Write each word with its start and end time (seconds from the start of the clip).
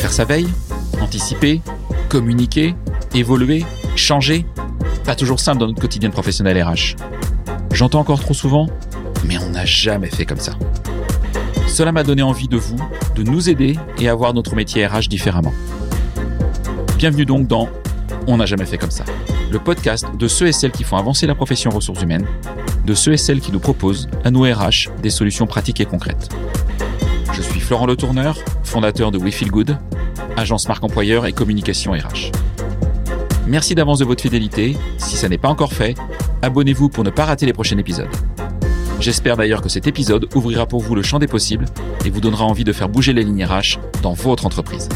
Faire 0.00 0.12
sa 0.12 0.24
veille, 0.24 0.48
anticiper, 1.00 1.60
communiquer, 2.08 2.74
évoluer, 3.14 3.64
changer, 3.96 4.46
pas 5.04 5.14
toujours 5.14 5.40
simple 5.40 5.58
dans 5.58 5.66
notre 5.66 5.80
quotidien 5.80 6.10
professionnel 6.10 6.62
RH. 6.62 6.96
J'entends 7.72 8.00
encore 8.00 8.20
trop 8.20 8.34
souvent, 8.34 8.68
mais 9.24 9.38
on 9.38 9.50
n'a 9.50 9.64
jamais 9.64 10.08
fait 10.08 10.24
comme 10.24 10.38
ça. 10.38 10.52
Cela 11.66 11.92
m'a 11.92 12.02
donné 12.02 12.22
envie 12.22 12.48
de 12.48 12.56
vous, 12.56 12.76
de 13.14 13.22
nous 13.22 13.48
aider 13.48 13.78
et 13.98 14.08
à 14.08 14.14
voir 14.14 14.34
notre 14.34 14.54
métier 14.54 14.86
RH 14.86 15.08
différemment. 15.08 15.52
Bienvenue 16.96 17.24
donc 17.24 17.46
dans 17.46 17.68
On 18.26 18.38
n'a 18.38 18.46
jamais 18.46 18.66
fait 18.66 18.78
comme 18.78 18.90
ça, 18.90 19.04
le 19.50 19.58
podcast 19.58 20.06
de 20.18 20.28
ceux 20.28 20.48
et 20.48 20.52
celles 20.52 20.72
qui 20.72 20.84
font 20.84 20.96
avancer 20.96 21.26
la 21.26 21.34
profession 21.34 21.70
ressources 21.70 22.02
humaines, 22.02 22.26
de 22.88 22.94
ceux 22.94 23.12
et 23.12 23.18
celles 23.18 23.40
qui 23.40 23.52
nous 23.52 23.60
proposent, 23.60 24.08
à 24.24 24.30
nous 24.30 24.44
RH, 24.44 24.88
des 25.02 25.10
solutions 25.10 25.46
pratiques 25.46 25.78
et 25.82 25.84
concrètes. 25.84 26.30
Je 27.34 27.42
suis 27.42 27.60
Florent 27.60 27.84
Le 27.84 27.96
Tourneur, 27.96 28.38
fondateur 28.64 29.10
de 29.10 29.18
We 29.18 29.34
Feel 29.34 29.50
Good, 29.50 29.76
agence 30.38 30.66
marque 30.68 30.82
employeur 30.82 31.26
et 31.26 31.34
communication 31.34 31.92
RH. 31.92 32.32
Merci 33.46 33.74
d'avance 33.74 33.98
de 33.98 34.06
votre 34.06 34.22
fidélité. 34.22 34.74
Si 34.96 35.16
ça 35.16 35.28
n'est 35.28 35.36
pas 35.36 35.50
encore 35.50 35.74
fait, 35.74 35.96
abonnez-vous 36.40 36.88
pour 36.88 37.04
ne 37.04 37.10
pas 37.10 37.26
rater 37.26 37.44
les 37.44 37.52
prochains 37.52 37.76
épisodes. 37.76 38.08
J'espère 39.00 39.36
d'ailleurs 39.36 39.60
que 39.60 39.68
cet 39.68 39.86
épisode 39.86 40.26
ouvrira 40.34 40.64
pour 40.64 40.80
vous 40.80 40.94
le 40.94 41.02
champ 41.02 41.18
des 41.18 41.26
possibles 41.26 41.66
et 42.06 42.10
vous 42.10 42.22
donnera 42.22 42.46
envie 42.46 42.64
de 42.64 42.72
faire 42.72 42.88
bouger 42.88 43.12
les 43.12 43.22
lignes 43.22 43.44
RH 43.44 43.78
dans 44.02 44.14
votre 44.14 44.46
entreprise. 44.46 44.88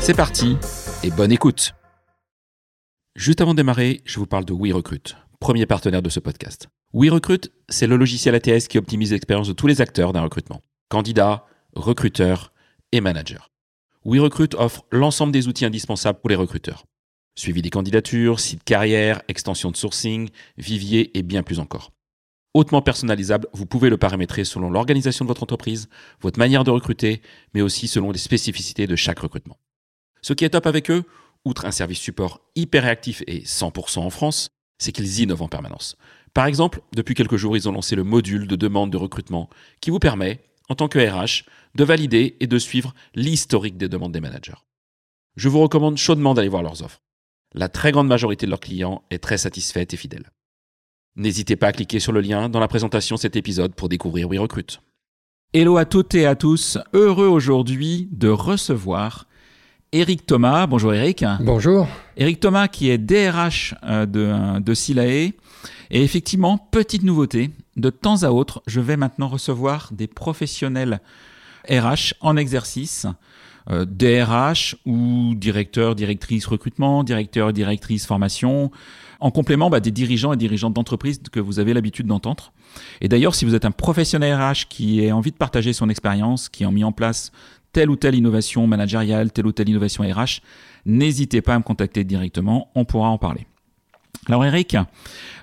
C'est 0.00 0.14
parti 0.14 0.56
et 1.04 1.12
bonne 1.12 1.30
écoute. 1.30 1.74
Juste 3.14 3.40
avant 3.40 3.52
de 3.52 3.58
démarrer, 3.58 4.00
je 4.04 4.18
vous 4.18 4.26
parle 4.26 4.44
de 4.44 4.52
WeRecruit, 4.52 5.14
premier 5.38 5.64
partenaire 5.64 6.02
de 6.02 6.08
ce 6.08 6.18
podcast. 6.18 6.68
WeRecruit, 6.94 7.50
c'est 7.68 7.88
le 7.88 7.96
logiciel 7.96 8.36
ATS 8.36 8.68
qui 8.68 8.78
optimise 8.78 9.10
l'expérience 9.10 9.48
de 9.48 9.52
tous 9.52 9.66
les 9.66 9.80
acteurs 9.80 10.12
d'un 10.12 10.22
recrutement. 10.22 10.62
Candidats, 10.88 11.44
recruteurs 11.74 12.52
et 12.92 13.00
managers. 13.00 13.50
WeRecruit 14.04 14.50
offre 14.56 14.84
l'ensemble 14.92 15.32
des 15.32 15.48
outils 15.48 15.64
indispensables 15.64 16.20
pour 16.20 16.30
les 16.30 16.36
recruteurs. 16.36 16.86
Suivi 17.34 17.62
des 17.62 17.70
candidatures, 17.70 18.38
site 18.38 18.62
carrière, 18.62 19.22
extension 19.26 19.72
de 19.72 19.76
sourcing, 19.76 20.28
vivier 20.56 21.18
et 21.18 21.24
bien 21.24 21.42
plus 21.42 21.58
encore. 21.58 21.90
Hautement 22.54 22.80
personnalisable, 22.80 23.48
vous 23.52 23.66
pouvez 23.66 23.90
le 23.90 23.96
paramétrer 23.96 24.44
selon 24.44 24.70
l'organisation 24.70 25.24
de 25.24 25.28
votre 25.28 25.42
entreprise, 25.42 25.88
votre 26.20 26.38
manière 26.38 26.62
de 26.62 26.70
recruter, 26.70 27.22
mais 27.54 27.60
aussi 27.60 27.88
selon 27.88 28.12
les 28.12 28.18
spécificités 28.18 28.86
de 28.86 28.94
chaque 28.94 29.18
recrutement. 29.18 29.58
Ce 30.22 30.32
qui 30.32 30.44
est 30.44 30.50
top 30.50 30.68
avec 30.68 30.92
eux, 30.92 31.02
outre 31.44 31.64
un 31.64 31.72
service 31.72 31.98
support 31.98 32.40
hyper 32.54 32.84
réactif 32.84 33.24
et 33.26 33.40
100% 33.40 33.98
en 33.98 34.10
France, 34.10 34.50
c'est 34.78 34.92
qu'ils 34.92 35.20
innovent 35.20 35.42
en 35.42 35.48
permanence. 35.48 35.96
Par 36.34 36.46
exemple, 36.46 36.82
depuis 36.92 37.14
quelques 37.14 37.36
jours, 37.36 37.56
ils 37.56 37.68
ont 37.68 37.72
lancé 37.72 37.94
le 37.94 38.02
module 38.02 38.48
de 38.48 38.56
demande 38.56 38.90
de 38.90 38.96
recrutement 38.96 39.48
qui 39.80 39.90
vous 39.90 40.00
permet, 40.00 40.40
en 40.68 40.74
tant 40.74 40.88
que 40.88 40.98
RH, 40.98 41.44
de 41.76 41.84
valider 41.84 42.36
et 42.40 42.48
de 42.48 42.58
suivre 42.58 42.92
l'historique 43.14 43.76
des 43.76 43.88
demandes 43.88 44.12
des 44.12 44.20
managers. 44.20 44.58
Je 45.36 45.48
vous 45.48 45.60
recommande 45.60 45.96
chaudement 45.96 46.34
d'aller 46.34 46.48
voir 46.48 46.64
leurs 46.64 46.82
offres. 46.82 47.00
La 47.54 47.68
très 47.68 47.92
grande 47.92 48.08
majorité 48.08 48.46
de 48.46 48.50
leurs 48.50 48.60
clients 48.60 49.04
est 49.10 49.22
très 49.22 49.38
satisfaite 49.38 49.94
et 49.94 49.96
fidèle. 49.96 50.30
N'hésitez 51.14 51.54
pas 51.54 51.68
à 51.68 51.72
cliquer 51.72 52.00
sur 52.00 52.10
le 52.10 52.20
lien 52.20 52.48
dans 52.48 52.58
la 52.58 52.66
présentation 52.66 53.14
de 53.14 53.20
cet 53.20 53.36
épisode 53.36 53.74
pour 53.76 53.88
découvrir 53.88 54.28
WeRecruit. 54.28 54.80
Hello 55.52 55.76
à 55.76 55.84
toutes 55.84 56.16
et 56.16 56.26
à 56.26 56.34
tous, 56.34 56.78
heureux 56.92 57.28
aujourd'hui 57.28 58.08
de 58.10 58.28
recevoir 58.28 59.28
Eric 59.92 60.26
Thomas. 60.26 60.66
Bonjour 60.66 60.92
Eric. 60.92 61.24
Bonjour. 61.40 61.86
Eric 62.16 62.40
Thomas 62.40 62.66
qui 62.66 62.90
est 62.90 62.98
DRH 62.98 63.76
euh, 63.84 64.06
de, 64.06 64.58
de 64.58 64.74
Silae. 64.74 65.34
Et 65.90 66.02
effectivement, 66.02 66.58
petite 66.58 67.02
nouveauté, 67.02 67.50
de 67.76 67.90
temps 67.90 68.22
à 68.22 68.30
autre, 68.30 68.62
je 68.66 68.80
vais 68.80 68.96
maintenant 68.96 69.28
recevoir 69.28 69.90
des 69.92 70.06
professionnels 70.06 71.00
RH 71.68 72.14
en 72.20 72.36
exercice 72.36 73.06
euh, 73.70 73.86
DRH 73.86 74.76
ou 74.84 75.34
directeur, 75.36 75.94
directrice 75.94 76.46
recrutement, 76.46 77.02
directeur, 77.02 77.52
directrice 77.52 78.06
formation, 78.06 78.70
en 79.20 79.30
complément 79.30 79.70
bah, 79.70 79.80
des 79.80 79.90
dirigeants 79.90 80.34
et 80.34 80.36
dirigeantes 80.36 80.74
d'entreprise 80.74 81.20
que 81.32 81.40
vous 81.40 81.58
avez 81.58 81.72
l'habitude 81.72 82.06
d'entendre. 82.06 82.52
Et 83.00 83.08
d'ailleurs, 83.08 83.34
si 83.34 83.46
vous 83.46 83.54
êtes 83.54 83.64
un 83.64 83.70
professionnel 83.70 84.34
RH 84.34 84.68
qui 84.68 85.08
a 85.08 85.16
envie 85.16 85.30
de 85.30 85.36
partager 85.36 85.72
son 85.72 85.88
expérience, 85.88 86.50
qui 86.50 86.64
a 86.64 86.70
mis 86.70 86.84
en 86.84 86.92
place 86.92 87.32
telle 87.72 87.88
ou 87.88 87.96
telle 87.96 88.14
innovation 88.14 88.66
managériale, 88.66 89.32
telle 89.32 89.46
ou 89.46 89.52
telle 89.52 89.68
innovation 89.68 90.04
RH, 90.04 90.42
n'hésitez 90.84 91.40
pas 91.40 91.54
à 91.54 91.58
me 91.58 91.64
contacter 91.64 92.04
directement, 92.04 92.70
on 92.74 92.84
pourra 92.84 93.08
en 93.08 93.18
parler. 93.18 93.46
Alors 94.26 94.44
Eric, 94.44 94.76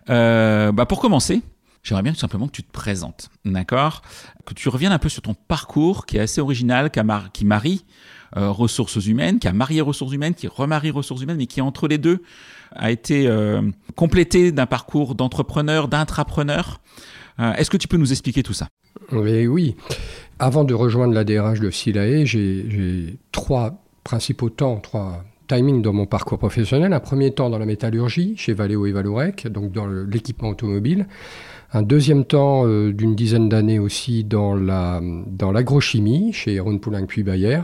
euh, 0.09 0.71
bah 0.71 0.85
pour 0.85 0.99
commencer, 0.99 1.41
j'aimerais 1.83 2.03
bien 2.03 2.13
tout 2.13 2.19
simplement 2.19 2.47
que 2.47 2.53
tu 2.53 2.63
te 2.63 2.71
présentes, 2.71 3.29
d'accord? 3.45 4.01
Que 4.45 4.53
tu 4.53 4.69
reviennes 4.69 4.91
un 4.91 4.99
peu 4.99 5.09
sur 5.09 5.21
ton 5.21 5.33
parcours 5.33 6.05
qui 6.05 6.17
est 6.17 6.21
assez 6.21 6.41
original, 6.41 6.89
qui 6.89 7.45
marie 7.45 7.85
euh, 8.37 8.49
ressources 8.49 9.05
humaines, 9.05 9.39
qui 9.39 9.47
a 9.47 9.53
marié 9.53 9.81
ressources 9.81 10.13
humaines, 10.13 10.33
qui 10.33 10.47
remarie 10.47 10.89
ressources 10.89 11.21
humaines, 11.21 11.37
mais 11.37 11.47
qui 11.47 11.61
entre 11.61 11.87
les 11.87 11.97
deux 11.97 12.23
a 12.75 12.89
été 12.89 13.27
euh, 13.27 13.61
complété 13.95 14.51
d'un 14.51 14.65
parcours 14.65 15.15
d'entrepreneur, 15.15 15.88
d'intrapreneur. 15.88 16.81
Est-ce 17.57 17.71
que 17.71 17.77
tu 17.77 17.88
peux 17.88 17.97
nous 17.97 18.11
expliquer 18.11 18.43
tout 18.43 18.53
ça? 18.53 18.67
Oui, 19.11 19.47
oui. 19.47 19.75
Avant 20.38 20.63
de 20.63 20.75
rejoindre 20.75 21.13
la 21.13 21.23
DRH 21.23 21.59
de 21.59 21.71
Silae, 21.71 22.23
j'ai 22.25 23.17
trois 23.31 23.83
principaux 24.03 24.51
temps, 24.51 24.79
trois 24.79 25.23
timings 25.56 25.81
dans 25.81 25.94
mon 25.94 26.06
parcours 26.06 26.38
professionnel. 26.38 26.94
Un 26.94 27.00
premier 27.00 27.31
temps 27.31 27.50
dans 27.50 27.59
la 27.59 27.66
métallurgie, 27.66 28.35
chez 28.38 28.53
Valeo 28.53 28.85
et 28.85 28.91
Valorec, 28.91 29.47
donc 29.47 29.72
dans 29.72 29.88
l'équipement 29.88 30.50
automobile. 30.50 31.07
Un 31.73 31.81
deuxième 31.81 32.25
temps 32.25 32.66
d'une 32.67 33.16
dizaine 33.16 33.50
d'années 33.50 33.79
aussi 33.79 34.23
dans 34.23 34.56
l'agrochimie, 34.56 36.28
dans 36.28 36.31
chez 36.34 36.59
Ron 36.59 36.78
Poulenc 36.78 37.06
puis 37.06 37.23
Bayer. 37.23 37.62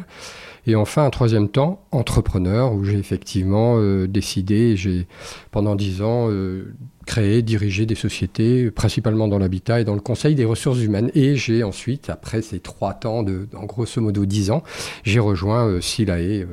Et 0.68 0.76
enfin, 0.76 1.06
un 1.06 1.10
troisième 1.10 1.48
temps, 1.48 1.86
entrepreneur, 1.92 2.74
où 2.74 2.84
j'ai 2.84 2.98
effectivement 2.98 3.76
euh, 3.78 4.06
décidé, 4.06 4.76
j'ai 4.76 5.08
pendant 5.50 5.76
dix 5.76 6.02
ans 6.02 6.28
euh, 6.30 6.74
créé, 7.06 7.42
dirigé 7.42 7.86
des 7.86 7.96
sociétés, 7.96 8.70
principalement 8.70 9.30
dans 9.30 9.40
l'habitat 9.40 9.80
et 9.80 9.86
dans 9.86 9.96
le 9.96 10.02
conseil 10.02 10.36
des 10.36 10.44
ressources 10.44 10.82
humaines. 10.82 11.10
Et 11.16 11.38
j'ai 11.38 11.64
ensuite, 11.64 12.10
après 12.10 12.42
ces 12.42 12.60
trois 12.60 12.94
temps, 12.94 13.24
de, 13.24 13.48
en 13.56 13.66
grosso 13.66 14.02
modo 14.02 14.26
dix 14.26 14.52
ans, 14.52 14.62
j'ai 15.04 15.20
rejoint 15.22 15.66
euh, 15.68 15.80
Silae 15.80 16.46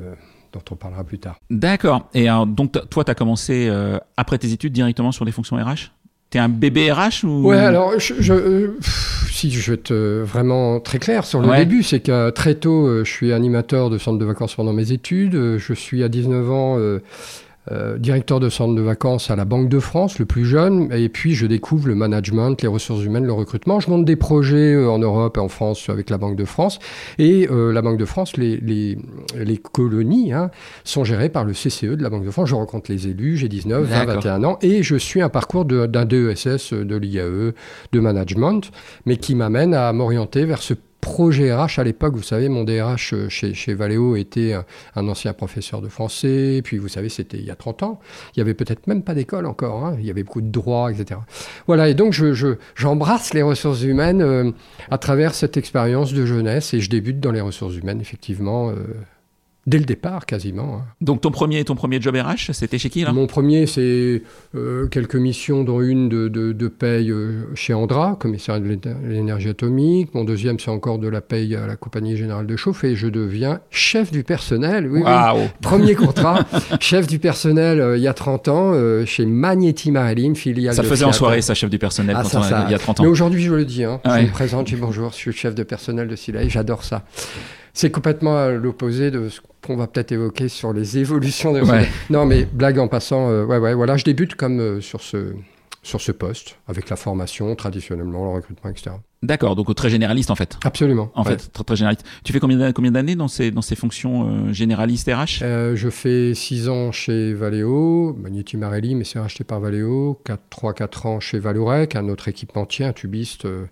dont 0.54 0.62
on 0.70 0.76
parlera 0.76 1.04
plus 1.04 1.18
tard. 1.18 1.38
D'accord. 1.50 2.08
Et 2.14 2.28
donc, 2.46 2.72
toi, 2.88 3.04
tu 3.04 3.10
as 3.10 3.14
commencé 3.14 3.70
après 4.16 4.38
tes 4.38 4.52
études 4.52 4.72
directement 4.72 5.12
sur 5.12 5.24
des 5.24 5.32
fonctions 5.32 5.56
RH 5.56 5.90
T'es 6.30 6.40
un 6.40 6.48
bébé 6.48 6.90
RH 6.90 7.24
ou? 7.24 7.46
Ouais, 7.46 7.58
alors 7.58 7.92
je, 8.00 8.72
si 9.30 9.50
je 9.52 9.70
vais 9.70 9.74
être 9.74 9.94
vraiment 9.94 10.80
très 10.80 10.98
clair 10.98 11.24
sur 11.24 11.40
le 11.40 11.56
début, 11.56 11.82
c'est 11.82 12.00
que 12.00 12.30
très 12.30 12.54
tôt, 12.54 12.86
euh, 12.86 13.04
je 13.04 13.10
suis 13.10 13.32
animateur 13.32 13.90
de 13.90 13.98
centre 13.98 14.18
de 14.18 14.24
vacances 14.24 14.54
pendant 14.54 14.72
mes 14.72 14.90
études. 14.92 15.34
Euh, 15.34 15.58
je 15.58 15.74
suis 15.74 16.02
à 16.02 16.08
19 16.08 16.50
ans 16.50 16.78
euh, 17.70 17.84
euh, 17.84 17.98
directeur 17.98 18.40
de 18.40 18.48
centre 18.48 18.74
de 18.74 18.82
vacances 18.82 19.30
à 19.30 19.36
la 19.36 19.44
Banque 19.44 19.68
de 19.68 19.78
France, 19.78 20.18
le 20.18 20.24
plus 20.24 20.44
jeune, 20.44 20.92
et 20.92 21.08
puis 21.08 21.34
je 21.34 21.46
découvre 21.46 21.88
le 21.88 21.94
management, 21.94 22.60
les 22.62 22.68
ressources 22.68 23.04
humaines, 23.04 23.24
le 23.24 23.32
recrutement. 23.32 23.80
Je 23.80 23.90
monte 23.90 24.04
des 24.04 24.16
projets 24.16 24.74
euh, 24.74 24.90
en 24.90 24.98
Europe 24.98 25.36
et 25.36 25.40
en 25.40 25.48
France 25.48 25.88
avec 25.88 26.10
la 26.10 26.18
Banque 26.18 26.36
de 26.36 26.44
France, 26.44 26.78
et 27.18 27.48
euh, 27.50 27.72
la 27.72 27.82
Banque 27.82 27.98
de 27.98 28.04
France, 28.04 28.36
les, 28.36 28.56
les, 28.58 28.98
les 29.36 29.56
colonies 29.56 30.32
hein, 30.32 30.50
sont 30.84 31.04
gérées 31.04 31.28
par 31.28 31.44
le 31.44 31.52
CCE 31.52 31.96
de 31.96 32.02
la 32.02 32.10
Banque 32.10 32.24
de 32.24 32.30
France. 32.30 32.48
Je 32.48 32.54
rencontre 32.54 32.90
les 32.90 33.08
élus, 33.08 33.36
j'ai 33.36 33.48
19, 33.48 33.84
20, 33.84 34.04
21 34.04 34.44
ans, 34.44 34.58
et 34.62 34.82
je 34.82 34.96
suis 34.96 35.20
un 35.20 35.28
parcours 35.28 35.64
d'un 35.64 36.04
DESS, 36.04 36.72
de 36.72 36.96
l'IAE, 36.96 37.52
de 37.92 38.00
management, 38.00 38.70
mais 39.06 39.16
qui 39.16 39.34
m'amène 39.34 39.74
à 39.74 39.92
m'orienter 39.92 40.44
vers 40.44 40.62
ce 40.62 40.74
projet 41.04 41.54
RH 41.54 41.78
à 41.78 41.84
l'époque. 41.84 42.16
Vous 42.16 42.22
savez, 42.22 42.48
mon 42.48 42.64
DRH 42.64 43.12
euh, 43.12 43.28
chez, 43.28 43.52
chez 43.52 43.74
Valeo 43.74 44.16
était 44.16 44.56
un, 44.96 45.06
ancien 45.06 45.34
professeur 45.34 45.82
de 45.82 45.88
français. 45.88 46.62
Puis, 46.64 46.78
vous 46.78 46.88
savez, 46.88 47.10
c'était 47.10 47.36
il 47.36 47.44
y 47.44 47.50
a 47.50 47.56
30 47.56 47.82
ans. 47.82 48.00
Il 48.34 48.38
y 48.38 48.40
avait 48.40 48.54
peut-être 48.54 48.86
même 48.86 49.02
pas 49.02 49.14
d'école 49.14 49.44
encore. 49.44 49.84
Hein. 49.84 49.96
Il 50.00 50.06
y 50.06 50.10
avait 50.10 50.22
beaucoup 50.22 50.40
de 50.40 50.50
droits, 50.50 50.90
etc. 50.90 51.20
Voilà. 51.66 51.90
Et 51.90 51.94
donc, 51.94 52.14
je, 52.14 52.56
j'embrasse 52.74 53.34
les 53.34 53.42
ressources 53.42 53.82
humaines 53.82 54.22
euh, 54.22 54.50
à 54.90 54.96
travers 54.96 55.34
cette 55.34 55.58
expérience 55.58 56.14
de 56.14 56.24
jeunesse 56.24 56.72
et 56.72 56.80
je 56.80 56.88
débute 56.88 57.20
dans 57.20 57.32
les 57.32 57.42
ressources 57.42 57.76
humaines, 57.76 58.00
effectivement. 58.00 58.70
Euh, 58.70 58.74
Dès 59.66 59.78
le 59.78 59.84
départ, 59.84 60.26
quasiment. 60.26 60.80
Hein. 60.80 60.84
Donc 61.00 61.22
ton 61.22 61.30
premier, 61.30 61.64
ton 61.64 61.74
premier 61.74 61.98
job 61.98 62.14
RH, 62.16 62.52
c'était 62.52 62.76
chez 62.76 62.90
qui 62.90 63.02
là? 63.02 63.12
Mon 63.12 63.26
premier, 63.26 63.66
c'est 63.66 64.22
euh, 64.54 64.86
quelques 64.88 65.16
missions, 65.16 65.64
dont 65.64 65.80
une 65.80 66.10
de, 66.10 66.28
de, 66.28 66.68
paye 66.68 67.10
euh, 67.10 67.44
chez 67.54 67.72
Andra, 67.72 68.16
commissaire 68.20 68.60
de 68.60 68.78
l'énergie 69.08 69.48
atomique. 69.48 70.12
Mon 70.14 70.24
deuxième, 70.24 70.58
c'est 70.58 70.70
encore 70.70 70.98
de 70.98 71.08
la 71.08 71.22
paye 71.22 71.56
à 71.56 71.66
la 71.66 71.76
Compagnie 71.76 72.14
Générale 72.16 72.46
de 72.46 72.56
Chauffe. 72.56 72.84
Et 72.84 72.94
je 72.94 73.06
deviens 73.06 73.60
chef 73.70 74.12
du 74.12 74.22
personnel. 74.22 74.86
Oui, 74.90 75.02
Premier 75.62 75.94
contrat, 75.94 76.44
chef 76.80 77.06
du 77.06 77.18
personnel 77.18 77.80
euh, 77.80 77.96
il 77.96 78.02
y 78.02 78.08
a 78.08 78.14
30 78.14 78.48
ans, 78.48 78.72
chez 79.06 79.24
Magneti 79.24 79.90
Marilyn, 79.90 80.34
filiale 80.34 80.74
Ça 80.74 80.82
faisait 80.82 81.06
en 81.06 81.12
soirée, 81.12 81.40
ça, 81.40 81.54
chef 81.54 81.70
du 81.70 81.78
personnel, 81.78 82.16
ah, 82.18 82.64
il 82.66 82.72
y 82.72 82.74
a 82.74 82.78
30 82.78 83.00
ans. 83.00 83.02
Mais 83.02 83.08
aujourd'hui, 83.08 83.42
je 83.42 83.54
le 83.54 83.64
dis. 83.64 83.84
Hein, 83.84 84.00
Je 84.04 84.10
me 84.10 84.30
présente, 84.30 84.68
je 84.68 84.74
dis 84.74 84.80
bonjour, 84.80 85.10
je 85.10 85.16
suis 85.16 85.32
chef 85.32 85.54
de 85.54 85.62
personnel 85.62 86.06
de 86.06 86.16
Silaï, 86.16 86.50
j'adore 86.50 86.84
ça. 86.84 87.02
C'est 87.74 87.90
complètement 87.90 88.36
à 88.36 88.50
l'opposé 88.50 89.10
de 89.10 89.28
ce 89.28 89.40
qu'on 89.60 89.76
va 89.76 89.86
peut-être 89.86 90.12
évoquer 90.12 90.48
sur 90.48 90.72
les 90.72 90.96
évolutions 90.98 91.52
des 91.52 91.62
Non, 92.08 92.24
mais 92.24 92.46
blague 92.46 92.78
en 92.78 92.88
passant, 92.88 93.30
euh, 93.30 93.44
ouais, 93.44 93.58
ouais, 93.58 93.74
voilà, 93.74 93.96
je 93.96 94.04
débute 94.04 94.36
comme 94.36 94.60
euh, 94.60 94.80
sur, 94.80 95.00
ce, 95.02 95.34
sur 95.82 96.00
ce 96.00 96.12
poste, 96.12 96.56
avec 96.68 96.88
la 96.88 96.96
formation, 96.96 97.54
traditionnellement, 97.56 98.24
le 98.24 98.30
recrutement, 98.30 98.70
etc. 98.70 98.92
D'accord, 99.24 99.56
donc 99.56 99.74
très 99.74 99.88
généraliste 99.88 100.30
en 100.30 100.34
fait. 100.34 100.58
Absolument. 100.64 101.10
En 101.14 101.24
fait, 101.24 101.50
très, 101.52 101.64
très, 101.64 101.76
généraliste. 101.76 102.04
Tu 102.24 102.32
fais 102.32 102.40
combien 102.40 102.90
d'années 102.90 103.16
dans 103.16 103.28
ces, 103.28 103.50
dans 103.50 103.62
ces 103.62 103.74
fonctions 103.74 104.28
euh, 104.28 104.52
généralistes 104.52 105.10
RH 105.10 105.42
euh, 105.42 105.76
Je 105.76 105.88
fais 105.88 106.34
6 106.34 106.68
ans 106.68 106.92
chez 106.92 107.32
Valeo, 107.32 108.14
Magnetti 108.20 108.58
Marelli, 108.58 108.94
mais 108.94 109.04
c'est 109.04 109.18
racheté 109.18 109.42
par 109.42 109.60
Valeo. 109.60 110.20
3-4 110.26 111.06
ans 111.06 111.20
chez 111.20 111.38
Valorec, 111.38 111.96
un 111.96 112.08
autre 112.10 112.28
équipementier, 112.28 112.84
un 112.84 112.92
tubiste 112.92 113.46
euh, 113.46 113.64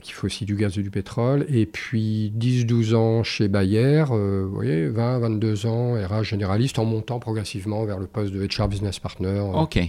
qui 0.00 0.12
fait 0.12 0.24
aussi 0.24 0.44
du 0.44 0.54
gaz 0.54 0.78
et 0.78 0.82
du 0.82 0.90
pétrole. 0.90 1.46
Et 1.48 1.66
puis 1.66 2.32
10-12 2.38 2.94
ans 2.94 3.22
chez 3.22 3.48
Bayer, 3.48 4.04
vous 4.08 4.50
voyez, 4.54 4.88
20-22 4.88 5.66
ans 5.66 5.94
RH 5.94 6.24
généraliste 6.24 6.78
en 6.78 6.84
montant 6.84 7.18
progressivement 7.18 7.84
vers 7.84 7.98
le 7.98 8.06
poste 8.06 8.32
de 8.32 8.46
HR 8.46 8.68
Business 8.68 8.98
Partner. 8.98 9.40
Ok. 9.54 9.80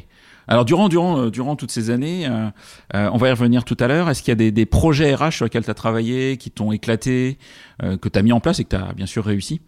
Alors 0.47 0.65
durant, 0.65 0.89
durant, 0.89 1.17
euh, 1.17 1.31
durant 1.31 1.55
toutes 1.55 1.71
ces 1.71 1.89
années, 1.89 2.27
euh, 2.27 2.49
euh, 2.93 3.09
on 3.13 3.17
va 3.17 3.29
y 3.29 3.31
revenir 3.31 3.63
tout 3.63 3.77
à 3.79 3.87
l'heure, 3.87 4.09
est-ce 4.09 4.21
qu'il 4.21 4.37
y 4.37 4.47
a 4.47 4.51
des, 4.51 4.65
projets 4.65 5.15
RH 5.15 5.31
sur 5.31 5.45
lesquels 5.45 5.63
tu 5.63 5.71
as 5.71 5.75
travaillé, 5.75 6.37
qui 6.37 6.51
t'ont 6.51 6.71
éclaté, 6.71 7.37
que 7.79 8.09
tu 8.09 8.19
as 8.19 8.21
mis 8.21 8.31
en 8.31 8.39
place 8.39 8.59
et 8.59 8.63
que 8.63 8.69
tu 8.69 8.75
as 8.75 8.93
bien 8.93 9.05
sûr 9.05 9.23
réussi 9.23 9.61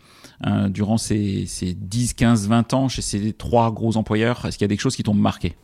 durant 0.68 0.98
ces, 0.98 1.46
ces, 1.48 1.74
10, 1.74 2.14
15, 2.14 2.48
20 2.48 2.74
ans 2.74 2.88
chez 2.90 3.02
ces 3.02 3.34
trois 3.34 3.72
gros 3.72 3.98
employeurs? 3.98 4.46
Est-ce 4.46 4.58
qu'il 4.58 4.66
y 4.66 4.70
a 4.72 4.76
des 4.76 4.78
choses 4.78 4.96
qui 4.96 5.04
t'ont 5.04 5.14
marqué? 5.14 5.56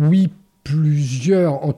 Oui, 0.00 0.28
plusieurs. 0.64 1.64
En 1.64 1.72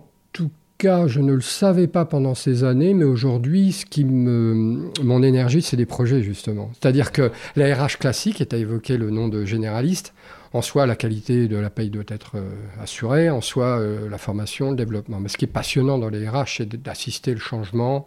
cas, 0.78 1.08
je 1.08 1.20
ne 1.20 1.32
le 1.32 1.40
savais 1.40 1.88
pas 1.88 2.04
pendant 2.04 2.34
ces 2.34 2.64
années, 2.64 2.94
mais 2.94 3.04
aujourd'hui, 3.04 3.72
ce 3.72 3.84
qui 3.84 4.04
me, 4.04 4.90
mon 5.02 5.22
énergie, 5.22 5.60
c'est 5.60 5.76
des 5.76 5.86
projets 5.86 6.22
justement. 6.22 6.70
C'est-à-dire 6.72 7.12
que 7.12 7.30
la 7.56 7.74
RH 7.74 7.98
classique, 7.98 8.40
et 8.40 8.46
tu 8.46 8.54
as 8.54 8.58
évoqué 8.58 8.96
le 8.96 9.10
nom 9.10 9.28
de 9.28 9.44
généraliste, 9.44 10.14
en 10.54 10.62
soi, 10.62 10.86
la 10.86 10.96
qualité 10.96 11.48
de 11.48 11.56
la 11.56 11.68
paye 11.68 11.90
doit 11.90 12.04
être 12.08 12.36
euh, 12.36 12.48
assurée, 12.80 13.28
en 13.28 13.42
soi, 13.42 13.80
euh, 13.80 14.08
la 14.08 14.16
formation, 14.16 14.70
le 14.70 14.76
développement. 14.76 15.20
Mais 15.20 15.28
ce 15.28 15.36
qui 15.36 15.44
est 15.44 15.48
passionnant 15.48 15.98
dans 15.98 16.08
les 16.08 16.26
RH, 16.26 16.56
c'est 16.58 16.82
d'assister 16.82 17.32
le 17.32 17.40
changement, 17.40 18.06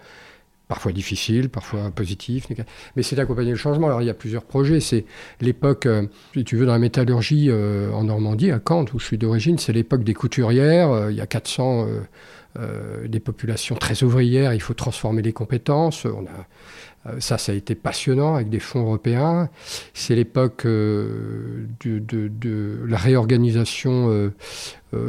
parfois 0.68 0.92
difficile, 0.94 1.50
parfois 1.50 1.92
positif, 1.92 2.48
mais 2.96 3.04
c'est 3.04 3.18
d'accompagner 3.18 3.52
le 3.52 3.58
changement. 3.58 3.88
Alors 3.88 4.02
il 4.02 4.06
y 4.06 4.10
a 4.10 4.16
plusieurs 4.16 4.44
projets. 4.44 4.80
C'est 4.80 5.06
l'époque, 5.42 5.86
euh, 5.86 6.08
si 6.34 6.46
tu 6.46 6.56
veux, 6.56 6.66
dans 6.66 6.72
la 6.72 6.80
métallurgie 6.80 7.52
en 7.52 8.06
Normandie, 8.06 8.50
à 8.50 8.60
Kant, 8.60 8.86
où 8.94 9.00
je 9.00 9.06
suis 9.06 9.18
d'origine, 9.18 9.60
c'est 9.60 9.74
l'époque 9.74 10.04
des 10.04 10.14
couturières. 10.14 11.10
il 11.12 11.18
y 11.18 11.22
a 11.22 11.28
400 11.28 11.88
des 13.07 13.19
populations 13.19 13.75
très 13.75 14.03
ouvrières. 14.03 14.53
Il 14.53 14.62
faut 14.62 14.74
transformer 14.74 15.21
les 15.21 15.33
compétences. 15.33 16.06
Euh, 16.06 16.12
ça, 17.19 17.38
ça 17.38 17.51
a 17.51 17.56
été 17.56 17.74
passionnant 17.74 18.36
avec 18.36 18.50
des 18.50 18.59
fonds 18.59 18.81
européens. 18.81 19.50
C'est 19.94 20.15
l'époque 20.15 20.65
euh, 20.65 21.65
de, 21.83 22.80
la 22.88 22.98
réorganisation 22.98 24.09
euh, 24.09 24.31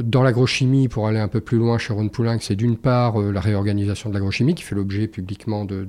dans 0.02 0.22
l'agrochimie, 0.22 0.88
pour 0.88 1.08
aller 1.08 1.18
un 1.18 1.28
peu 1.28 1.40
plus 1.40 1.58
loin 1.58 1.76
chez 1.76 1.92
Ron 1.92 2.08
Poulenc, 2.08 2.38
c'est 2.40 2.54
d'une 2.54 2.76
part 2.76 3.18
la 3.18 3.40
réorganisation 3.40 4.08
de 4.08 4.14
l'agrochimie 4.14 4.54
qui 4.54 4.62
fait 4.62 4.76
l'objet 4.76 5.08
publiquement 5.08 5.64
de, 5.64 5.84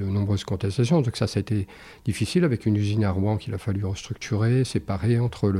nombreuses 0.00 0.44
contestations. 0.44 1.00
Donc 1.00 1.16
ça, 1.16 1.26
ça 1.26 1.38
a 1.38 1.40
été 1.40 1.66
difficile 2.04 2.44
avec 2.44 2.66
une 2.66 2.76
usine 2.76 3.04
à 3.04 3.10
Rouen 3.10 3.38
qu'il 3.38 3.54
a 3.54 3.58
fallu 3.58 3.84
restructurer, 3.84 4.64
séparer 4.64 5.18
entre 5.18 5.52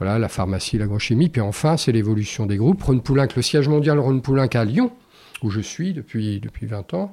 la 0.00 0.28
pharmacie 0.28 0.76
et 0.76 0.78
l'agrochimie. 0.78 1.30
Puis 1.30 1.40
enfin, 1.40 1.78
c'est 1.78 1.92
l'évolution 1.92 2.44
des 2.44 2.58
groupes. 2.58 2.82
Ron 2.82 2.98
Poulenc, 2.98 3.28
le 3.34 3.42
siège 3.42 3.68
mondial 3.68 3.98
Ron 3.98 4.20
Poulenc 4.20 4.48
à 4.52 4.64
Lyon, 4.64 4.92
où 5.42 5.50
je 5.50 5.60
suis 5.60 5.92
depuis, 5.92 6.40
depuis 6.40 6.66
20 6.66 6.94
ans, 6.94 7.12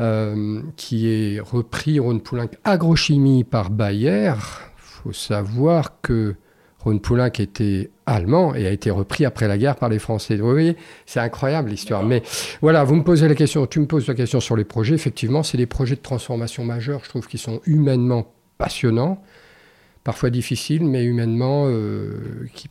euh, 0.00 0.62
qui 0.76 1.08
est 1.08 1.40
repris 1.40 1.98
Rhône 1.98 2.20
Poulenc 2.20 2.50
Agrochimie 2.64 3.44
par 3.44 3.70
Bayer. 3.70 4.32
Il 4.34 4.42
faut 4.76 5.12
savoir 5.12 6.00
que 6.00 6.36
Rhône 6.84 7.00
Poulenc 7.00 7.30
était 7.38 7.90
allemand 8.04 8.54
et 8.54 8.66
a 8.66 8.70
été 8.70 8.90
repris 8.90 9.24
après 9.24 9.48
la 9.48 9.56
guerre 9.56 9.76
par 9.76 9.88
les 9.88 9.98
Français. 9.98 10.36
Vous 10.36 10.50
voyez, 10.50 10.76
c'est 11.06 11.20
incroyable 11.20 11.70
l'histoire. 11.70 12.04
Mais 12.04 12.22
voilà, 12.60 12.84
vous 12.84 12.94
me 12.94 13.02
posez 13.02 13.26
la 13.26 13.34
question, 13.34 13.66
tu 13.66 13.80
me 13.80 13.86
poses 13.86 14.06
la 14.06 14.14
question 14.14 14.38
sur 14.40 14.54
les 14.54 14.64
projets. 14.64 14.94
Effectivement, 14.94 15.42
c'est 15.42 15.56
des 15.56 15.66
projets 15.66 15.96
de 15.96 16.02
transformation 16.02 16.64
majeurs, 16.64 17.00
je 17.04 17.08
trouve, 17.08 17.26
qui 17.26 17.38
sont 17.38 17.62
humainement 17.64 18.30
passionnants, 18.58 19.22
parfois 20.04 20.28
difficiles, 20.28 20.84
mais 20.84 21.04
humainement 21.04 21.64
euh, 21.68 22.46
qui, 22.52 22.68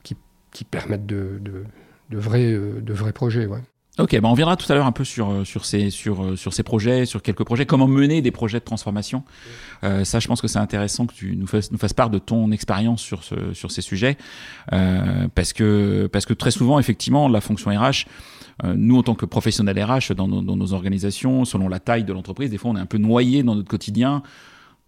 qui, 0.51 0.63
permettent 0.63 1.07
de, 1.07 1.39
de, 1.41 1.63
de, 2.11 2.17
vrais, 2.17 2.51
euh, 2.51 2.81
de 2.81 2.93
vrais 2.93 3.13
projets. 3.13 3.47
Ouais. 3.47 3.61
Ok, 3.99 4.19
bah 4.19 4.27
on 4.27 4.33
viendra 4.33 4.57
tout 4.57 4.65
à 4.71 4.75
l'heure 4.75 4.87
un 4.87 4.91
peu 4.91 5.03
sur 5.03 5.29
euh, 5.29 5.43
sur 5.45 5.65
ces 5.65 5.91
sur 5.91 6.23
euh, 6.23 6.35
sur 6.35 6.51
ces 6.51 6.63
projets, 6.63 7.05
sur 7.05 7.21
quelques 7.21 7.43
projets, 7.43 7.67
comment 7.67 7.87
mener 7.87 8.23
des 8.23 8.31
projets 8.31 8.59
de 8.59 8.63
transformation. 8.63 9.23
Euh, 9.83 10.03
ça, 10.03 10.19
je 10.19 10.27
pense 10.27 10.41
que 10.41 10.47
c'est 10.47 10.57
intéressant 10.57 11.05
que 11.05 11.13
tu 11.13 11.35
nous 11.35 11.45
fasses 11.45 11.71
nous 11.71 11.77
fasses 11.77 11.93
part 11.93 12.09
de 12.09 12.17
ton 12.17 12.51
expérience 12.51 13.03
sur 13.03 13.23
ce 13.23 13.53
sur 13.53 13.69
ces 13.69 13.81
sujets, 13.81 14.17
euh, 14.71 15.27
parce 15.35 15.53
que 15.53 16.09
parce 16.11 16.25
que 16.25 16.33
très 16.33 16.49
souvent, 16.49 16.79
effectivement, 16.79 17.29
la 17.29 17.39
fonction 17.39 17.69
RH, 17.69 18.07
euh, 18.63 18.73
nous 18.75 18.97
en 18.97 19.03
tant 19.03 19.13
que 19.13 19.27
professionnels 19.27 19.79
RH 19.83 20.15
dans 20.15 20.27
nos, 20.27 20.41
dans 20.41 20.55
nos 20.55 20.73
organisations, 20.73 21.45
selon 21.45 21.69
la 21.69 21.79
taille 21.79 22.03
de 22.03 22.13
l'entreprise, 22.13 22.49
des 22.49 22.57
fois, 22.57 22.71
on 22.71 22.77
est 22.77 22.81
un 22.81 22.87
peu 22.87 22.97
noyé 22.97 23.43
dans 23.43 23.53
notre 23.53 23.69
quotidien, 23.69 24.23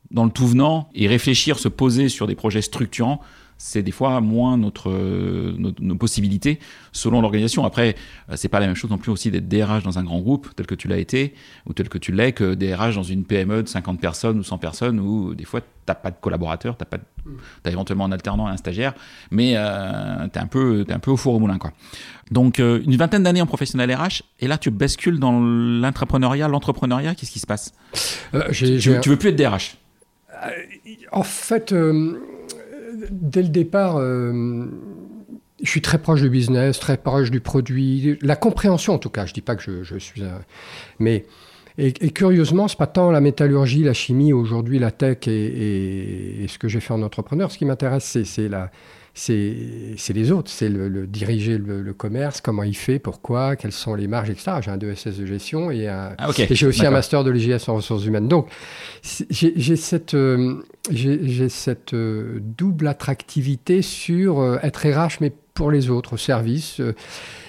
dans 0.10 0.26
le 0.26 0.32
tout 0.32 0.48
venant, 0.48 0.90
et 0.96 1.08
réfléchir, 1.08 1.60
se 1.60 1.68
poser 1.68 2.10
sur 2.10 2.26
des 2.26 2.36
projets 2.36 2.64
structurants 2.64 3.22
c'est 3.58 3.84
des 3.84 3.92
fois 3.92 4.20
moins 4.22 4.58
notre, 4.58 4.92
nos, 4.92 5.96
possibilités 5.96 6.60
selon 6.92 7.22
l'organisation. 7.22 7.66
Après, 7.66 7.96
euh, 8.30 8.34
c'est 8.36 8.50
pas 8.50 8.60
la 8.60 8.68
même 8.68 8.76
chose 8.76 8.90
non 8.90 8.98
plus 8.98 9.12
aussi 9.12 9.32
d'être 9.32 9.48
DRH 9.48 9.84
dans 9.84 9.98
un 9.98 10.04
grand 10.04 10.20
groupe 10.20 10.50
tel 10.56 10.66
que 10.66 10.76
tu 10.76 10.88
l'as 10.88 10.98
été 10.98 11.34
ou 11.66 11.74
tel 11.74 11.90
que 11.90 11.98
tu 11.98 12.12
l'es 12.12 12.34
que 12.34 12.54
DRH 12.54 12.96
dans 12.96 13.04
une 13.04 13.24
PME 13.24 13.64
de 13.64 13.68
50 13.68 14.00
personnes 14.00 14.40
ou 14.40 14.44
100 14.44 14.58
personnes 14.58 15.00
où 15.00 15.34
des 15.34 15.46
fois 15.46 15.62
t'as 15.86 15.96
pas 15.96 16.12
de 16.12 16.18
collaborateurs, 16.20 16.78
t'as 16.78 16.86
pas, 16.86 16.98
as 17.64 17.70
éventuellement 17.70 18.06
un 18.06 18.12
alternant 18.12 18.50
et 18.50 18.52
un 18.52 18.58
stagiaire, 18.58 18.94
mais 19.32 19.54
euh, 19.56 20.28
t'es 20.34 20.40
un 20.40 20.48
peu, 20.48 20.84
es 20.88 20.92
un 20.92 21.00
peu 21.00 21.12
au 21.12 21.18
four 21.18 21.36
au 21.36 21.40
moulin 21.40 21.58
quoi. 21.58 21.72
Donc 22.32 22.60
euh, 22.60 22.82
une 22.84 22.98
vingtaine 22.98 23.24
d'années 23.24 23.42
en 23.42 23.46
professionnel 23.46 23.94
RH 23.94 24.24
et 24.40 24.48
là 24.48 24.58
tu 24.58 24.72
bascules 24.72 25.20
dans 25.20 25.40
l'entrepreneuriat, 25.40 26.48
l'entrepreneuriat, 26.48 27.16
qu'est-ce 27.16 27.32
qui 27.32 27.40
se 27.40 27.48
passe? 27.48 27.74
Tu, 28.52 28.80
tu, 28.80 29.10
veux 29.10 29.18
plus 29.18 29.30
être 29.30 29.36
DRH 29.36 29.78
En 31.12 31.24
fait 31.24 31.74
dès 33.12 33.42
le 33.42 33.50
départ, 33.50 33.98
euh, 33.98 34.66
je 35.62 35.70
suis 35.70 35.82
très 35.82 35.98
proche 35.98 36.22
du 36.22 36.30
business, 36.30 36.80
très 36.80 36.98
proche 36.98 37.32
du 37.32 37.40
produit, 37.40 38.18
la 38.22 38.36
compréhension 38.36 38.94
en 38.94 39.00
tout 39.00 39.10
cas. 39.10 39.26
Je 39.26 39.34
dis 39.34 39.42
pas 39.42 39.56
que 39.56 39.84
je, 39.84 39.98
suis 39.98 40.24
un... 40.24 40.42
Mais, 41.00 41.26
et, 41.78 41.88
et 41.88 42.10
curieusement, 42.12 42.68
c'est 42.68 42.78
pas 42.78 42.88
tant 42.88 43.12
la 43.12 43.22
métallurgie, 43.22 43.84
la 43.84 43.94
chimie, 43.94 44.34
aujourd'hui 44.34 44.80
la 44.80 44.92
tech 44.92 45.28
et, 45.28 46.46
ce 46.48 46.58
que 46.58 46.68
j'ai 46.68 46.80
fait 46.80 46.94
en 46.94 47.02
entrepreneur. 47.02 47.52
Ce 47.52 47.58
qui 47.58 47.66
m'intéresse, 47.66 48.18
c'est 48.24 48.50
la 48.50 48.72
c'est 49.18 50.14
les 50.14 50.32
autres, 50.34 50.52
c'est 50.52 50.68
le, 50.68 51.08
diriger 51.08 51.58
le, 51.58 51.94
commerce, 51.94 52.42
comment 52.42 52.64
il 52.64 52.76
fait, 52.76 53.00
pourquoi, 53.00 53.56
quelles 53.56 53.72
sont 53.72 53.96
les 53.96 54.08
marges, 54.08 54.30
etc. 54.30 54.58
J'ai 54.62 54.72
un 54.72 54.78
2SS 54.78 55.18
de 55.18 55.26
gestion 55.26 55.72
et, 55.72 55.88
ah, 55.88 56.16
j'ai 56.52 56.68
aussi 56.68 56.86
un 56.86 56.92
master 56.92 57.24
de 57.24 57.32
l'EGS 57.32 57.70
en 57.70 57.76
ressources 57.76 58.06
humaines. 58.06 58.28
Donc, 58.28 58.50
j'ai 59.30 59.76
cette, 59.78 60.16
euh, 60.16 60.62
cette 61.48 61.94
euh, 61.94 62.40
double 62.42 62.88
attractivité 62.88 63.82
sur 63.82 64.40
euh, 64.40 64.58
être 64.62 64.86
RH, 64.86 65.22
mais 65.22 65.32
pour 65.54 65.72
les 65.72 65.90
autres, 65.90 66.14
au 66.14 66.18
service. 66.18 66.82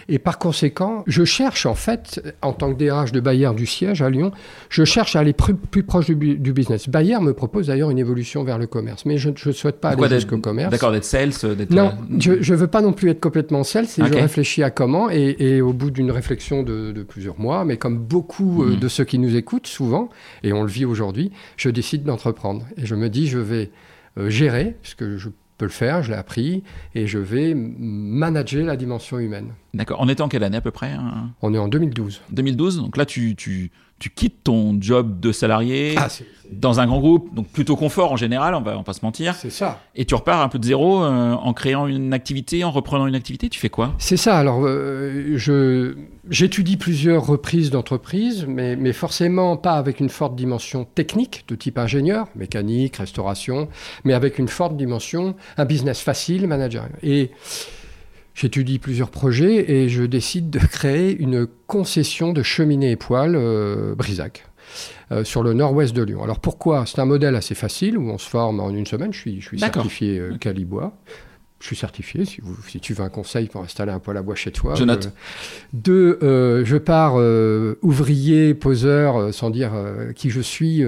Et 0.08 0.18
par 0.18 0.38
conséquent, 0.38 1.02
je 1.06 1.24
cherche 1.24 1.66
en 1.66 1.74
fait, 1.74 2.22
en 2.42 2.52
tant 2.52 2.72
que 2.72 2.78
DRH 2.78 3.12
de 3.12 3.20
Bayer 3.20 3.50
du 3.56 3.66
siège 3.66 4.02
à 4.02 4.10
Lyon, 4.10 4.30
je 4.68 4.84
cherche 4.84 5.16
à 5.16 5.20
aller 5.20 5.32
plus, 5.32 5.82
proche 5.82 6.06
du, 6.06 6.52
business. 6.52 6.88
Bayer 6.88 7.18
me 7.20 7.32
propose 7.32 7.66
d'ailleurs 7.66 7.90
une 7.90 7.98
évolution 7.98 8.44
vers 8.44 8.58
le 8.58 8.66
commerce, 8.66 9.04
mais 9.04 9.18
je 9.18 9.30
ne 9.30 9.52
souhaite 9.52 9.80
pas 9.80 9.90
aller 9.90 10.08
jusqu'au 10.08 10.38
commerce. 10.38 10.70
D'accord, 10.70 10.92
d'être 10.92 11.04
sales 11.04 11.32
Non, 11.70 11.92
euh, 12.12 12.36
je 12.40 12.52
ne 12.52 12.56
veux 12.56 12.66
pas 12.66 12.82
non 12.82 12.92
plus 12.92 13.10
être 13.10 13.20
complètement 13.20 13.64
sales, 13.64 13.84
et 13.84 14.04
je 14.04 14.14
réfléchis 14.14 14.62
à 14.62 14.70
comment, 14.70 15.10
et, 15.10 15.60
au 15.60 15.72
bout 15.72 15.90
d'une 15.90 16.10
réflexion 16.10 16.62
de, 16.62 17.02
plusieurs 17.02 17.38
mois, 17.38 17.64
mais 17.64 17.76
comme 17.76 17.98
beaucoup 17.98 18.62
euh, 18.62 18.70
mhm. 18.70 18.76
de 18.80 18.88
ceux 18.88 19.04
qui 19.04 19.18
nous 19.18 19.36
écoutent 19.36 19.66
souvent, 19.66 20.08
et 20.42 20.52
on 20.52 20.62
le 20.62 20.68
vit 20.68 20.84
aujourd'hui, 20.84 21.32
je 21.56 21.68
décide 21.68 22.04
d'entreprendre. 22.04 22.64
Et 22.76 22.86
je 22.86 22.94
me 22.94 23.08
dis, 23.08 23.26
je 23.26 23.38
vais 23.38 23.70
euh, 24.18 24.30
gérer, 24.30 24.76
puisque 24.82 25.16
je 25.16 25.28
peux 25.56 25.64
le 25.66 25.70
faire, 25.70 26.02
je 26.02 26.10
l'ai 26.10 26.16
appris, 26.16 26.62
et 26.94 27.06
je 27.06 27.18
vais 27.18 27.54
manager 27.54 28.64
la 28.64 28.76
dimension 28.76 29.18
humaine. 29.18 29.52
D'accord. 29.74 29.98
On 30.00 30.08
était 30.08 30.22
en 30.22 30.28
quelle 30.28 30.44
année 30.44 30.56
à 30.56 30.60
peu 30.60 30.70
près 30.70 30.92
hein? 30.92 31.30
On 31.42 31.54
est 31.54 31.58
en 31.58 31.68
2012. 31.68 32.22
2012, 32.30 32.78
donc 32.78 32.96
là 32.96 33.06
tu, 33.06 33.34
tu, 33.36 33.70
tu 33.98 34.10
quittes 34.10 34.44
ton 34.44 34.76
job 34.80 35.20
de 35.20 35.32
salarié 35.32 35.94
ah, 35.96 36.08
dans 36.52 36.80
un 36.80 36.86
grand 36.86 37.00
groupe, 37.00 37.34
donc 37.34 37.48
plutôt 37.48 37.76
confort 37.76 38.12
en 38.12 38.16
général, 38.16 38.54
on 38.54 38.60
va, 38.60 38.74
on 38.74 38.78
va 38.78 38.82
pas 38.82 38.92
se 38.92 39.04
mentir. 39.04 39.34
C'est 39.34 39.50
ça. 39.50 39.80
Et 39.94 40.04
tu 40.04 40.14
repars 40.14 40.42
un 40.42 40.48
peu 40.48 40.58
de 40.58 40.64
zéro 40.64 41.02
euh, 41.02 41.32
en 41.32 41.52
créant 41.54 41.86
une 41.86 42.12
activité, 42.12 42.62
en 42.62 42.70
reprenant 42.70 43.06
une 43.06 43.14
activité, 43.14 43.48
tu 43.48 43.58
fais 43.58 43.70
quoi? 43.70 43.94
C'est 43.98 44.18
ça, 44.18 44.36
alors 44.36 44.60
euh, 44.64 45.32
je, 45.36 45.96
j'étudie 46.28 46.76
plusieurs 46.76 47.26
reprises 47.26 47.70
d'entreprise, 47.70 48.44
mais, 48.46 48.76
mais 48.76 48.92
forcément 48.92 49.56
pas 49.56 49.74
avec 49.74 49.98
une 50.00 50.10
forte 50.10 50.36
dimension 50.36 50.84
technique 50.84 51.44
de 51.48 51.54
type 51.54 51.78
ingénieur, 51.78 52.28
mécanique, 52.36 52.96
restauration, 52.96 53.68
mais 54.04 54.12
avec 54.12 54.38
une 54.38 54.48
forte 54.48 54.76
dimension, 54.76 55.34
un 55.56 55.64
business 55.64 56.00
facile, 56.00 56.46
manager. 56.46 56.86
Et 57.02 57.30
J'étudie 58.36 58.78
plusieurs 58.78 59.10
projets 59.10 59.70
et 59.72 59.88
je 59.88 60.02
décide 60.02 60.50
de 60.50 60.58
créer 60.58 61.16
une 61.16 61.46
concession 61.66 62.34
de 62.34 62.42
cheminée 62.42 62.90
et 62.92 62.98
euh, 63.10 63.94
Brisac. 63.94 64.44
Euh, 65.10 65.24
sur 65.24 65.42
le 65.42 65.54
nord-ouest 65.54 65.94
de 65.94 66.02
Lyon. 66.02 66.22
Alors 66.22 66.40
pourquoi? 66.40 66.84
C'est 66.84 66.98
un 66.98 67.06
modèle 67.06 67.34
assez 67.34 67.54
facile 67.54 67.96
où 67.96 68.10
on 68.10 68.18
se 68.18 68.28
forme 68.28 68.60
en 68.60 68.70
une 68.70 68.84
semaine. 68.84 69.12
Je 69.12 69.18
suis, 69.20 69.40
je 69.40 69.46
suis 69.46 69.58
certifié 69.58 70.18
euh, 70.18 70.36
Calibois. 70.36 70.98
Je 71.58 71.66
suis 71.68 71.76
certifié, 71.76 72.26
si, 72.26 72.40
vous, 72.42 72.54
si, 72.68 72.80
tu 72.80 72.92
veux 72.92 73.02
un 73.02 73.08
conseil 73.08 73.46
pour 73.48 73.62
installer 73.62 73.90
un 73.90 73.98
poêle 73.98 74.18
à 74.18 74.22
bois 74.22 74.34
chez 74.34 74.52
toi. 74.52 74.74
Je 74.74 74.84
note. 74.84 75.06
Euh, 75.06 75.10
deux, 75.72 76.18
euh, 76.22 76.64
je 76.66 76.76
pars 76.76 77.14
euh, 77.16 77.78
ouvrier, 77.80 78.52
poseur, 78.52 79.32
sans 79.32 79.48
dire 79.48 79.72
qui 80.14 80.28
je 80.28 80.40
suis, 80.40 80.84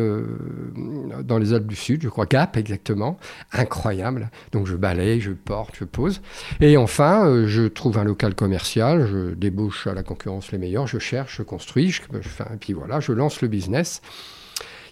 dans 1.24 1.38
les 1.38 1.54
Alpes 1.54 1.66
du 1.66 1.76
Sud, 1.76 2.02
je 2.02 2.08
crois, 2.08 2.26
Gap 2.26 2.56
exactement. 2.56 3.18
Incroyable. 3.52 4.30
Donc 4.52 4.66
je 4.66 4.76
balaye, 4.76 5.20
je 5.20 5.32
porte, 5.32 5.74
je 5.78 5.84
pose. 5.84 6.20
Et 6.60 6.76
enfin, 6.76 7.46
je 7.46 7.62
trouve 7.62 7.96
un 7.96 8.04
local 8.04 8.34
commercial, 8.34 9.06
je 9.06 9.34
débauche 9.34 9.86
à 9.86 9.94
la 9.94 10.02
concurrence 10.02 10.52
les 10.52 10.58
meilleurs, 10.58 10.86
je 10.86 10.98
cherche, 10.98 11.38
je 11.38 11.42
construis, 11.42 11.90
je, 11.90 12.02
je, 12.20 12.28
et 12.42 12.56
puis 12.60 12.74
voilà, 12.74 13.00
je 13.00 13.12
lance 13.12 13.40
le 13.40 13.48
business. 13.48 14.02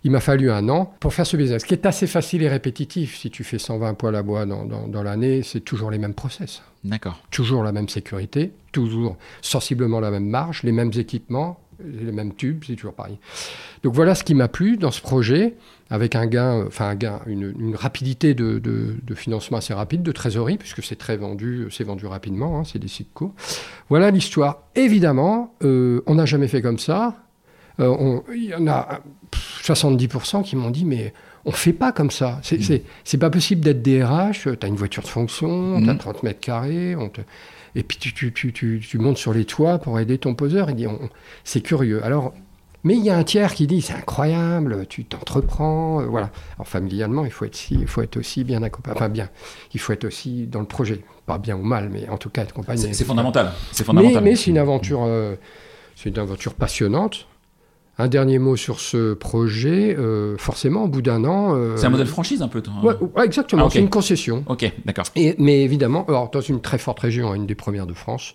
Il 0.07 0.13
m'a 0.13 0.21
fallu 0.21 0.53
un 0.53 0.69
an 0.69 0.95
pour 1.01 1.13
faire 1.13 1.27
ce 1.27 1.37
business, 1.37 1.65
qui 1.65 1.75
est 1.75 1.85
assez 1.85 2.07
facile 2.07 2.45
et 2.45 2.49
répétitif. 2.49 3.19
Si 3.19 3.29
tu 3.29 3.43
fais 3.43 3.59
120 3.59 3.95
poils 3.95 4.15
à 4.15 4.23
bois 4.23 4.47
dans, 4.47 4.65
dans, 4.65 5.03
l'année, 5.03 5.43
c'est 5.43 5.59
toujours 5.59 5.91
les 5.91 5.99
mêmes 5.99 6.15
process. 6.15 6.63
D'accord. 6.85 7.21
Toujours 7.33 7.65
la 7.65 7.73
même 7.73 7.89
sécurité, 7.89 8.53
toujours 8.71 9.17
sensiblement 9.43 9.99
la 9.99 10.13
même 10.13 10.29
marge, 10.29 10.63
les 10.63 10.71
mêmes 10.71 10.93
équipements, 10.95 11.59
les 11.85 12.13
mêmes 12.13 12.35
tubes, 12.37 12.63
c'est 12.65 12.77
toujours 12.77 12.95
pareil. 12.95 13.19
Donc 13.83 13.95
voilà 13.95 14.15
ce 14.15 14.23
qui 14.23 14.37
m'a 14.37 14.47
plu 14.47 14.77
dans 14.77 14.93
ce 14.93 15.01
projet, 15.01 15.57
avec 15.91 16.15
un 16.15 16.27
gain, 16.27 16.65
enfin 16.69 16.91
un 16.91 16.95
gain, 16.95 17.21
une, 17.27 17.75
rapidité 17.75 18.35
de, 18.35 18.61
de, 18.61 19.15
financement 19.17 19.59
assez 19.59 19.75
rapide, 19.75 20.05
de 20.05 20.13
trésorerie, 20.13 20.57
puisque 20.57 20.85
c'est 20.85 20.95
très 20.95 21.17
vendu, 21.17 21.67
c'est 21.73 21.83
vendu 21.83 22.07
rapidement, 22.07 22.61
hein, 22.61 22.63
c'est 22.65 22.79
des 22.79 22.87
cycles 22.87 23.11
courts. 23.13 23.35
Voilà 23.89 24.13
l'histoire. 24.13 24.63
Évidemment, 24.77 25.53
euh, 25.65 26.01
on 26.07 26.15
n'a 26.15 26.27
jamais 26.27 26.47
fait 26.47 26.63
comme 26.63 26.79
ça. 26.79 27.26
Euh, 27.81 28.21
il 28.35 28.45
y 28.45 28.55
en 28.55 28.67
a 28.67 29.01
70% 29.63 30.43
qui 30.43 30.57
m'ont 30.57 30.71
dit 30.71 30.85
mais 30.85 31.13
on 31.45 31.53
fait 31.53 31.73
pas 31.73 31.93
comme 31.93 32.11
ça. 32.11 32.41
C'est 32.43 32.59
mmh. 32.59 33.19
pas 33.19 33.31
possible 33.31 33.61
d'être 33.63 33.83
DRH, 33.83 34.49
tu 34.59 34.67
as 34.67 34.69
une 34.69 34.77
voiture 34.77 35.03
de 35.03 35.09
fonction, 35.09 35.81
tu 35.81 35.89
as 35.89 35.95
30 35.95 36.23
mètres 36.25 36.41
carrés, 36.41 36.97
et 37.77 37.83
puis 37.83 37.99
tu, 37.99 38.13
tu, 38.13 38.33
tu, 38.33 38.81
tu, 38.81 38.99
montes 38.99 39.19
sur 39.19 39.33
les 39.33 39.45
toits 39.45 39.79
pour 39.79 40.01
aider 40.01 40.19
ton 40.19 40.35
poseur. 40.35 40.71
Il 40.71 40.77
dit 40.77 40.87
c'est 41.45 41.61
curieux. 41.61 42.03
Alors, 42.05 42.33
mais 42.83 42.95
il 42.95 43.05
y 43.05 43.11
a 43.11 43.17
un 43.17 43.25
tiers 43.25 43.53
qui 43.55 43.67
dit 43.67 43.83
c'est 43.83 43.95
incroyable, 43.95 44.87
tu 44.89 45.05
t'entreprends, 45.05 46.01
euh, 46.01 46.07
voilà. 46.07 46.31
Alors 46.57 46.69
familialement, 46.69 47.25
il 47.25 47.31
faut 47.31 47.45
être, 47.45 47.71
il 47.71 47.87
faut 47.87 48.03
être 48.03 48.17
aussi 48.17 48.45
bien 48.45 48.63
accompagné, 48.63 48.97
enfin 48.97 49.09
bien, 49.09 49.29
il 49.75 49.81
faut 49.81 49.93
être 49.93 50.05
aussi 50.05 50.47
dans 50.47 50.61
le 50.61 50.67
projet, 50.67 51.01
pas 51.27 51.39
bien 51.39 51.57
ou 51.57 51.63
mal, 51.63 51.91
mais 51.91 52.09
en 52.09 52.17
tout 52.17 52.31
cas 52.31 52.43
être 52.43 52.51
accompagné. 52.51 52.93
C'est 52.93 53.05
fondamental, 53.05 53.53
c'est 53.73 53.85
fondamental. 53.85 54.23
Mais, 54.23 54.37
c'est 54.37 54.51
une 54.51 54.59
aventure, 54.59 55.03
euh, 55.05 55.37
c'est 55.97 56.11
une 56.11 56.19
aventure 56.19 56.55
passionnante. 56.55 57.27
Un 57.99 58.09
dernier 58.09 58.39
mot 58.39 58.57
sur 58.57 58.81
ce 58.81 59.15
projet. 59.15 59.97
Euh, 59.99 60.37
forcément, 60.37 60.85
au 60.85 60.89
bout 60.89 61.01
d'un 61.01 61.25
an. 61.25 61.55
Euh, 61.57 61.77
c'est 61.77 61.87
un 61.87 61.91
modèle 61.91 62.07
franchise 62.07 62.43
un 62.43 62.49
peu, 62.49 62.61
toi 62.61 62.75
ouais, 62.83 63.25
exactement. 63.25 63.67
Ah, 63.67 63.71
c'est 63.73 63.79
une 63.79 63.89
concession. 63.89 64.45
Ok, 64.49 64.71
d'accord. 64.85 65.07
Mais 65.17 65.63
évidemment, 65.63 66.05
alors, 66.07 66.31
dans 66.31 66.43
une 66.43 66.61
très 66.61 66.79
forte 66.79 67.01
région, 67.01 67.35
une 67.35 67.47
des 67.47 67.55
premières 67.55 67.87
de 67.87 67.95
France, 67.95 68.35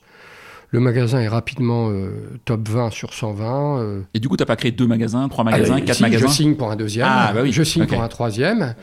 le 0.69 0.79
magasin 0.79 1.19
est 1.19 1.27
rapidement 1.27 1.89
euh, 1.91 2.39
top 2.45 2.67
20 2.69 2.89
sur 2.91 3.13
120. 3.13 4.03
Et 4.15 4.19
du 4.19 4.29
coup, 4.29 4.35
tu 4.35 4.41
n'as 4.41 4.47
pas 4.47 4.55
créé 4.55 4.71
deux 4.71 4.87
magasins, 4.87 5.29
trois 5.29 5.43
magasins, 5.43 5.79
quatre 5.81 5.99
magasins 5.99 6.27
Je 6.27 6.31
signe 6.31 6.55
pour 6.55 6.71
un 6.71 6.75
deuxième. 6.75 7.05
Ah, 7.07 7.31
bah 7.31 7.41
oui. 7.43 7.51
Je 7.51 7.61
signe 7.61 7.85
pour 7.85 8.01
un 8.01 8.07
troisième. 8.07 8.73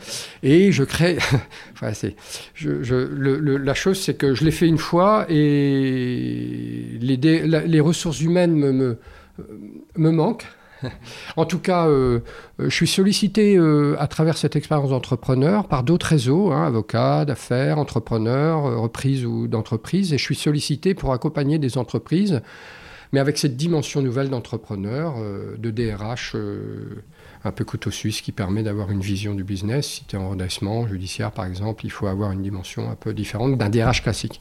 Et 0.43 0.71
je 0.71 0.85
crée. 0.85 1.17
enfin, 1.73 1.93
c'est. 1.93 2.15
Je, 2.53 2.83
je, 2.83 2.95
le, 2.95 3.57
la 3.57 3.73
chose, 3.73 3.99
c'est 3.99 4.13
que 4.13 4.33
je 4.33 4.45
l'ai 4.45 4.51
fait 4.51 4.67
une 4.67 4.77
fois 4.77 5.25
et 5.27 6.97
les, 7.01 7.17
les 7.17 7.79
ressources 7.81 8.21
humaines 8.21 8.53
me, 8.53 8.71
me, 8.71 8.97
me 9.97 10.11
manquent. 10.11 10.47
en 11.37 11.45
tout 11.45 11.59
cas, 11.59 11.87
euh, 11.87 12.19
je 12.59 12.69
suis 12.69 12.87
sollicité 12.87 13.57
euh, 13.57 13.95
à 13.99 14.07
travers 14.07 14.37
cette 14.37 14.55
expérience 14.55 14.89
d'entrepreneur 14.89 15.67
par 15.67 15.83
d'autres 15.83 16.07
réseaux, 16.07 16.51
hein, 16.51 16.65
avocats, 16.65 17.25
d'affaires, 17.25 17.77
entrepreneurs, 17.77 18.65
euh, 18.65 18.77
reprises 18.77 19.25
ou 19.25 19.47
d'entreprises, 19.47 20.13
et 20.13 20.17
je 20.17 20.23
suis 20.23 20.35
sollicité 20.35 20.93
pour 20.93 21.13
accompagner 21.13 21.59
des 21.59 21.77
entreprises, 21.77 22.41
mais 23.11 23.19
avec 23.19 23.37
cette 23.37 23.57
dimension 23.57 24.01
nouvelle 24.01 24.29
d'entrepreneur, 24.29 25.15
de 25.57 25.71
DRH 25.71 26.35
un 27.43 27.51
peu 27.51 27.65
couteau 27.65 27.89
suisse 27.89 28.21
qui 28.21 28.31
permet 28.31 28.61
d'avoir 28.61 28.91
une 28.91 28.99
vision 28.99 29.33
du 29.33 29.43
business. 29.43 29.87
Si 29.87 30.05
tu 30.05 30.15
es 30.15 30.19
en 30.19 30.29
redressement 30.29 30.87
judiciaire, 30.87 31.31
par 31.31 31.45
exemple, 31.45 31.87
il 31.87 31.89
faut 31.89 32.05
avoir 32.05 32.31
une 32.31 32.43
dimension 32.43 32.87
un 32.87 32.93
peu 32.93 33.15
différente 33.15 33.57
d'un 33.57 33.69
DRH 33.69 34.03
classique. 34.03 34.39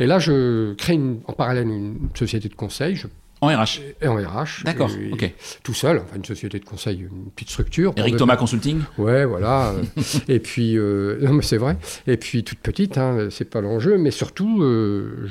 Et 0.00 0.06
là, 0.06 0.18
je 0.18 0.74
crée 0.74 0.98
en 1.26 1.32
parallèle 1.32 1.68
une 1.68 2.08
société 2.14 2.48
de 2.48 2.54
conseil. 2.54 2.96
En 3.40 3.48
RH 3.48 3.80
Et 4.00 4.08
en 4.08 4.16
RH. 4.16 4.64
D'accord, 4.64 4.90
ok. 5.12 5.32
Tout 5.62 5.74
seul, 5.74 5.98
enfin 5.98 6.16
une 6.16 6.24
société 6.24 6.58
de 6.58 6.64
conseil, 6.64 7.00
une 7.00 7.30
petite 7.30 7.50
structure. 7.50 7.92
Eric 7.96 8.16
Thomas 8.16 8.36
Consulting 8.36 8.80
Ouais, 8.98 9.24
voilà. 9.24 9.74
et 10.28 10.40
puis, 10.40 10.76
euh, 10.76 11.18
non 11.22 11.34
mais 11.34 11.42
c'est 11.42 11.56
vrai. 11.56 11.76
Et 12.06 12.16
puis 12.16 12.42
toute 12.42 12.58
petite, 12.58 12.98
hein, 12.98 13.28
c'est 13.30 13.48
pas 13.48 13.60
l'enjeu, 13.60 13.96
mais 13.98 14.10
surtout, 14.10 14.62
euh, 14.62 15.28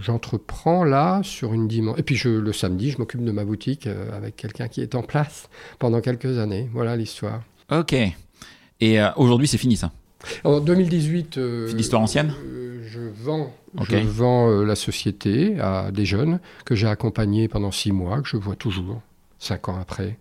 j'entreprends 0.00 0.84
là 0.84 1.20
sur 1.22 1.54
une 1.54 1.68
dimension. 1.68 1.98
Et 1.98 2.02
puis 2.02 2.16
je, 2.16 2.28
le 2.28 2.52
samedi, 2.52 2.90
je 2.90 2.98
m'occupe 2.98 3.24
de 3.24 3.32
ma 3.32 3.44
boutique 3.44 3.86
euh, 3.86 4.16
avec 4.16 4.36
quelqu'un 4.36 4.68
qui 4.68 4.82
est 4.82 4.94
en 4.94 5.02
place 5.02 5.48
pendant 5.78 6.00
quelques 6.00 6.38
années. 6.38 6.68
Voilà 6.72 6.96
l'histoire. 6.96 7.42
Ok. 7.70 7.94
Et 8.82 8.98
aujourd'hui, 9.16 9.46
c'est 9.46 9.58
fini 9.58 9.76
ça? 9.76 9.92
En 10.42 10.60
2018. 10.60 11.38
L'histoire 11.74 12.02
ancienne? 12.02 12.32
Je 12.90 13.00
vends, 13.00 13.54
je 13.88 13.96
vends 13.98 14.50
euh, 14.50 14.64
la 14.64 14.74
société 14.74 15.60
à 15.60 15.90
des 15.92 16.04
jeunes 16.04 16.40
que 16.64 16.74
j'ai 16.74 16.88
accompagnés 16.88 17.46
pendant 17.46 17.70
six 17.70 17.92
mois, 17.92 18.20
que 18.20 18.28
je 18.28 18.36
vois 18.36 18.56
toujours, 18.56 19.00
cinq 19.38 19.68
ans 19.68 19.78
après. 19.80 20.16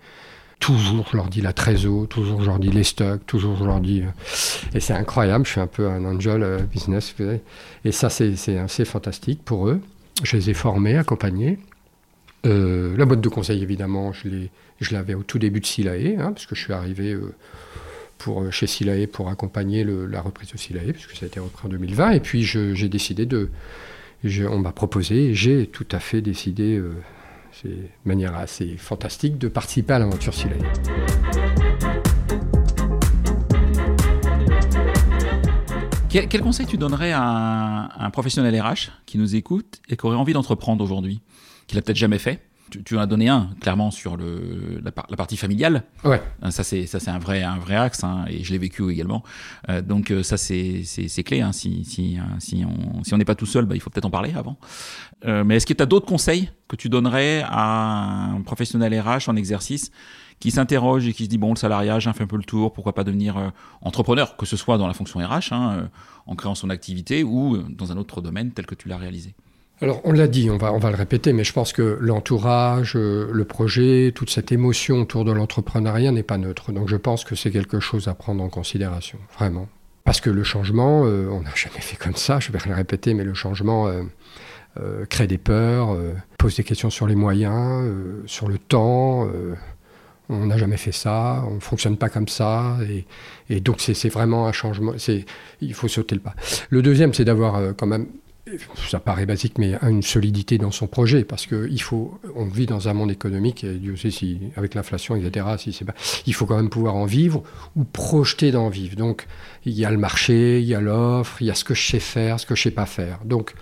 Toujours, 0.59 1.07
je 1.11 1.17
leur 1.17 1.29
dis 1.29 1.41
la 1.41 1.53
trésor, 1.53 2.07
toujours, 2.07 2.41
je 2.41 2.47
leur 2.47 2.59
dis 2.59 2.69
les 2.69 2.83
stocks, 2.83 3.25
toujours, 3.25 3.55
je 3.55 3.63
leur 3.63 3.79
dis. 3.79 4.01
Euh, 4.01 4.75
et 4.75 4.79
c'est 4.79 4.93
incroyable, 4.93 5.45
je 5.45 5.51
suis 5.51 5.61
un 5.61 5.67
peu 5.67 5.88
un 5.88 6.05
angel 6.05 6.43
euh, 6.43 6.59
business. 6.59 7.15
Et 7.85 7.91
ça, 7.91 8.09
c'est 8.09 8.57
assez 8.57 8.85
fantastique 8.85 9.43
pour 9.43 9.67
eux. 9.67 9.81
Je 10.21 10.38
les 10.38 10.49
ai 10.49 10.53
formés, 10.53 10.97
accompagnés. 10.97 11.59
la 12.43 13.05
boîte 13.05 13.21
de 13.21 13.29
conseil, 13.29 13.63
évidemment, 13.63 14.11
je 14.13 14.93
l'avais 14.93 15.15
au 15.15 15.23
tout 15.23 15.39
début 15.39 15.61
de 15.61 15.65
Silae, 15.65 16.17
hein, 16.19 16.33
parce 16.33 16.45
que 16.45 16.55
je 16.55 16.61
suis 16.61 16.73
arrivé 16.73 17.17
pour, 18.19 18.43
euh, 18.43 18.51
chez 18.51 18.67
Silae 18.67 19.07
pour 19.07 19.29
accompagner 19.29 19.83
la 19.83 20.21
reprise 20.21 20.51
de 20.51 20.57
Silae, 20.57 20.93
puisque 20.93 21.15
ça 21.15 21.25
a 21.25 21.27
été 21.27 21.39
repris 21.39 21.65
en 21.65 21.69
2020. 21.69 22.11
Et 22.11 22.19
puis 22.19 22.43
j'ai 22.43 22.89
décidé 22.89 23.25
de. 23.25 23.49
on 24.23 24.59
m'a 24.59 24.71
proposé, 24.71 25.33
j'ai 25.33 25.65
tout 25.65 25.88
à 25.91 25.99
fait 25.99 26.21
décidé, 26.21 26.77
euh, 26.77 26.93
de 27.65 27.75
manière 28.05 28.35
assez 28.35 28.77
fantastique, 28.77 29.39
de 29.39 29.47
participer 29.47 29.93
à 29.93 29.99
l'aventure 29.99 30.35
Silae. 30.35 30.57
Quel, 36.09 36.41
conseil 36.41 36.65
tu 36.65 36.77
donnerais 36.77 37.11
à 37.11 37.21
un, 37.21 37.89
un 38.05 38.09
professionnel 38.09 38.59
RH 38.59 38.89
qui 39.05 39.19
nous 39.19 39.35
écoute 39.35 39.79
et 39.89 39.95
qui 39.95 40.05
aurait 40.07 40.17
envie 40.17 40.33
d'entreprendre 40.33 40.83
aujourd'hui, 40.83 41.21
qu'il 41.67 41.77
n'a 41.77 41.83
peut-être 41.83 41.97
jamais 41.97 42.17
fait? 42.17 42.49
Tu, 42.69 42.97
en 42.97 42.99
as 42.99 43.07
donné 43.07 43.29
un 43.29 43.49
clairement 43.59 43.91
sur 43.91 44.17
le, 44.17 44.81
la, 44.83 44.91
partie 44.91 45.38
familiale. 45.38 45.83
Ouais. 46.03 46.21
Hein, 46.41 46.51
ça 46.51 46.63
c'est 46.63 46.85
ça 46.85 46.99
c'est 46.99 47.11
un 47.11 47.19
vrai 47.19 47.43
un 47.43 47.57
vrai 47.57 47.75
axe 47.75 48.03
hein, 48.03 48.25
et 48.27 48.43
je 48.43 48.51
l'ai 48.51 48.57
vécu 48.57 48.89
également. 48.91 49.23
Euh, 49.69 49.81
donc 49.81 50.11
euh, 50.11 50.23
ça 50.23 50.38
c'est 50.38 50.83
c'est 50.83 51.23
clé. 51.23 51.41
Hein, 51.41 51.51
si 51.51 51.83
si 51.85 52.17
hein, 52.17 52.38
si 52.39 52.65
on 52.65 53.03
si 53.03 53.13
on 53.13 53.17
n'est 53.17 53.25
pas 53.25 53.35
tout 53.35 53.45
seul, 53.45 53.65
bah, 53.65 53.75
il 53.75 53.81
faut 53.81 53.89
peut-être 53.89 54.05
en 54.05 54.11
parler 54.11 54.33
avant. 54.35 54.57
Euh, 55.25 55.43
mais 55.43 55.57
est-ce 55.57 55.65
que 55.65 55.73
tu 55.73 55.83
as 55.83 55.85
d'autres 55.85 56.05
conseils 56.05 56.49
que 56.67 56.75
tu 56.75 56.89
donnerais 56.89 57.43
à 57.45 58.31
un 58.31 58.41
professionnel 58.41 58.99
RH 58.99 59.29
en 59.29 59.35
exercice 59.35 59.91
qui 60.39 60.51
s'interroge 60.51 61.07
et 61.07 61.13
qui 61.13 61.25
se 61.25 61.29
dit 61.29 61.38
bon 61.38 61.49
le 61.49 61.57
salariat 61.57 61.99
j'ai 61.99 62.13
fait 62.13 62.23
un 62.23 62.27
peu 62.27 62.38
le 62.38 62.43
tour, 62.43 62.71
pourquoi 62.71 62.93
pas 62.93 63.03
devenir 63.03 63.51
entrepreneur, 63.81 64.38
que 64.38 64.45
ce 64.45 64.55
soit 64.55 64.77
dans 64.77 64.88
la 64.88 64.93
fonction 64.93 65.19
RH, 65.19 65.51
hein, 65.51 65.89
en 66.27 66.35
créant 66.35 66.55
son 66.55 66.69
activité 66.69 67.23
ou 67.23 67.57
dans 67.57 67.91
un 67.91 67.97
autre 67.97 68.21
domaine 68.21 68.51
tel 68.51 68.65
que 68.65 68.75
tu 68.75 68.88
l'as 68.88 68.97
réalisé? 68.97 69.35
Alors, 69.81 70.01
on 70.03 70.12
l'a 70.12 70.27
dit, 70.27 70.50
on 70.50 70.57
va, 70.57 70.89
le 70.89 70.95
répéter, 70.95 71.31
mais 71.31 71.45
je 71.45 71.53
pense 71.53 71.71
que 71.71 71.98
l'entourage, 72.01 72.98
euh, 72.98 73.29
le 73.31 73.45
projet, 73.45 74.12
toute 74.13 74.29
cette 74.29 74.51
émotion 74.51 74.98
autour 75.01 75.24
de 75.24 75.31
l'entrepreneuriat 75.31 76.12
n'est 76.12 76.24
pas 76.24 76.38
neutre. 76.38 76.74
Donc, 76.74 76.89
je 76.89 76.98
pense 76.98 77.24
que 77.24 77.33
c'est 77.36 77.50
quelque 77.50 77.79
chose 77.79 78.09
à 78.09 78.13
prendre 78.13 78.43
en 78.43 78.50
considération, 78.50 79.19
vraiment. 79.38 79.69
Parce 80.03 80.19
que 80.19 80.29
le 80.29 80.43
changement, 80.43 81.05
euh, 81.05 81.29
on 81.31 81.41
n'a 81.41 81.55
jamais 81.55 81.79
fait 81.79 81.95
comme 81.95 82.15
ça, 82.15 82.39
je 82.41 82.51
vais 82.51 82.59
le 82.65 82.74
répéter, 82.74 83.13
mais 83.13 83.24
le 83.24 83.33
changement 83.33 83.88
euh, 83.88 85.05
crée 85.05 85.27
des 85.27 85.38
peurs, 85.38 85.98
pose 86.38 86.57
des 86.57 86.63
questions 86.63 86.89
sur 86.89 87.07
les 87.07 87.15
moyens, 87.15 87.89
sur 88.25 88.50
le 88.50 88.57
temps. 88.57 89.27
on 90.29 90.45
n'a 90.45 90.57
jamais 90.57 90.77
fait 90.77 90.91
ça, 90.91 91.43
on 91.50 91.55
ne 91.55 91.59
fonctionne 91.59 91.98
pas 91.98 92.09
comme 92.09 92.27
ça, 92.27 92.77
et, 92.89 93.05
et 93.50 93.59
donc 93.62 93.81
c'est 93.81 94.09
vraiment 94.09 94.48
un 94.48 94.51
changement. 94.51 94.93
Il 95.62 95.74
faut 95.74 95.88
sauter 95.88 96.15
le 96.15 96.21
pas. 96.21 96.33
Le 96.69 96.81
deuxième, 96.81 97.13
c'est 97.13 97.25
d'avoir 97.25 97.75
quand 97.75 97.88
même 97.88 98.07
ça 98.89 99.00
paraît 99.00 99.25
basique, 99.25 99.58
mais 99.58 99.75
une 99.82 100.01
solidité 100.01 100.58
dans 100.58 100.72
son 100.72 100.88
projet, 100.88 101.24
parce 101.24 101.46
qu'il 101.46 101.82
faut, 101.82 102.20
on 102.36 102.46
vit 102.46 102.65
dans 102.65 102.88
un 102.88 102.94
monde 102.94 103.12
économique, 103.12 103.63
et 103.63 103.74
Dieu 103.74 103.96
sait 103.96 104.12
si, 104.12 104.39
avec 104.56 104.75
l'inflation, 104.75 105.15
etc., 105.15 105.46
si 105.58 105.74
c'est 105.74 105.86
il 106.25 106.34
faut 106.34 106.46
quand 106.46 106.58
même 106.58 106.70
pouvoir 106.70 106.96
en 106.96 107.06
vivre 107.06 107.44
ou 107.75 107.84
projeter 107.84 108.51
d'en 108.51 108.70
vivre. 108.70 108.96
Donc, 108.96 109.27
il 109.65 109.74
y 109.74 109.86
a 109.86 109.91
le 109.91 109.98
marché, 109.98 110.60
il 110.60 110.65
y 110.65 110.75
a 110.75 110.82
l'offre, 110.82 111.41
il 111.41 111.48
y 111.48 111.51
a 111.51 111.56
ce 111.56 111.63
que 111.63 111.74
je 111.74 111.86
sais 111.86 112.00
faire, 112.00 112.39
ce 112.39 112.46
que 112.46 112.56
je 112.56 112.63
sais 112.63 112.72
pas 112.72 112.86
faire. 112.86 113.20
Donc, 113.25 113.53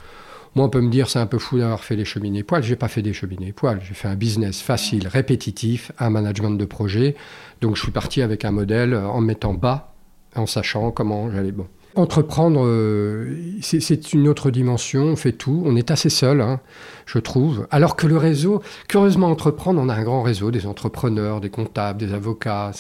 moi, 0.55 0.65
on 0.65 0.69
peut 0.69 0.81
me 0.81 0.89
dire, 0.89 1.09
c'est 1.09 1.19
un 1.19 1.27
peu 1.27 1.37
fou 1.37 1.59
d'avoir 1.59 1.83
fait 1.83 1.95
des 1.95 2.05
cheminées 2.05 2.41
poils. 2.43 2.63
J'ai 2.63 2.75
pas 2.75 2.87
fait 2.87 3.03
des 3.03 3.13
cheminées 3.13 3.51
poils. 3.51 3.79
J'ai 3.87 3.93
fait 3.93 4.07
un 4.07 4.15
business 4.15 4.59
facile, 4.61 5.07
répétitif, 5.07 5.91
un 5.99 6.09
management 6.09 6.51
de 6.51 6.65
projet. 6.65 7.15
Donc, 7.61 7.75
je 7.75 7.83
suis 7.83 7.91
parti 7.91 8.21
avec 8.21 8.43
un 8.43 8.51
modèle 8.51 8.95
en 8.95 9.21
mettant 9.21 9.53
bas, 9.53 9.93
en 10.35 10.47
sachant 10.47 10.91
comment 10.91 11.29
j'allais. 11.31 11.51
Bon. 11.51 11.67
Entreprendre, 11.97 12.65
euh, 12.65 13.35
c'est 13.61 14.13
une 14.13 14.27
autre 14.27 14.51
dimension, 14.51 15.03
on 15.03 15.15
fait 15.15 15.31
tout, 15.31 15.63
on 15.65 15.75
est 15.75 15.91
assez 15.91 16.09
seul, 16.09 16.41
hein, 16.41 16.59
je 17.05 17.19
trouve. 17.19 17.67
Alors 17.71 17.95
que 17.95 18.07
le 18.07 18.17
réseau, 18.17 18.61
curieusement, 18.87 19.27
entreprendre, 19.27 19.81
on 19.81 19.89
a 19.89 19.95
un 19.95 20.03
grand 20.03 20.21
réseau, 20.21 20.51
des 20.51 20.65
entrepreneurs, 20.65 21.41
des 21.41 21.49
comptables, 21.49 21.99
des 21.99 22.13
avocats, 22.13 22.71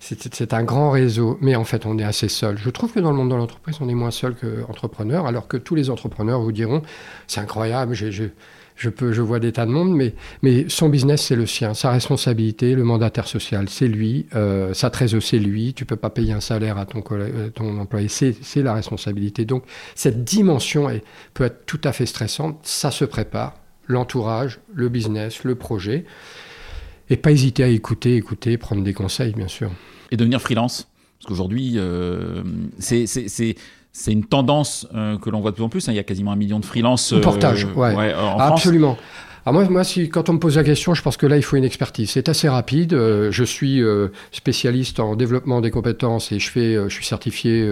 c'est 0.00 0.52
un 0.52 0.64
grand 0.64 0.90
réseau, 0.90 1.38
mais 1.40 1.56
en 1.56 1.64
fait, 1.64 1.86
on 1.86 1.98
est 1.98 2.04
assez 2.04 2.28
seul. 2.28 2.58
Je 2.58 2.70
trouve 2.70 2.92
que 2.92 3.00
dans 3.00 3.10
le 3.10 3.16
monde 3.16 3.30
de 3.30 3.36
l'entreprise, 3.36 3.76
on 3.80 3.88
est 3.88 3.94
moins 3.94 4.10
seul 4.10 4.34
qu'entrepreneur, 4.34 5.26
alors 5.26 5.48
que 5.48 5.56
tous 5.56 5.74
les 5.74 5.90
entrepreneurs 5.90 6.40
vous 6.40 6.52
diront, 6.52 6.82
c'est 7.26 7.40
incroyable, 7.40 7.94
j'ai 7.94 8.32
je, 8.76 8.90
peux, 8.90 9.12
je 9.12 9.22
vois 9.22 9.40
des 9.40 9.52
tas 9.52 9.66
de 9.66 9.70
monde, 9.70 9.94
mais, 9.94 10.14
mais 10.42 10.66
son 10.68 10.88
business, 10.88 11.22
c'est 11.22 11.36
le 11.36 11.46
sien. 11.46 11.74
Sa 11.74 11.90
responsabilité, 11.90 12.74
le 12.74 12.84
mandataire 12.84 13.26
social, 13.26 13.68
c'est 13.68 13.88
lui. 13.88 14.26
Euh, 14.34 14.74
sa 14.74 14.90
trésor, 14.90 15.22
c'est 15.22 15.38
lui. 15.38 15.72
Tu 15.74 15.86
peux 15.86 15.96
pas 15.96 16.10
payer 16.10 16.32
un 16.32 16.40
salaire 16.40 16.76
à 16.78 16.84
ton, 16.84 17.02
euh, 17.12 17.48
ton 17.50 17.78
employé. 17.78 18.08
C'est 18.08 18.62
la 18.62 18.74
responsabilité. 18.74 19.46
Donc, 19.46 19.64
cette 19.94 20.24
dimension 20.24 20.90
est, 20.90 21.02
peut 21.32 21.44
être 21.44 21.64
tout 21.64 21.80
à 21.84 21.92
fait 21.92 22.06
stressante. 22.06 22.58
Ça 22.62 22.90
se 22.90 23.04
prépare. 23.04 23.54
L'entourage, 23.88 24.60
le 24.74 24.88
business, 24.88 25.44
le 25.44 25.54
projet. 25.54 26.04
Et 27.08 27.16
pas 27.16 27.30
hésiter 27.30 27.62
à 27.62 27.68
écouter, 27.68 28.16
écouter, 28.16 28.58
prendre 28.58 28.82
des 28.82 28.92
conseils, 28.92 29.32
bien 29.32 29.48
sûr. 29.48 29.70
Et 30.10 30.16
devenir 30.16 30.40
freelance 30.40 30.88
Parce 31.18 31.28
qu'aujourd'hui, 31.28 31.74
euh, 31.76 32.42
c'est 32.78 33.06
c'est 33.96 34.12
une 34.12 34.24
tendance 34.24 34.86
euh, 34.94 35.16
que 35.16 35.30
l'on 35.30 35.40
voit 35.40 35.52
de 35.52 35.56
plus 35.56 35.64
en 35.64 35.70
plus. 35.70 35.88
Hein. 35.88 35.92
Il 35.92 35.96
y 35.96 35.98
a 35.98 36.04
quasiment 36.04 36.32
un 36.32 36.36
million 36.36 36.60
de 36.60 36.66
freelances. 36.66 37.14
Euh, 37.14 37.20
portage, 37.20 37.64
ouais. 37.64 38.12
Absolument. 38.38 38.98
Alors 39.46 39.60
moi, 39.62 39.70
moi 39.70 39.84
si, 39.84 40.10
quand 40.10 40.28
on 40.28 40.34
me 40.34 40.38
pose 40.38 40.56
la 40.56 40.64
question, 40.64 40.92
je 40.92 41.00
pense 41.00 41.16
que 41.16 41.26
là, 41.26 41.38
il 41.38 41.42
faut 41.42 41.56
une 41.56 41.64
expertise. 41.64 42.10
C'est 42.10 42.28
assez 42.28 42.46
rapide. 42.48 42.92
Euh, 42.92 43.32
je 43.32 43.42
suis 43.42 43.82
spécialiste 44.32 45.00
en 45.00 45.16
développement 45.16 45.62
des 45.62 45.70
compétences 45.70 46.30
et 46.30 46.38
je, 46.38 46.50
fais, 46.50 46.74
je 46.74 46.92
suis 46.92 47.06
certifié 47.06 47.68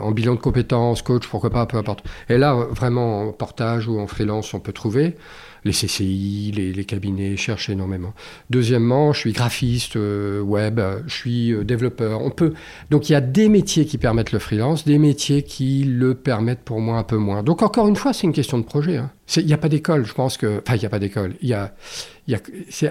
en 0.00 0.10
bilan 0.10 0.34
de 0.34 0.40
compétences, 0.40 1.00
coach, 1.00 1.26
pourquoi 1.28 1.50
pas, 1.50 1.64
peu 1.66 1.78
importe. 1.78 2.04
Et 2.28 2.36
là, 2.36 2.54
vraiment, 2.54 3.28
en 3.28 3.32
portage 3.32 3.88
ou 3.88 4.00
en 4.00 4.06
freelance, 4.06 4.52
on 4.52 4.60
peut 4.60 4.72
trouver 4.72 5.16
les 5.64 5.72
CCI, 5.72 6.52
les, 6.54 6.84
cabinets 6.84 7.36
cherchent 7.36 7.70
énormément. 7.70 8.12
Deuxièmement, 8.50 9.12
je 9.12 9.20
suis 9.20 9.32
graphiste 9.32 9.96
euh, 9.96 10.40
web, 10.40 10.80
je 11.06 11.14
suis 11.14 11.52
euh, 11.52 11.64
développeur. 11.64 12.20
On 12.22 12.30
peut 12.30 12.52
donc 12.90 13.08
il 13.08 13.12
y 13.12 13.16
a 13.16 13.20
des 13.20 13.48
métiers 13.48 13.86
qui 13.86 13.96
permettent 13.98 14.32
le 14.32 14.38
freelance, 14.38 14.84
des 14.84 14.98
métiers 14.98 15.42
qui 15.42 15.84
le 15.84 16.14
permettent 16.14 16.62
pour 16.62 16.80
moi 16.80 16.98
un 16.98 17.02
peu 17.02 17.16
moins. 17.16 17.42
Donc 17.42 17.62
encore 17.62 17.88
une 17.88 17.96
fois, 17.96 18.12
c'est 18.12 18.26
une 18.26 18.32
question 18.32 18.58
de 18.58 18.64
projet. 18.64 18.98
Hein. 18.98 19.10
Il 19.36 19.46
n'y 19.46 19.54
a 19.54 19.58
pas 19.58 19.70
d'école, 19.70 20.04
je 20.04 20.12
pense 20.12 20.36
que. 20.36 20.60
Enfin, 20.66 20.76
il 20.76 20.80
n'y 20.80 20.86
a 20.86 20.90
pas 20.90 20.98
d'école. 20.98 21.34
Il 21.40 21.48
y 21.48 21.54
a, 21.54 21.72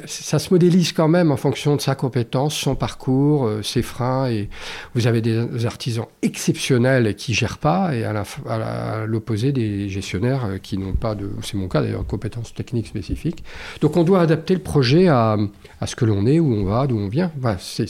ça 0.07 0.39
se 0.39 0.51
modélise 0.51 0.91
quand 0.91 1.07
même 1.07 1.31
en 1.31 1.37
fonction 1.37 1.75
de 1.75 1.81
sa 1.81 1.93
compétence, 1.93 2.55
son 2.55 2.75
parcours, 2.75 3.45
euh, 3.45 3.61
ses 3.61 3.83
freins. 3.83 4.29
Et 4.29 4.49
vous 4.95 5.05
avez 5.05 5.21
des 5.21 5.65
artisans 5.65 6.07
exceptionnels 6.23 7.15
qui 7.15 7.35
gèrent 7.35 7.59
pas, 7.59 7.95
et 7.95 8.03
à 8.03 9.05
l'opposé 9.05 9.51
des 9.51 9.89
gestionnaires 9.89 10.45
euh, 10.45 10.57
qui 10.57 10.79
n'ont 10.79 10.93
pas 10.93 11.13
de. 11.13 11.29
C'est 11.43 11.55
mon 11.55 11.67
cas 11.67 11.81
d'ailleurs, 11.81 12.05
compétences 12.05 12.53
techniques 12.63 12.87
spécifiques. 12.87 13.43
Donc 13.81 13.97
on 13.97 14.03
doit 14.03 14.21
adapter 14.21 14.53
le 14.53 14.61
projet 14.61 15.07
à, 15.07 15.37
à 15.79 15.87
ce 15.87 15.95
que 15.95 16.05
l'on 16.05 16.25
est, 16.25 16.39
où 16.39 16.53
on 16.53 16.63
va, 16.63 16.87
d'où 16.87 16.97
on 16.97 17.07
vient. 17.07 17.31
Voilà, 17.37 17.57
c'est 17.59 17.87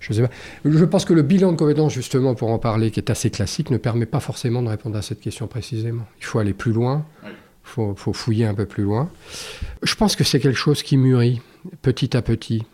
je, 0.00 0.12
sais 0.12 0.22
pas. 0.22 0.30
je 0.64 0.84
pense 0.84 1.04
que 1.04 1.14
le 1.14 1.22
bilan 1.22 1.52
de 1.52 1.56
compétences, 1.56 1.94
justement, 1.94 2.34
pour 2.34 2.50
en 2.50 2.58
parler, 2.58 2.90
qui 2.90 3.00
est 3.00 3.10
assez 3.10 3.30
classique, 3.30 3.70
ne 3.70 3.78
permet 3.78 4.06
pas 4.06 4.20
forcément 4.20 4.62
de 4.62 4.68
répondre 4.68 4.96
à 4.98 5.02
cette 5.02 5.20
question 5.20 5.46
précisément. 5.46 6.04
Il 6.20 6.26
faut 6.26 6.38
aller 6.38 6.52
plus 6.52 6.72
loin, 6.72 7.06
il 7.24 7.30
faut, 7.62 8.12
fouiller 8.12 8.46
un 8.46 8.54
peu 8.54 8.66
plus 8.66 8.84
loin. 8.84 9.10
Je 9.82 9.94
pense 9.94 10.16
que 10.16 10.24
c'est 10.24 10.40
quelque 10.40 10.58
chose 10.58 10.82
qui 10.82 10.96
mûrit 10.96 11.40
petit 11.80 12.16
à 12.16 12.22
petit. 12.22 12.64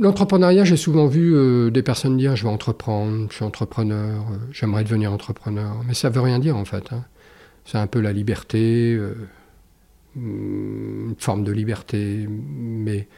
L'entrepreneuriat, 0.00 0.64
j'ai 0.64 0.76
souvent 0.76 1.06
vu 1.06 1.34
euh, 1.34 1.70
des 1.70 1.82
personnes 1.82 2.16
dire 2.16 2.36
je 2.36 2.44
vais 2.44 2.50
entreprendre, 2.52 3.26
je 3.30 3.36
suis 3.36 3.44
entrepreneur, 3.44 4.20
euh, 4.30 4.36
j'aimerais 4.50 4.84
devenir 4.84 5.12
entrepreneur. 5.12 5.76
Mais 5.86 5.94
ça 5.94 6.08
veut 6.08 6.22
rien 6.22 6.38
dire 6.38 6.56
en 6.56 6.64
fait. 6.64 6.92
Hein. 6.92 7.04
C'est 7.64 7.78
un 7.78 7.86
peu 7.86 8.00
la 8.00 8.12
liberté, 8.12 8.94
euh, 8.94 9.14
une 10.16 11.14
forme 11.18 11.44
de 11.44 11.52
liberté, 11.52 12.26
mais 12.28 13.08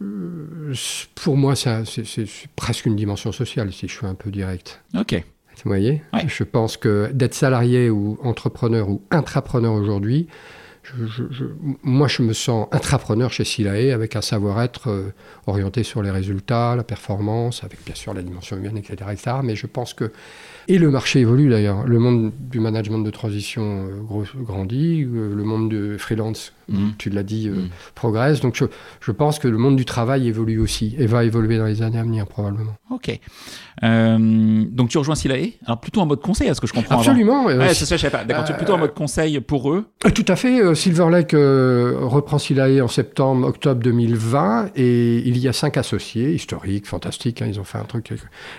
euh, 0.00 0.74
pour 1.14 1.36
moi, 1.36 1.54
c'est 1.56 2.24
presque 2.56 2.86
une 2.86 2.96
dimension 2.96 3.32
sociale, 3.32 3.72
si 3.72 3.88
je 3.88 3.92
suis 3.94 4.06
un 4.06 4.14
peu 4.14 4.30
direct. 4.30 4.82
Ok. 4.96 5.22
Vous 5.64 5.68
voyez? 5.68 6.02
Je 6.26 6.42
pense 6.42 6.76
que 6.76 7.10
d'être 7.12 7.34
salarié 7.34 7.88
ou 7.88 8.18
entrepreneur 8.22 8.88
ou 8.88 9.02
intrapreneur 9.10 9.74
aujourd'hui, 9.74 10.26
moi, 11.84 12.08
je 12.08 12.22
me 12.22 12.32
sens 12.32 12.66
intrapreneur 12.72 13.32
chez 13.32 13.44
Silae 13.44 13.92
avec 13.92 14.16
un 14.16 14.20
savoir-être 14.20 14.90
euh, 14.90 15.14
orienté 15.46 15.84
sur 15.84 16.02
les 16.02 16.10
résultats, 16.10 16.74
la 16.74 16.82
performance, 16.82 17.62
avec 17.62 17.84
bien 17.84 17.94
sûr 17.94 18.14
la 18.14 18.22
dimension 18.22 18.56
humaine, 18.56 18.76
etc., 18.76 18.96
etc. 19.12 19.36
Mais 19.44 19.54
je 19.54 19.66
pense 19.66 19.94
que 19.94 20.10
et 20.68 20.78
le 20.78 20.90
marché 20.90 21.20
évolue 21.20 21.48
d'ailleurs. 21.48 21.84
Le 21.86 21.98
monde 21.98 22.32
du 22.38 22.60
management 22.60 23.00
de 23.00 23.10
transition 23.10 23.88
euh, 24.12 24.24
grandit, 24.42 25.02
euh, 25.04 25.34
le 25.34 25.44
monde 25.44 25.70
de 25.70 25.96
freelance, 25.98 26.52
mm. 26.68 26.90
tu 26.98 27.10
l'as 27.10 27.22
dit, 27.22 27.48
mm. 27.48 27.68
progresse. 27.94 28.40
Donc 28.40 28.56
je, 28.56 29.12
pense 29.12 29.38
que 29.38 29.48
le 29.48 29.58
monde 29.58 29.76
du 29.76 29.84
travail 29.84 30.28
évolue 30.28 30.58
aussi 30.58 30.94
et 30.98 31.06
va 31.06 31.24
évoluer 31.24 31.58
dans 31.58 31.66
les 31.66 31.82
années 31.82 31.98
à 31.98 32.02
venir 32.02 32.26
probablement. 32.26 32.74
Ok. 32.90 33.18
donc 33.80 34.88
tu 34.88 34.98
rejoins 34.98 35.14
Silae 35.14 35.54
Alors 35.64 35.80
plutôt 35.80 36.00
en 36.00 36.06
mode 36.06 36.20
conseil, 36.20 36.48
à 36.48 36.54
ce 36.54 36.60
que 36.60 36.66
je 36.66 36.72
comprends 36.72 36.98
Absolument. 36.98 37.44
Ouais, 37.44 37.74
ça, 37.74 37.96
je 37.96 38.00
savais 38.00 38.10
pas. 38.10 38.24
D'accord, 38.24 38.44
tu 38.44 38.52
es 38.52 38.56
plutôt 38.56 38.74
en 38.74 38.78
mode 38.78 38.94
conseil 38.94 39.40
pour 39.40 39.72
eux? 39.72 39.86
Tout 40.14 40.24
à 40.28 40.36
fait. 40.36 40.71
Silver 40.74 41.08
Lake 41.10 41.34
euh, 41.34 41.98
reprend 42.00 42.38
Silae 42.38 42.80
en 42.80 42.88
septembre, 42.88 43.46
octobre 43.46 43.82
2020, 43.82 44.70
et 44.76 45.18
il 45.18 45.38
y 45.38 45.48
a 45.48 45.52
cinq 45.52 45.76
associés, 45.76 46.32
historiques, 46.32 46.86
fantastiques, 46.86 47.42
hein, 47.42 47.46
ils 47.48 47.60
ont 47.60 47.64
fait 47.64 47.78
un 47.78 47.84
truc. 47.84 48.10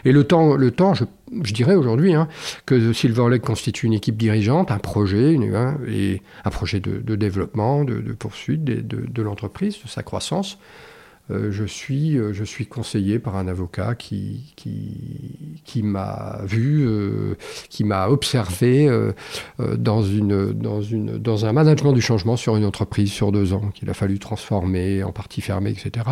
Et 0.05 0.11
le 0.11 0.23
temps, 0.23 0.55
le 0.55 0.71
temps 0.71 0.93
je, 0.93 1.05
dirais 1.53 1.75
aujourd'hui, 1.75 2.13
hein, 2.13 2.27
que 2.65 2.93
Silver 2.93 3.29
Lake 3.29 3.43
constitue 3.43 3.87
une 3.87 3.93
équipe 3.93 4.17
dirigeante, 4.17 4.71
un 4.71 4.79
projet, 4.79 5.37
hein, 5.53 5.77
et 5.87 6.21
un 6.45 6.49
projet 6.49 6.79
de, 6.79 7.15
développement, 7.15 7.83
de, 7.83 7.99
poursuite 8.13 8.63
de 8.63 9.21
l'entreprise, 9.21 9.81
de 9.83 9.89
sa 9.89 10.03
croissance. 10.03 10.57
Euh, 11.33 11.51
je, 11.51 11.63
suis, 11.63 12.17
euh, 12.17 12.33
je 12.33 12.43
suis 12.43 12.65
conseillé 12.65 13.19
par 13.19 13.35
un 13.35 13.47
avocat 13.47 13.95
qui, 13.95 14.53
qui, 14.55 15.61
qui 15.65 15.83
m'a 15.83 16.41
vu, 16.45 16.85
euh, 16.87 17.35
qui 17.69 17.83
m'a 17.83 18.07
observé 18.09 18.89
dans, 19.77 20.03
une, 20.03 20.51
dans, 20.53 20.81
une, 20.81 21.17
dans 21.17 21.45
un 21.45 21.53
management 21.53 21.93
du 21.93 22.01
changement 22.01 22.37
sur 22.37 22.55
une 22.55 22.65
entreprise 22.65 23.11
sur 23.11 23.31
deux 23.31 23.53
ans 23.53 23.71
qu'il 23.73 23.89
a 23.89 23.93
fallu 23.93 24.19
transformer, 24.19 25.03
en 25.03 25.11
partie 25.11 25.41
fermer, 25.41 25.71
etc. 25.71 26.05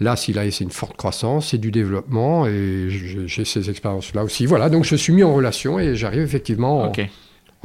Là, 0.00 0.16
s'il 0.16 0.38
a 0.38 0.50
c'est 0.50 0.64
une 0.64 0.70
forte 0.70 0.96
croissance, 0.96 1.48
c'est 1.48 1.58
du 1.58 1.70
développement 1.70 2.46
et 2.46 2.88
j'ai 2.88 3.44
ces 3.44 3.70
expériences-là 3.70 4.24
aussi. 4.24 4.46
Voilà, 4.46 4.68
donc 4.68 4.84
je 4.84 4.96
suis 4.96 5.12
mis 5.12 5.22
en 5.22 5.34
relation 5.34 5.78
et 5.78 5.94
j'arrive 5.94 6.22
effectivement 6.22 6.82
en 6.82 6.92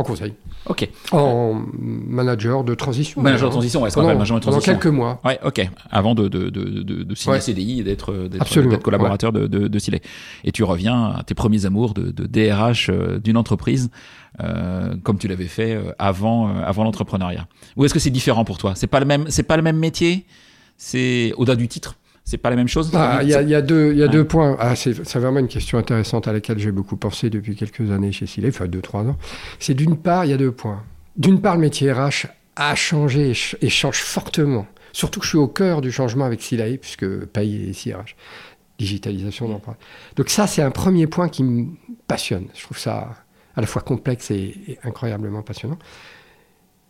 conseil. 0.03 0.33
Ok. 0.65 0.89
En 1.11 1.63
manager 1.77 2.63
de 2.63 2.75
transition. 2.75 3.21
Manager 3.21 3.49
de 3.49 3.53
transition, 3.53 3.81
ouais, 3.81 3.89
ça 3.89 4.01
pendant, 4.01 4.13
manager 4.13 4.37
de 4.37 4.41
transition. 4.41 4.73
Pendant 4.73 4.81
quelques 4.81 4.93
mois. 4.93 5.21
Ouais, 5.23 5.39
ok. 5.43 5.69
Avant 5.89 6.15
de, 6.15 6.27
de, 6.27 6.49
de, 6.49 6.81
de, 6.81 7.15
signer 7.15 7.39
CDI 7.39 7.79
et 7.79 7.83
d'être 7.83 8.13
collaborateur 8.83 9.31
de, 9.31 9.47
de, 9.47 9.67
de 9.67 9.79
Et 10.43 10.51
tu 10.51 10.63
reviens 10.63 11.13
à 11.17 11.23
tes 11.23 11.33
premiers 11.33 11.65
amours 11.65 11.93
de, 11.93 12.11
DRH 12.11 12.89
euh, 12.89 13.19
d'une 13.19 13.37
entreprise, 13.37 13.89
euh, 14.41 14.95
comme 15.03 15.17
tu 15.17 15.27
l'avais 15.27 15.47
fait 15.47 15.75
euh, 15.75 15.91
avant, 15.97 16.49
euh, 16.49 16.61
avant 16.63 16.83
l'entrepreneuriat. 16.83 17.47
Ou 17.77 17.85
est-ce 17.85 17.93
que 17.93 17.99
c'est 17.99 18.09
différent 18.09 18.43
pour 18.43 18.57
toi? 18.57 18.73
C'est 18.75 18.87
pas 18.87 18.99
le 18.99 19.05
même, 19.05 19.25
c'est 19.29 19.43
pas 19.43 19.55
le 19.55 19.63
même 19.63 19.77
métier? 19.77 20.25
C'est 20.77 21.31
au-delà 21.37 21.55
du 21.55 21.67
titre? 21.69 21.95
C'est 22.25 22.39
pas 22.39 22.49
la 22.49 22.55
même 22.55 22.67
chose 22.67 22.89
ah, 22.95 23.19
Il 23.21 23.29
y, 23.29 23.35
a, 23.35 23.61
deux, 23.61 23.93
y 23.93 24.01
a 24.01 24.07
deux 24.07 24.25
points. 24.25 24.57
Ah, 24.59 24.75
c'est 24.75 24.91
vraiment 25.15 25.39
une 25.39 25.47
question 25.47 25.77
intéressante 25.77 26.27
à 26.27 26.33
laquelle 26.33 26.57
j'ai 26.57 26.71
beaucoup 26.71 26.97
pensé 26.97 27.29
depuis 27.29 27.55
quelques 27.55 27.91
années 27.91 28.11
chez 28.11 28.25
Silé, 28.25 28.49
enfin 28.49 28.65
deux, 28.65 28.81
trois 28.81 29.03
ans. 29.03 29.15
C'est 29.59 29.75
d'une 29.75 29.95
part, 29.95 30.25
il 30.25 30.31
y 30.31 30.33
a 30.33 30.37
deux 30.37 30.51
points. 30.51 30.83
D'une 31.15 31.39
part, 31.39 31.53
le 31.53 31.61
métier 31.61 31.91
RH 31.91 32.25
a 32.55 32.73
changé 32.73 33.33
et 33.61 33.69
change 33.69 34.01
fortement. 34.01 34.65
Surtout 34.91 35.19
que 35.19 35.25
je 35.25 35.29
suis 35.29 35.37
au 35.37 35.47
cœur 35.47 35.81
du 35.81 35.91
changement 35.91 36.25
avec 36.25 36.41
Silae, 36.41 36.77
puisque 36.77 37.25
paye 37.25 37.69
et 37.69 37.73
CRH. 37.73 38.15
Digitalisation 38.79 39.47
d'emploi. 39.47 39.77
Donc 40.15 40.29
ça, 40.29 40.47
c'est 40.47 40.63
un 40.63 40.71
premier 40.71 41.05
point 41.05 41.29
qui 41.29 41.43
me 41.43 41.67
passionne. 42.07 42.47
Je 42.55 42.63
trouve 42.63 42.79
ça 42.79 43.09
à 43.55 43.61
la 43.61 43.67
fois 43.67 43.83
complexe 43.83 44.31
et 44.31 44.79
incroyablement 44.83 45.43
passionnant. 45.43 45.77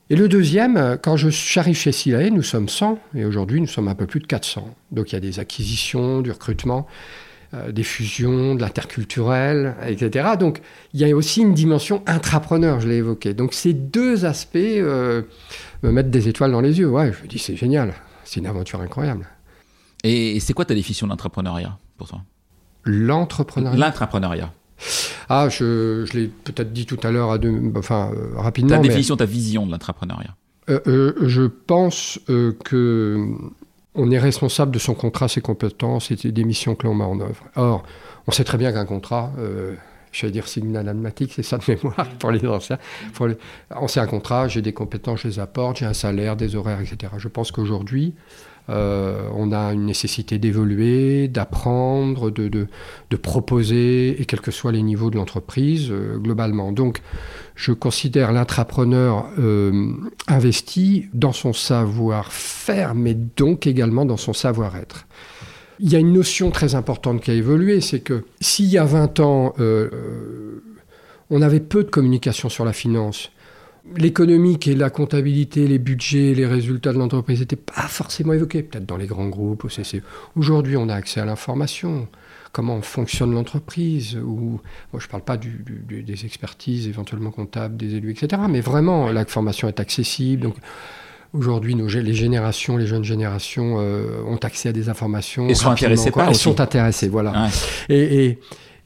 Et 0.10 0.16
le 0.16 0.30
deuxième, 0.30 0.78
euh, 0.78 0.98
quand 0.98 1.18
j'arrive 1.18 1.76
chez 1.76 1.92
Silae, 1.92 2.30
nous 2.30 2.44
sommes 2.44 2.70
100, 2.70 3.00
et 3.16 3.26
aujourd'hui 3.26 3.60
nous 3.60 3.68
sommes 3.68 3.88
un 3.88 3.96
peu 3.96 4.06
plus 4.06 4.20
de 4.20 4.28
400. 4.28 4.76
Donc 4.92 5.12
il 5.12 5.16
y 5.16 5.18
a 5.18 5.20
des 5.20 5.40
acquisitions, 5.40 6.22
du 6.22 6.32
recrutement, 6.32 6.86
euh, 7.56 7.72
des 7.72 7.82
fusions, 7.82 8.54
de 8.54 8.62
l'interculturel, 8.62 9.76
etc. 9.88 10.30
Donc 10.40 10.62
il 10.94 11.00
y 11.00 11.12
a 11.12 11.16
aussi 11.16 11.42
une 11.42 11.56
dimension 11.56 12.04
intrapreneur, 12.06 12.82
je 12.82 12.88
l'ai 12.88 12.98
évoqué. 12.98 13.34
Donc 13.34 13.56
ces 13.56 13.74
deux 13.74 14.26
aspects 14.26 14.58
euh, 14.58 15.24
me 15.82 15.92
mettent 15.92 16.12
des 16.12 16.28
étoiles 16.28 16.52
dans 16.52 16.62
les 16.62 16.78
yeux. 16.78 16.90
Ouais, 16.90 17.12
je 17.12 17.24
me 17.24 17.28
dis 17.28 17.40
c'est 17.40 17.56
génial, 17.56 17.96
c'est 18.26 18.40
une 18.40 18.48
aventure 18.48 18.82
incroyable. 18.82 19.28
Et 20.04 20.40
c'est 20.40 20.54
quoi 20.54 20.66
ta 20.66 20.76
définition 20.76 21.08
de 21.08 21.12
l'entrepreneuriat 21.12 21.80
pour 21.98 22.08
toi? 22.08 22.22
L'entrepreneuriat 22.84 23.80
L'entrepreneuriat. 23.80 24.54
Ah, 25.30 25.50
je, 25.50 26.06
je 26.06 26.18
l'ai 26.18 26.28
peut-être 26.28 26.74
dit 26.74 26.86
tout 26.86 27.00
à 27.04 27.12
l'heure, 27.12 27.32
à 27.32 27.38
enfin, 27.76 28.12
euh, 28.14 28.40
rapidement. 28.40 28.76
Ta 28.76 28.80
définition, 28.80 29.16
ta 29.16 29.26
vision 29.26 29.66
de 29.66 29.72
l'entrepreneuriat 29.72 30.36
euh, 30.70 30.80
euh, 30.88 31.14
Je 31.28 31.44
pense 31.44 32.20
que 32.28 33.28
on 33.96 34.12
est 34.12 34.20
responsable 34.20 34.72
de 34.72 34.80
son 34.80 34.94
contrat, 34.94 35.28
ses 35.28 35.42
compétences 35.42 36.12
et 36.12 36.16
des 36.16 36.44
missions 36.44 36.76
que 36.76 36.86
l'on 36.86 36.94
met 36.94 37.06
en 37.06 37.20
œuvre. 37.22 37.44
Or, 37.56 37.84
on 38.28 38.32
sait 38.32 38.44
très 38.44 38.58
bien 38.58 38.74
qu'un 38.74 38.86
contrat, 38.86 39.32
je 40.12 40.26
vais 40.26 40.32
dire 40.34 40.48
signal 40.50 40.90
analmatique, 40.90 41.32
c'est 41.34 41.44
ça 41.44 41.58
de 41.58 41.64
mémoire 41.68 42.10
pour 42.20 42.32
les 42.32 42.46
anciens. 42.46 42.78
Pour 43.14 43.28
les... 43.28 43.38
un 43.70 44.08
contrat, 44.08 44.50
j'ai 44.50 44.62
des 44.62 44.74
compétences, 44.74 45.22
je 45.22 45.30
les 45.30 45.40
apporte, 45.40 45.78
j'ai 45.78 45.86
un 45.86 45.94
salaire, 45.94 46.36
des 46.36 46.58
horaires, 46.58 46.82
etc. 46.82 47.14
Je 47.18 47.30
pense 47.30 47.54
qu'aujourd'hui, 47.54 48.14
euh, 48.70 49.30
on 49.36 49.52
a 49.52 49.74
une 49.74 49.86
nécessité 49.86 50.40
d'évoluer, 50.40 51.28
d'apprendre, 51.28 52.32
de, 52.32 52.68
proposer, 53.22 54.22
et 54.22 54.26
quels 54.26 54.42
que 54.42 54.52
soient 54.52 54.72
les 54.72 54.82
niveaux 54.82 55.10
de 55.10 55.16
l'entreprise, 55.16 55.90
euh, 55.92 56.18
globalement. 56.18 56.72
Donc, 56.72 57.02
je 57.56 57.72
considère 57.72 58.32
l'intrapreneur 58.32 59.28
euh, 59.40 59.94
investi 60.28 61.06
dans 61.14 61.32
son 61.32 61.54
savoir-faire, 61.54 62.96
mais 62.96 63.14
donc 63.14 63.68
également 63.68 64.06
dans 64.06 64.18
son 64.18 64.34
savoir-être. 64.34 65.08
Il 65.80 65.92
y 65.92 65.96
a 65.96 66.00
une 66.00 66.14
notion 66.14 66.52
très 66.52 66.76
importante 66.76 67.22
qui 67.22 67.32
a 67.32 67.34
évolué, 67.34 67.82
c'est 67.82 68.00
que 68.00 68.26
s'il 68.42 68.66
y 68.66 68.78
a 68.78 68.86
20 68.86 69.20
ans, 69.20 69.54
on 71.30 71.42
avait 71.42 71.60
peu 71.60 71.84
de 71.84 71.90
communication 71.90 72.48
sur 72.48 72.64
la 72.64 72.72
finance, 72.72 73.30
l'économique 73.98 74.68
et 74.68 74.76
la 74.76 74.90
comptabilité, 74.90 75.68
les 75.68 75.80
budgets, 75.80 76.34
les 76.34 76.46
résultats 76.46 76.94
de 76.94 76.98
l'entreprise 76.98 77.40
n'étaient 77.40 77.56
pas 77.56 77.88
forcément 77.88 78.34
évoqués, 78.34 78.64
peut-être 78.64 78.86
dans 78.86 78.98
les 78.98 79.08
grands 79.08 79.28
groupes, 79.28 79.66
au 79.66 79.68
CCE. 79.68 80.02
Aujourd'hui, 80.36 80.78
on 80.78 80.90
a 80.90 80.96
accès 80.96 81.20
à 81.20 81.26
l'information, 81.26 82.08
comment 82.52 82.82
fonctionne 82.82 83.34
l'entreprise, 83.34 84.18
ou 84.18 84.60
je 84.98 85.06
ne 85.06 85.10
parle 85.10 85.24
pas 85.24 85.38
des 85.38 86.26
expertises 86.26 86.88
éventuellement 86.88 87.32
comptables, 87.32 87.78
des 87.78 87.96
élus, 87.96 88.12
etc., 88.12 88.42
mais 88.50 88.62
vraiment, 88.62 89.12
l'information 89.12 89.68
est 89.68 89.80
accessible. 89.80 90.44
Donc, 90.44 90.56
Aujourd'hui, 91.34 91.76
les 91.76 92.14
générations, 92.14 92.78
les 92.78 92.88
jeunes 92.88 93.04
générations 93.04 93.78
euh, 93.80 94.24
ont 94.26 94.38
accès 94.38 94.70
à 94.70 94.72
des 94.72 94.88
informations. 94.88 95.50
Et 95.50 95.56
sont 95.56 95.70
intéressés 95.70 96.12
par 96.12 96.30
Ils 96.30 96.36
sont 96.36 96.62
intéressés, 96.62 97.10
voilà. 97.10 97.50
et, 97.90 98.26
et, 98.26 98.40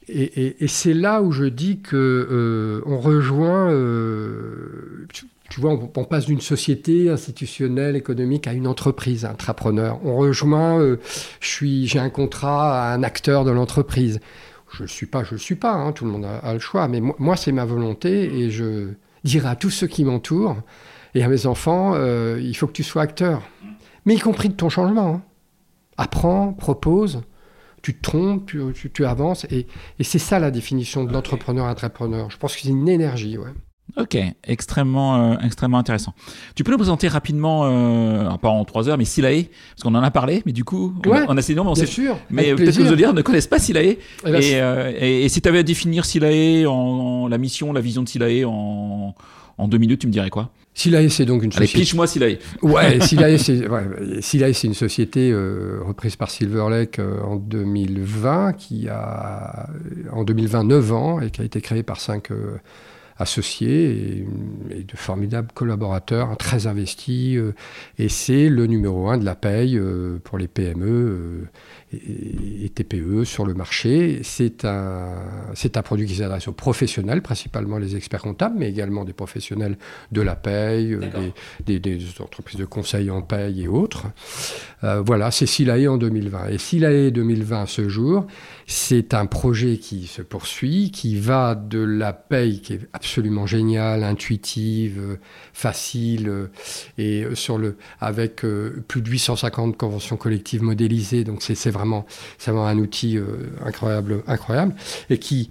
c'est 0.08 0.94
là 0.94 1.22
où 1.22 1.32
je 1.32 1.44
dis 1.44 1.80
que 1.80 1.96
euh, 1.96 2.82
on 2.86 2.98
rejoint. 2.98 3.70
Euh, 3.70 5.06
tu, 5.48 5.60
vois, 5.60 5.72
on, 5.72 6.04
passe 6.04 6.26
d'une 6.26 6.40
société 6.40 7.10
institutionnelle, 7.10 7.96
économique, 7.96 8.46
à 8.46 8.52
une 8.52 8.66
entreprise, 8.66 9.24
un 9.24 9.30
intrapreneur. 9.30 10.00
On 10.04 10.16
rejoint. 10.16 10.80
Euh, 10.80 10.98
j'ai 11.40 11.98
un 11.98 12.10
contrat 12.10 12.90
à 12.90 12.94
un 12.94 13.02
acteur 13.02 13.44
de 13.44 13.50
l'entreprise. 13.50 14.20
Je 14.72 14.84
ne 14.84 14.88
suis 14.88 15.06
pas, 15.06 15.24
je 15.24 15.34
ne 15.34 15.38
suis 15.38 15.56
pas. 15.56 15.72
Hein, 15.72 15.92
tout 15.92 16.04
le 16.04 16.12
monde 16.12 16.24
a, 16.24 16.52
le 16.52 16.60
choix. 16.60 16.86
Mais 16.88 17.00
moi, 17.00 17.36
c'est 17.36 17.52
ma 17.52 17.64
volonté 17.64 18.40
et 18.40 18.50
je 18.50 18.90
dirai 19.24 19.48
à 19.48 19.56
tous 19.56 19.70
ceux 19.70 19.86
qui 19.86 20.04
m'entourent 20.04 20.56
et 21.14 21.24
à 21.24 21.28
mes 21.28 21.46
enfants, 21.46 21.96
il 22.36 22.54
faut 22.54 22.68
que 22.68 22.72
tu 22.72 22.84
sois 22.84 23.02
acteur, 23.02 23.42
mais 24.04 24.14
y 24.14 24.20
compris 24.20 24.48
de 24.48 24.54
ton 24.54 24.68
changement. 24.68 25.14
Hein. 25.14 25.22
Apprends, 25.96 26.52
propose 26.52 27.22
tu 27.82 27.94
te 27.94 28.02
trompes, 28.02 28.50
tu, 28.94 29.04
avances. 29.04 29.46
Et, 29.50 29.66
c'est 30.00 30.18
ça 30.18 30.38
la 30.38 30.50
définition 30.50 31.04
de 31.04 31.12
l'entrepreneur-entrepreneur. 31.12 32.30
Je 32.30 32.36
pense 32.36 32.54
que 32.54 32.62
c'est 32.62 32.68
une 32.68 32.88
énergie. 32.88 33.38
Ouais. 33.38 33.50
Ok, 33.96 34.16
extrêmement, 34.44 35.32
euh, 35.32 35.36
extrêmement 35.44 35.78
intéressant. 35.78 36.14
Tu 36.54 36.62
peux 36.62 36.70
nous 36.70 36.78
présenter 36.78 37.08
rapidement, 37.08 37.64
euh, 37.64 38.30
pas 38.36 38.48
en 38.48 38.64
trois 38.64 38.88
heures, 38.88 38.98
mais 38.98 39.04
Silae, 39.04 39.48
parce 39.74 39.82
qu'on 39.82 39.94
en 39.96 40.02
a 40.02 40.10
parlé, 40.12 40.42
mais 40.46 40.52
du 40.52 40.62
coup, 40.62 40.94
on, 41.04 41.12
a, 41.12 41.38
assez 41.38 41.54
bien 41.54 41.74
sûr. 41.86 42.16
Mais 42.30 42.54
peut-être 42.54 42.76
que 42.76 42.82
les 42.82 42.92
auditeurs 42.92 43.14
ne 43.14 43.22
connaissent 43.22 43.48
pas 43.48 43.58
Silae. 43.58 43.98
Eh 44.26 44.30
ben, 44.30 44.42
euh, 44.42 44.92
et, 44.96 45.28
si 45.28 45.42
tu 45.42 45.48
avais 45.48 45.58
à 45.58 45.62
définir 45.62 46.04
Silae, 46.04 46.66
en, 46.66 47.26
la 47.26 47.38
mission, 47.38 47.72
la 47.72 47.80
vision 47.80 48.02
de 48.02 48.08
Silae 48.08 48.44
en, 48.44 49.14
en 49.58 49.68
deux 49.68 49.78
minutes, 49.78 50.02
tu 50.02 50.06
me 50.06 50.12
dirais 50.12 50.30
quoi? 50.30 50.50
Silae, 50.74 51.10
c'est 51.10 51.24
donc 51.24 51.42
une 51.42 51.52
société. 51.52 51.74
Allez, 51.74 51.84
pitch-moi 51.84 52.06
Silae. 52.06 52.38
Ouais, 52.62 53.00
Silae, 53.02 53.38
c'est 53.38 53.68
ouais, 53.68 54.52
une 54.64 54.74
société 54.74 55.30
euh, 55.30 55.80
reprise 55.84 56.16
par 56.16 56.30
Silver 56.30 56.66
Lake 56.70 56.98
euh, 56.98 57.20
en 57.22 57.36
2020, 57.36 58.54
qui 58.54 58.88
a 58.88 59.68
en 60.12 60.24
2020 60.24 60.64
9 60.64 60.92
ans 60.92 61.20
et 61.20 61.30
qui 61.30 61.42
a 61.42 61.44
été 61.44 61.60
créée 61.60 61.82
par 61.82 62.00
cinq 62.00 62.30
euh, 62.30 62.58
associés 63.18 64.24
et, 64.70 64.82
de 64.84 64.96
formidables 64.96 65.48
collaborateurs, 65.52 66.36
très 66.38 66.66
investis. 66.66 67.38
et 67.98 68.08
c'est 68.08 68.48
le 68.48 68.66
numéro 68.66 69.10
un 69.10 69.18
de 69.18 69.26
la 69.26 69.34
paye 69.34 69.78
pour 70.24 70.38
les 70.38 70.48
PME 70.48 71.48
et, 71.92 72.68
TPE 72.70 73.24
sur 73.24 73.44
le 73.44 73.54
marché. 73.54 74.20
C'est 74.22 74.64
un, 74.64 75.08
un 75.74 75.82
produit 75.82 76.06
qui 76.06 76.16
s'adresse 76.16 76.46
aux 76.48 76.52
professionnels, 76.52 77.22
principalement 77.22 77.78
les 77.78 77.96
experts 77.96 78.22
comptables, 78.22 78.56
mais 78.58 78.68
également 78.68 79.04
des 79.04 79.12
professionnels 79.12 79.76
de 80.12 80.20
la 80.20 80.36
paye, 80.36 80.94
euh, 80.94 81.30
des, 81.66 81.80
des, 81.80 81.98
entreprises 82.20 82.58
de 82.58 82.64
conseil 82.64 83.10
en 83.10 83.22
paye 83.22 83.62
et 83.62 83.68
autres. 83.68 84.06
Euh, 84.84 85.02
voilà, 85.04 85.30
c'est 85.30 85.46
SILAE 85.46 85.88
en 85.88 85.96
2020. 85.96 86.48
Et 86.50 86.58
SILAE 86.58 87.10
2020, 87.10 87.66
ce 87.66 87.88
jour, 87.88 88.26
c'est 88.66 89.14
un 89.14 89.26
projet 89.26 89.78
qui 89.78 90.06
se 90.06 90.22
poursuit, 90.22 90.90
qui 90.90 91.18
va 91.18 91.54
de 91.54 91.80
la 91.80 92.12
paye 92.12 92.60
qui 92.60 92.74
est 92.74 92.88
absolument 92.92 93.46
géniale, 93.46 94.04
intuitive, 94.04 94.98
euh, 95.00 95.16
facile, 95.52 96.48
et 96.98 97.24
sur 97.34 97.58
le, 97.58 97.76
avec 98.00 98.42
plus 98.88 99.02
de 99.02 99.10
850 99.10 99.76
conventions 99.76 100.16
collectives 100.16 100.62
modélisées. 100.62 101.24
Donc 101.24 101.42
c'est, 101.42 101.54
c'est 101.54 101.70
c'est 102.38 102.50
vraiment 102.50 102.66
un 102.66 102.78
outil 102.78 103.16
euh, 103.16 103.50
incroyable, 103.64 104.22
incroyable, 104.26 104.74
et 105.08 105.18
qui, 105.18 105.48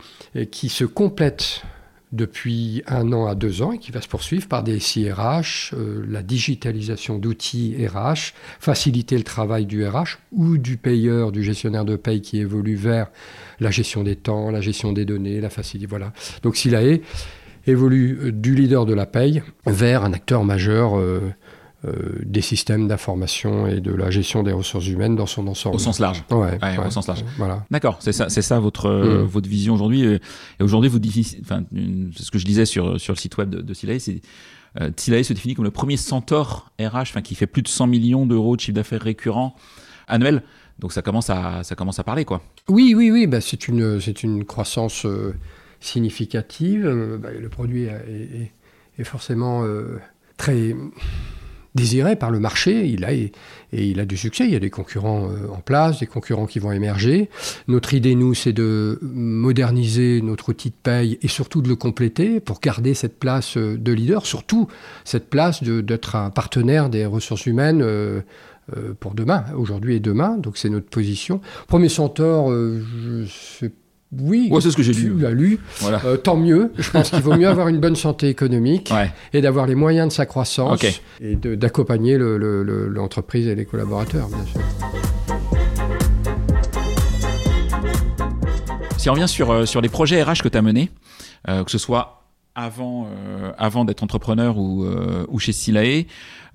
qui 0.52 0.70
se 0.70 0.86
complète 0.86 1.64
depuis 2.12 2.82
un 2.88 3.12
an 3.14 3.28
à 3.28 3.36
deux 3.36 3.62
ans 3.62 3.72
et 3.72 3.78
qui 3.78 3.92
va 3.92 4.02
se 4.02 4.08
poursuivre 4.08 4.48
par 4.48 4.64
des 4.64 4.80
SIRH, 4.80 5.74
euh, 5.74 6.04
la 6.08 6.24
digitalisation 6.24 7.20
d'outils 7.20 7.76
RH, 7.86 8.34
faciliter 8.60 9.18
le 9.18 9.24
travail 9.24 9.66
du 9.66 9.86
RH 9.86 10.18
ou 10.32 10.58
du 10.58 10.78
payeur, 10.78 11.32
du 11.32 11.44
gestionnaire 11.44 11.86
de 11.86 11.96
paye 11.96 12.22
qui 12.22 12.40
évolue 12.40 12.76
vers 12.76 13.12
la 13.60 13.70
gestion 13.70 14.04
des 14.04 14.16
temps, 14.16 14.50
la 14.50 14.62
gestion 14.62 14.92
des 14.92 15.06
données, 15.06 15.40
la 15.40 15.50
facilité. 15.50 15.88
Voilà. 15.88 16.12
Donc 16.42 16.56
SILAE 16.58 17.02
évolue 17.68 18.20
euh, 18.22 18.32
du 18.32 18.56
leader 18.56 18.86
de 18.86 18.94
la 18.94 19.06
paye 19.06 19.44
vers 19.68 20.04
un 20.04 20.14
acteur 20.14 20.44
majeur. 20.44 21.00
Des 22.26 22.42
systèmes 22.42 22.90
d'information 22.90 23.66
et 23.66 23.80
de 23.80 23.94
la 23.94 24.10
gestion 24.10 24.44
des 24.44 24.52
ressources 24.52 24.88
humaines 24.88 25.16
dans 25.16 25.26
son 25.26 25.48
ensemble. 25.48 25.76
Au 25.76 25.80
sens 25.80 26.00
large. 26.00 26.24
Ouais, 26.30 26.60
au 26.86 26.92
sens 26.92 27.08
large. 27.08 27.24
Voilà. 27.38 27.64
D'accord, 27.72 27.98
c'est 28.02 28.12
ça, 28.12 28.28
c'est 28.28 28.42
ça 28.42 28.60
votre 28.60 28.90
mm. 28.90 29.24
votre 29.24 29.48
vision 29.48 29.76
aujourd'hui. 29.76 30.04
Et 30.04 30.20
aujourd'hui, 30.60 30.90
vous 30.90 31.00
enfin, 31.42 31.64
c'est 32.16 32.24
ce 32.24 32.32
que 32.32 32.38
je 32.38 32.46
disais 32.46 32.66
sur 32.66 33.00
sur 33.00 33.14
le 33.14 33.18
site 33.18 33.38
web 33.38 33.50
de, 33.50 33.62
de 33.62 33.74
Silae, 33.74 34.00
c'est 34.00 34.22
euh, 34.80 34.92
se 34.96 35.34
définit 35.34 35.56
comme 35.56 35.66
le 35.66 35.72
premier 35.72 35.98
centaure 35.98 36.72
RH, 36.80 37.02
enfin 37.02 37.22
qui 37.22 37.36
fait 37.36 37.48
plus 37.48 37.62
de 37.62 37.68
100 37.68 37.88
millions 37.88 38.26
d'euros 38.26 38.56
de 38.56 38.62
chiffre 38.62 38.76
d'affaires 38.76 39.02
récurrent 39.02 39.56
annuel. 40.08 40.44
Donc 40.80 40.94
ça 40.94 41.02
commence 41.02 41.30
à 41.30 41.64
ça 41.64 41.76
commence 41.76 42.00
à 42.00 42.04
parler 42.04 42.26
quoi. 42.26 42.42
Oui, 42.68 42.94
oui, 42.96 43.12
oui. 43.12 43.28
Bah, 43.28 43.42
c'est 43.42 43.68
une 43.68 44.00
c'est 44.00 44.24
une 44.24 44.46
croissance 44.46 45.06
euh, 45.06 45.34
significative. 45.80 46.86
Euh, 46.86 47.18
bah, 47.18 47.32
le 47.32 47.50
produit 47.50 47.86
est, 47.86 48.52
est, 48.98 49.04
forcément 49.04 49.64
très 50.38 50.76
désiré 51.76 52.16
par 52.16 52.32
le 52.32 52.40
marché. 52.40 52.88
Il 52.88 53.06
a, 53.06 53.14
et, 53.14 53.32
il 53.72 54.00
a 54.00 54.06
du 54.06 54.18
succès. 54.18 54.46
Il 54.46 54.52
y 54.52 54.56
a 54.56 54.60
des 54.60 54.70
concurrents 54.70 55.30
euh, 55.30 55.48
en 55.52 55.60
place, 55.60 56.00
des 56.00 56.08
concurrents 56.08 56.46
qui 56.46 56.60
vont 56.60 56.72
émerger. 56.72 57.30
Notre 57.68 57.94
idée, 57.94 58.16
nous, 58.16 58.34
c'est 58.34 58.54
de 58.54 59.00
moderniser 59.02 60.22
notre 60.22 60.50
outil 60.50 60.70
de 60.70 60.76
paye 60.82 61.18
et 61.22 61.28
surtout 61.28 61.62
de 61.62 61.70
le 61.70 61.76
compléter 61.76 62.40
pour 62.40 62.60
garder 62.60 62.94
cette 62.94 63.20
place 63.20 63.58
euh, 63.58 63.78
de 63.78 63.92
leader, 63.92 64.26
surtout 64.26 64.68
cette 65.06 65.30
place 65.30 65.64
d'être 65.64 66.16
un 66.16 66.30
partenaire 66.30 66.90
des 66.90 67.06
ressources 67.06 67.46
humaines. 67.46 67.82
Euh, 67.82 68.22
pour 69.00 69.16
demain, 69.16 69.46
aujourd'hui 69.58 69.96
et 69.96 70.00
demain, 70.00 70.38
donc 70.38 70.56
c'est 70.56 70.70
notre 70.70 70.90
position. 70.90 71.42
Premier 71.68 71.90
Centaure, 71.90 72.52
je 72.52 73.26
sais 73.26 73.72
oui, 74.12 74.52
c'est 74.60 74.72
ce 74.72 74.78
que 74.78 74.82
j'ai 74.82 74.94
tu 74.94 75.14
l'as 75.14 75.30
lu. 75.30 75.60
Euh, 75.84 76.18
tant 76.18 76.36
mieux. 76.36 76.72
Je 76.78 76.90
pense 76.90 77.12
qu'il 77.12 77.20
vaut 77.20 77.36
mieux 77.36 77.48
avoir 77.48 77.68
une 77.68 77.80
bonne 77.80 77.96
santé 77.96 78.28
économique 78.28 78.92
et 79.34 79.42
d'avoir 79.42 79.68
les 79.68 79.76
moyens 79.76 80.08
de 80.08 80.14
sa 80.14 80.26
croissance 80.26 80.84
et 81.22 81.36
d'accompagner 81.36 82.18
l'entreprise 82.18 83.48
et 83.48 83.54
les 83.54 83.66
collaborateurs, 83.66 84.28
bien 84.30 84.46
sûr. 84.46 84.62
Si 88.98 89.10
on 89.10 89.14
revient 89.14 89.28
sur, 89.30 89.52
euh, 89.52 89.66
sur 89.66 89.80
les 89.80 89.88
projets 89.88 90.22
RH 90.22 90.42
que 90.44 90.50
tu 90.50 90.58
as 90.58 90.62
menés, 90.62 90.90
euh, 91.48 91.64
que 91.64 91.72
ce 91.72 91.78
soit 91.78 92.24
avant, 92.56 93.08
avant 93.58 93.86
d'être 93.86 94.04
entrepreneur 94.04 94.58
ou, 94.58 94.86
ou 95.30 95.40
chez 95.40 95.54
Silae, 95.54 96.08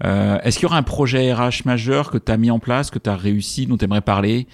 est-ce 0.02 0.56
qu'il 0.56 0.64
y 0.64 0.66
aura 0.66 0.76
un 0.76 0.82
projet 0.82 1.32
RH 1.32 1.64
majeur 1.64 2.10
que 2.10 2.18
tu 2.18 2.30
as 2.30 2.36
mis 2.36 2.50
en 2.50 2.58
place, 2.58 2.90
que 2.90 2.98
tu 2.98 3.08
as 3.08 3.16
réussi, 3.16 3.66
dont 3.66 3.78
tu 3.78 3.84
aimerais 3.84 4.02
parler 4.02 4.46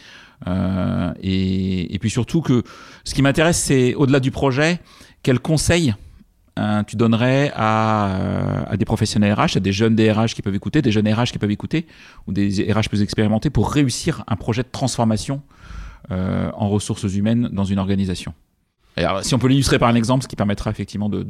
euh, 0.46 1.12
et, 1.22 1.98
puis 2.00 2.10
surtout 2.10 2.40
que 2.40 2.62
ce 3.04 3.14
qui 3.14 3.22
m'intéresse, 3.22 3.58
c'est 3.58 3.94
au-delà 3.94 4.20
du 4.20 4.30
projet, 4.30 4.80
quel 5.22 5.38
conseil 5.38 5.94
hein, 6.56 6.84
tu 6.84 6.96
donnerais 6.96 7.52
à, 7.54 8.16
euh, 8.72 8.76
des 8.76 8.84
professionnels 8.84 9.32
RH, 9.34 9.56
à 9.56 9.60
des 9.60 9.72
jeunes 9.72 9.94
DRH 9.94 10.34
qui 10.34 10.42
peuvent 10.42 10.54
écouter, 10.54 10.82
des 10.82 10.92
jeunes 10.92 11.12
RH 11.12 11.32
qui 11.32 11.38
peuvent 11.38 11.50
écouter, 11.50 11.86
ou 12.26 12.32
des 12.32 12.72
RH 12.72 12.88
plus 12.88 13.02
expérimentés 13.02 13.50
pour 13.50 13.70
réussir 13.70 14.24
un 14.28 14.36
projet 14.36 14.62
de 14.62 14.68
transformation 14.70 15.42
euh, 16.10 16.50
en 16.54 16.68
ressources 16.68 17.02
humaines 17.02 17.50
dans 17.52 17.64
une 17.64 17.78
organisation. 17.78 18.34
si 19.22 19.34
on 19.34 19.38
peut 19.38 19.48
l'illustrer 19.48 19.78
par 19.78 19.88
un 19.88 19.94
exemple, 19.94 20.22
ce 20.22 20.28
qui 20.28 20.36
permettra 20.36 20.70
effectivement 20.70 21.08
de 21.08 21.24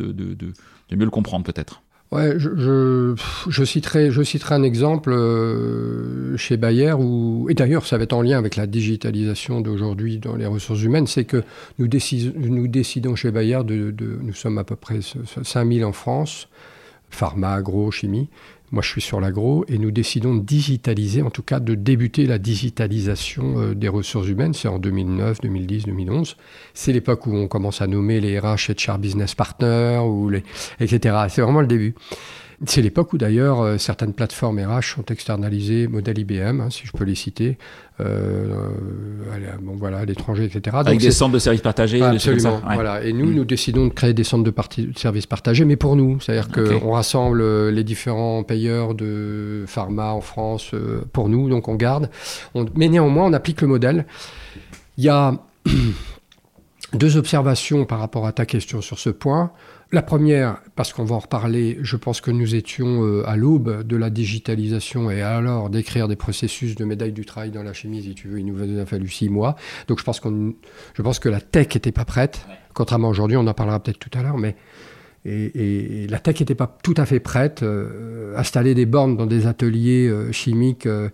mieux 0.93 1.05
le 1.05 1.11
comprendre 1.11 1.45
peut-être. 1.45 1.83
Ouais, 2.13 2.41
je, 2.41 3.15
je, 3.49 3.65
citerai, 3.65 4.11
je 4.11 4.23
citerai 4.23 4.57
un 4.57 4.65
exemple 4.65 5.13
euh, 5.13 6.37
chez 6.37 6.57
Bayer, 6.57 6.93
où, 6.95 7.47
et 7.49 7.55
d'ailleurs 7.55 7.87
ça 7.87 7.99
va 7.99 8.03
être 8.03 8.15
en 8.15 8.23
lien 8.23 8.37
avec 8.37 8.57
la 8.57 8.67
digitalisation 8.67 9.61
d'aujourd'hui 9.61 10.19
dans 10.19 10.35
les 10.35 10.47
ressources 10.47 10.83
humaines, 10.83 11.07
c'est 11.07 11.25
que 11.25 11.45
nous, 11.79 11.89
nous 12.35 12.67
décidons 12.67 13.15
chez 13.15 13.31
Bayer, 13.31 13.61
de, 13.65 13.93
de, 13.93 14.19
nous 14.23 14.35
sommes 14.35 14.59
à 14.59 14.65
peu 14.65 14.75
près 14.75 14.99
5000 15.45 15.85
en 15.85 15.93
France, 15.93 16.49
pharma, 17.11 17.55
agro, 17.55 17.93
chimie, 17.93 18.29
moi, 18.73 18.83
je 18.83 18.89
suis 18.89 19.01
sur 19.01 19.21
l'agro 19.21 19.65
et 19.69 19.79
nous 19.79 19.91
décidons 19.91 20.35
de 20.35 20.43
digitaliser, 20.43 21.23
en 21.23 21.31
tout 21.31 21.43
cas 21.43 21.59
de 21.59 21.75
débuter 21.75 22.27
la 22.27 22.39
digitalisation 22.39 23.59
euh, 23.59 23.75
des 23.75 23.89
ressources 23.89 24.29
humaines. 24.29 24.55
C'est 24.55 24.69
en 24.69 24.79
2009, 24.79 25.41
2010, 25.41 25.87
2011. 25.87 26.37
C'est 26.73 26.93
l'époque 26.93 27.27
où 27.27 27.35
on 27.35 27.49
commence 27.49 27.83
à 27.83 27.89
nommer 27.89 28.21
les 28.21 28.39
RH 28.39 28.71
HR 28.71 28.99
Business 28.99 29.35
Partners, 29.35 29.99
ou 29.99 30.29
les, 30.29 30.45
etc. 30.79 31.17
C'est 31.29 31.43
vraiment 31.43 31.61
le 31.63 31.67
début. 31.67 31.95
C'est 32.67 32.83
l'époque 32.83 33.15
où 33.15 33.19
d'ailleurs 33.19 33.61
euh, 33.61 33.79
certaines 33.79 34.13
plateformes 34.13 34.59
RH 34.59 34.95
sont 34.97 35.05
externalisées, 35.07 35.87
modèle 35.87 36.19
IBM, 36.19 36.61
hein, 36.61 36.69
si 36.69 36.87
je 36.87 36.93
peux 36.93 37.05
les 37.05 37.15
citer, 37.15 37.57
euh, 38.01 38.55
euh 39.33 39.57
bon, 39.63 39.77
voilà, 39.77 39.99
à 39.99 40.05
l'étranger, 40.05 40.45
etc. 40.45 40.77
Avec 40.79 41.01
des 41.01 41.11
centres 41.11 41.33
de 41.33 41.39
services 41.39 41.63
partagés. 41.63 42.03
Absolument. 42.03 42.61
Voilà. 42.75 43.03
Et 43.03 43.15
nous, 43.15 43.31
mm. 43.31 43.35
nous 43.35 43.45
décidons 43.47 43.87
de 43.87 43.93
créer 43.93 44.13
des 44.13 44.25
centres 44.25 44.45
de, 44.45 44.51
de 44.83 44.99
services 44.99 45.27
partagés, 45.27 45.65
mais 45.65 45.77
pour 45.77 45.97
nous. 45.97 46.21
C'est-à-dire 46.21 46.49
qu'on 46.49 46.91
rassemble 46.93 47.71
les 47.71 47.85
différents 47.85 48.43
payeurs 48.43 48.95
de 48.95 49.65
pharma 49.67 50.13
en 50.13 50.21
France 50.21 50.73
pour 51.15 51.31
nous, 51.31 51.49
donc 51.49 51.69
on 51.69 51.77
garde. 51.77 52.11
On... 52.55 52.67
Mais 52.77 52.89
néanmoins, 52.89 53.25
on 53.25 53.33
applique 53.33 53.63
le 53.63 53.69
modèle. 53.69 54.05
Il 54.99 55.05
y 55.05 55.09
a 55.09 55.33
deux 56.93 57.17
observations 57.17 57.87
par 57.87 58.01
rapport 58.01 58.27
à 58.27 58.33
ta 58.33 58.45
question 58.45 58.83
sur 58.83 58.99
ce 58.99 59.09
point. 59.09 59.51
La 59.93 60.03
première, 60.03 60.61
parce 60.77 60.93
qu'on 60.93 61.05
va 61.05 61.17
en 61.17 61.19
reparler, 61.19 61.79
je 61.83 61.97
pense 61.97 62.21
que 62.21 62.31
nous 62.31 62.55
étions 62.55 63.05
euh, 63.05 63.29
à 63.29 63.35
l'aube 63.35 63.83
de 63.83 63.97
la 63.97 64.09
digitalisation 64.09 65.11
et 65.11 65.21
alors 65.21 65.69
d'écrire 65.69 66.07
des 66.07 66.15
processus 66.15 66.77
de 66.77 66.85
médaille 66.85 67.13
du 67.13 67.25
travail 67.25 67.51
dans 67.51 67.65
la 67.65 67.73
chimie, 67.73 68.03
si 68.03 68.15
tu 68.15 68.29
veux, 68.29 68.39
il 68.39 68.47
nous 68.47 68.81
a 68.81 68.87
fallu 68.87 69.09
six 69.09 69.29
mois. 69.29 69.57
Donc 69.89 69.99
je 69.99 70.05
pense, 70.05 70.21
qu'on, 70.21 70.55
je 70.95 71.03
pense 71.03 71.19
que 71.19 71.29
la 71.29 71.41
tech 71.41 71.75
n'était 71.75 71.91
pas 71.91 72.05
prête, 72.05 72.47
contrairement 72.73 73.09
à 73.09 73.11
aujourd'hui, 73.11 73.37
on 73.37 73.47
en 73.49 73.55
parlera 73.55 73.83
peut-être 73.83 73.99
tout 73.99 74.17
à 74.17 74.23
l'heure, 74.23 74.39
mais 74.39 74.55
et, 75.25 76.07
la 76.09 76.19
tech 76.19 76.41
n'était 76.41 76.55
pas 76.55 76.79
tout 76.83 76.95
à 76.97 77.05
fait 77.05 77.21
prête. 77.21 77.63
Euh, 77.63 78.35
installer 78.37 78.75
des 78.75 78.87
bornes 78.87 79.17
dans 79.17 79.27
des 79.27 79.47
ateliers 79.47 80.09
euh, 80.09 80.33
chimiques 80.33 80.87
euh, 80.87 81.11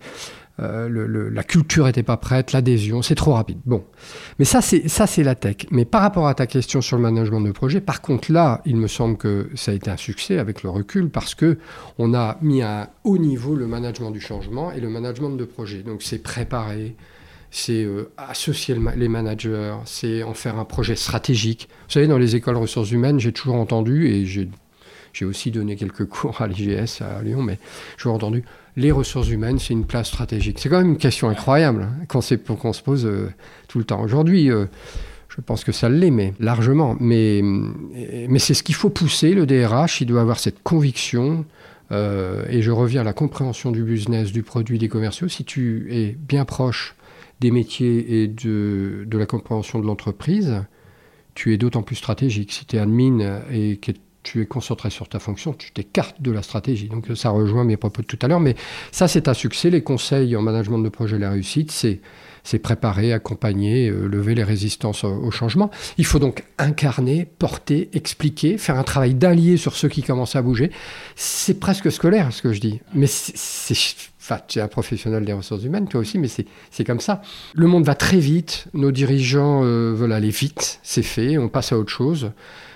la 0.57 1.43
culture 1.43 1.85
n'était 1.85 2.03
pas 2.03 2.17
prête, 2.17 2.51
l'adhésion, 2.51 3.01
c'est 3.01 3.15
trop 3.15 3.33
rapide. 3.33 3.59
Bon, 3.65 3.83
mais 4.39 4.45
ça 4.45 4.61
c'est 4.61 4.87
ça 4.87 5.05
c'est 5.05 5.23
la 5.23 5.35
tech. 5.35 5.67
Mais 5.71 5.85
par 5.85 6.01
rapport 6.01 6.27
à 6.27 6.33
ta 6.33 6.47
question 6.47 6.81
sur 6.81 6.97
le 6.97 7.03
management 7.03 7.41
de 7.41 7.51
projet, 7.51 7.81
par 7.81 8.01
contre 8.01 8.31
là, 8.31 8.61
il 8.65 8.77
me 8.77 8.87
semble 8.87 9.17
que 9.17 9.49
ça 9.55 9.71
a 9.71 9.73
été 9.75 9.89
un 9.89 9.97
succès 9.97 10.39
avec 10.39 10.63
le 10.63 10.69
recul 10.69 11.09
parce 11.09 11.35
que 11.35 11.57
on 11.97 12.13
a 12.13 12.37
mis 12.41 12.61
à 12.61 12.83
un 12.83 12.87
haut 13.03 13.17
niveau 13.17 13.55
le 13.55 13.67
management 13.67 14.11
du 14.11 14.19
changement 14.19 14.71
et 14.71 14.79
le 14.79 14.89
management 14.89 15.31
de 15.31 15.45
projet. 15.45 15.83
Donc 15.83 16.01
c'est 16.01 16.19
préparer, 16.19 16.95
c'est 17.51 17.83
euh, 17.83 18.11
associer 18.17 18.75
les 18.95 19.07
managers, 19.07 19.75
c'est 19.85 20.23
en 20.23 20.33
faire 20.33 20.57
un 20.57 20.65
projet 20.65 20.95
stratégique. 20.95 21.69
Vous 21.87 21.93
savez, 21.93 22.07
dans 22.07 22.17
les 22.17 22.35
écoles 22.35 22.57
ressources 22.57 22.91
humaines, 22.91 23.19
j'ai 23.19 23.31
toujours 23.31 23.55
entendu 23.55 24.07
et 24.07 24.25
j'ai 24.25 24.49
j'ai 25.13 25.25
aussi 25.25 25.49
donné 25.49 25.75
quelques 25.75 26.05
cours 26.09 26.41
à 26.41 26.47
l'IGS 26.47 27.01
à 27.01 27.21
Lyon, 27.23 27.41
mais 27.41 27.57
j'ai 27.97 28.09
entendu 28.09 28.43
les 28.77 28.91
ressources 28.91 29.29
humaines, 29.29 29.57
c'est 29.57 29.73
une 29.73 29.85
place 29.85 30.07
stratégique. 30.07 30.59
C'est 30.59 30.69
quand 30.69 30.77
même 30.77 30.91
une 30.91 30.97
question 30.97 31.27
incroyable 31.29 31.81
hein, 31.81 32.05
qu'on 32.07 32.21
se 32.21 32.35
pose 32.35 33.05
euh, 33.05 33.29
tout 33.67 33.79
le 33.79 33.83
temps. 33.83 34.01
Aujourd'hui, 34.01 34.51
euh, 34.51 34.67
je 35.29 35.41
pense 35.41 35.63
que 35.63 35.71
ça 35.71 35.89
l'est, 35.89 36.11
mais 36.11 36.35
largement. 36.39 36.95
Mais, 36.99 37.41
mais 37.43 38.37
c'est 38.37 38.53
ce 38.53 38.61
qu'il 38.61 38.75
faut 38.75 38.91
pousser, 38.91 39.33
le 39.33 39.47
DRH, 39.47 40.01
il 40.01 40.05
doit 40.05 40.21
avoir 40.21 40.39
cette 40.39 40.61
conviction. 40.61 41.43
Euh, 41.91 42.45
et 42.49 42.61
je 42.61 42.69
reviens 42.69 43.01
à 43.01 43.03
la 43.03 43.13
compréhension 43.13 43.71
du 43.71 43.81
business, 43.81 44.31
du 44.31 44.43
produit, 44.43 44.77
des 44.77 44.89
commerciaux. 44.89 45.27
Si 45.27 45.43
tu 45.43 45.87
es 45.89 46.15
bien 46.15 46.45
proche 46.45 46.95
des 47.39 47.49
métiers 47.49 48.21
et 48.21 48.27
de, 48.27 49.05
de 49.07 49.17
la 49.17 49.25
compréhension 49.25 49.79
de 49.79 49.87
l'entreprise, 49.87 50.63
tu 51.33 51.51
es 51.51 51.57
d'autant 51.57 51.81
plus 51.81 51.95
stratégique. 51.95 52.51
Si 52.51 52.65
tu 52.65 52.75
es 52.75 52.79
admin 52.79 53.41
et 53.51 53.77
que 53.77 53.91
tu 54.27 54.41
es 54.41 54.45
concentré 54.45 54.89
sur 54.89 55.07
ta 55.07 55.19
fonction, 55.19 55.53
tu 55.53 55.71
t'écartes 55.71 56.21
de 56.21 56.31
la 56.31 56.41
stratégie. 56.41 56.89
Donc 56.89 57.05
ça 57.15 57.29
rejoint 57.29 57.63
mes 57.63 57.77
propos 57.77 58.01
de 58.01 58.07
tout 58.07 58.19
à 58.21 58.27
l'heure, 58.27 58.41
mais 58.41 58.55
ça 58.91 59.07
c'est 59.07 59.29
un 59.29 59.33
succès. 59.33 59.69
Les 59.69 59.81
conseils 59.81 60.35
en 60.35 60.41
management 60.41 60.79
de 60.79 60.89
projet, 60.89 61.17
la 61.17 61.29
réussite, 61.29 61.71
c'est 61.71 62.01
c'est 62.43 62.59
préparer, 62.59 63.11
accompagner, 63.11 63.89
euh, 63.89 64.07
lever 64.07 64.33
les 64.33 64.43
résistances 64.43 65.03
au, 65.03 65.31
changement. 65.31 65.69
Il 65.97 66.05
faut 66.05 66.19
donc 66.19 66.45
incarner, 66.57 67.25
porter, 67.25 67.89
expliquer, 67.91 68.57
faire 68.57 68.77
un 68.77 68.83
travail 68.83 69.15
d'allié 69.15 69.57
sur 69.57 69.75
ceux 69.75 69.89
qui 69.89 70.01
commencent 70.01 70.37
à 70.37 70.41
bouger. 70.41 70.71
C'est 71.17 71.59
presque 71.59 71.91
scolaire 71.91 72.31
ce 72.31 72.41
que 72.41 72.53
je 72.53 72.61
dis, 72.61 72.79
mais 72.93 73.07
c'est 73.07 73.75
Enfin, 74.29 74.41
tu 74.45 74.59
es 74.59 74.61
un 74.61 74.67
professionnel 74.67 75.23
des 75.23 75.31
ressources 75.31 75.63
humaines, 75.63 75.87
toi 75.87 76.01
aussi, 76.01 76.19
mais 76.19 76.27
c'est 76.27 76.83
comme 76.83 76.99
ça. 76.99 77.21
Le 77.55 77.65
monde 77.65 77.85
va 77.85 77.95
très 77.95 78.19
vite, 78.19 78.67
nos 78.73 78.91
dirigeants 78.91 79.63
euh, 79.63 79.93
veulent 79.93 80.11
aller 80.11 80.31
vite, 80.31 80.81
c'est 80.83 81.01
fait, 81.01 81.37
on 81.37 81.47
passe 81.47 81.71
à 81.71 81.77
autre 81.77 81.91
chose. 81.91 82.31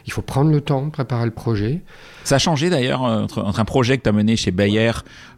Il 0.05 0.13
faut 0.13 0.21
prendre 0.21 0.51
le 0.51 0.61
temps, 0.61 0.89
préparer 0.89 1.25
le 1.25 1.31
projet. 1.31 1.81
Ça 2.23 2.35
a 2.35 2.39
changé 2.39 2.69
d'ailleurs 2.69 3.03
euh, 3.03 3.23
entre, 3.23 3.59
un 3.59 3.65
projet 3.65 3.97
que 3.97 4.03
tu 4.03 4.09
as 4.09 4.11
mené 4.11 4.35
chez 4.35 4.51
Bayer 4.51 4.91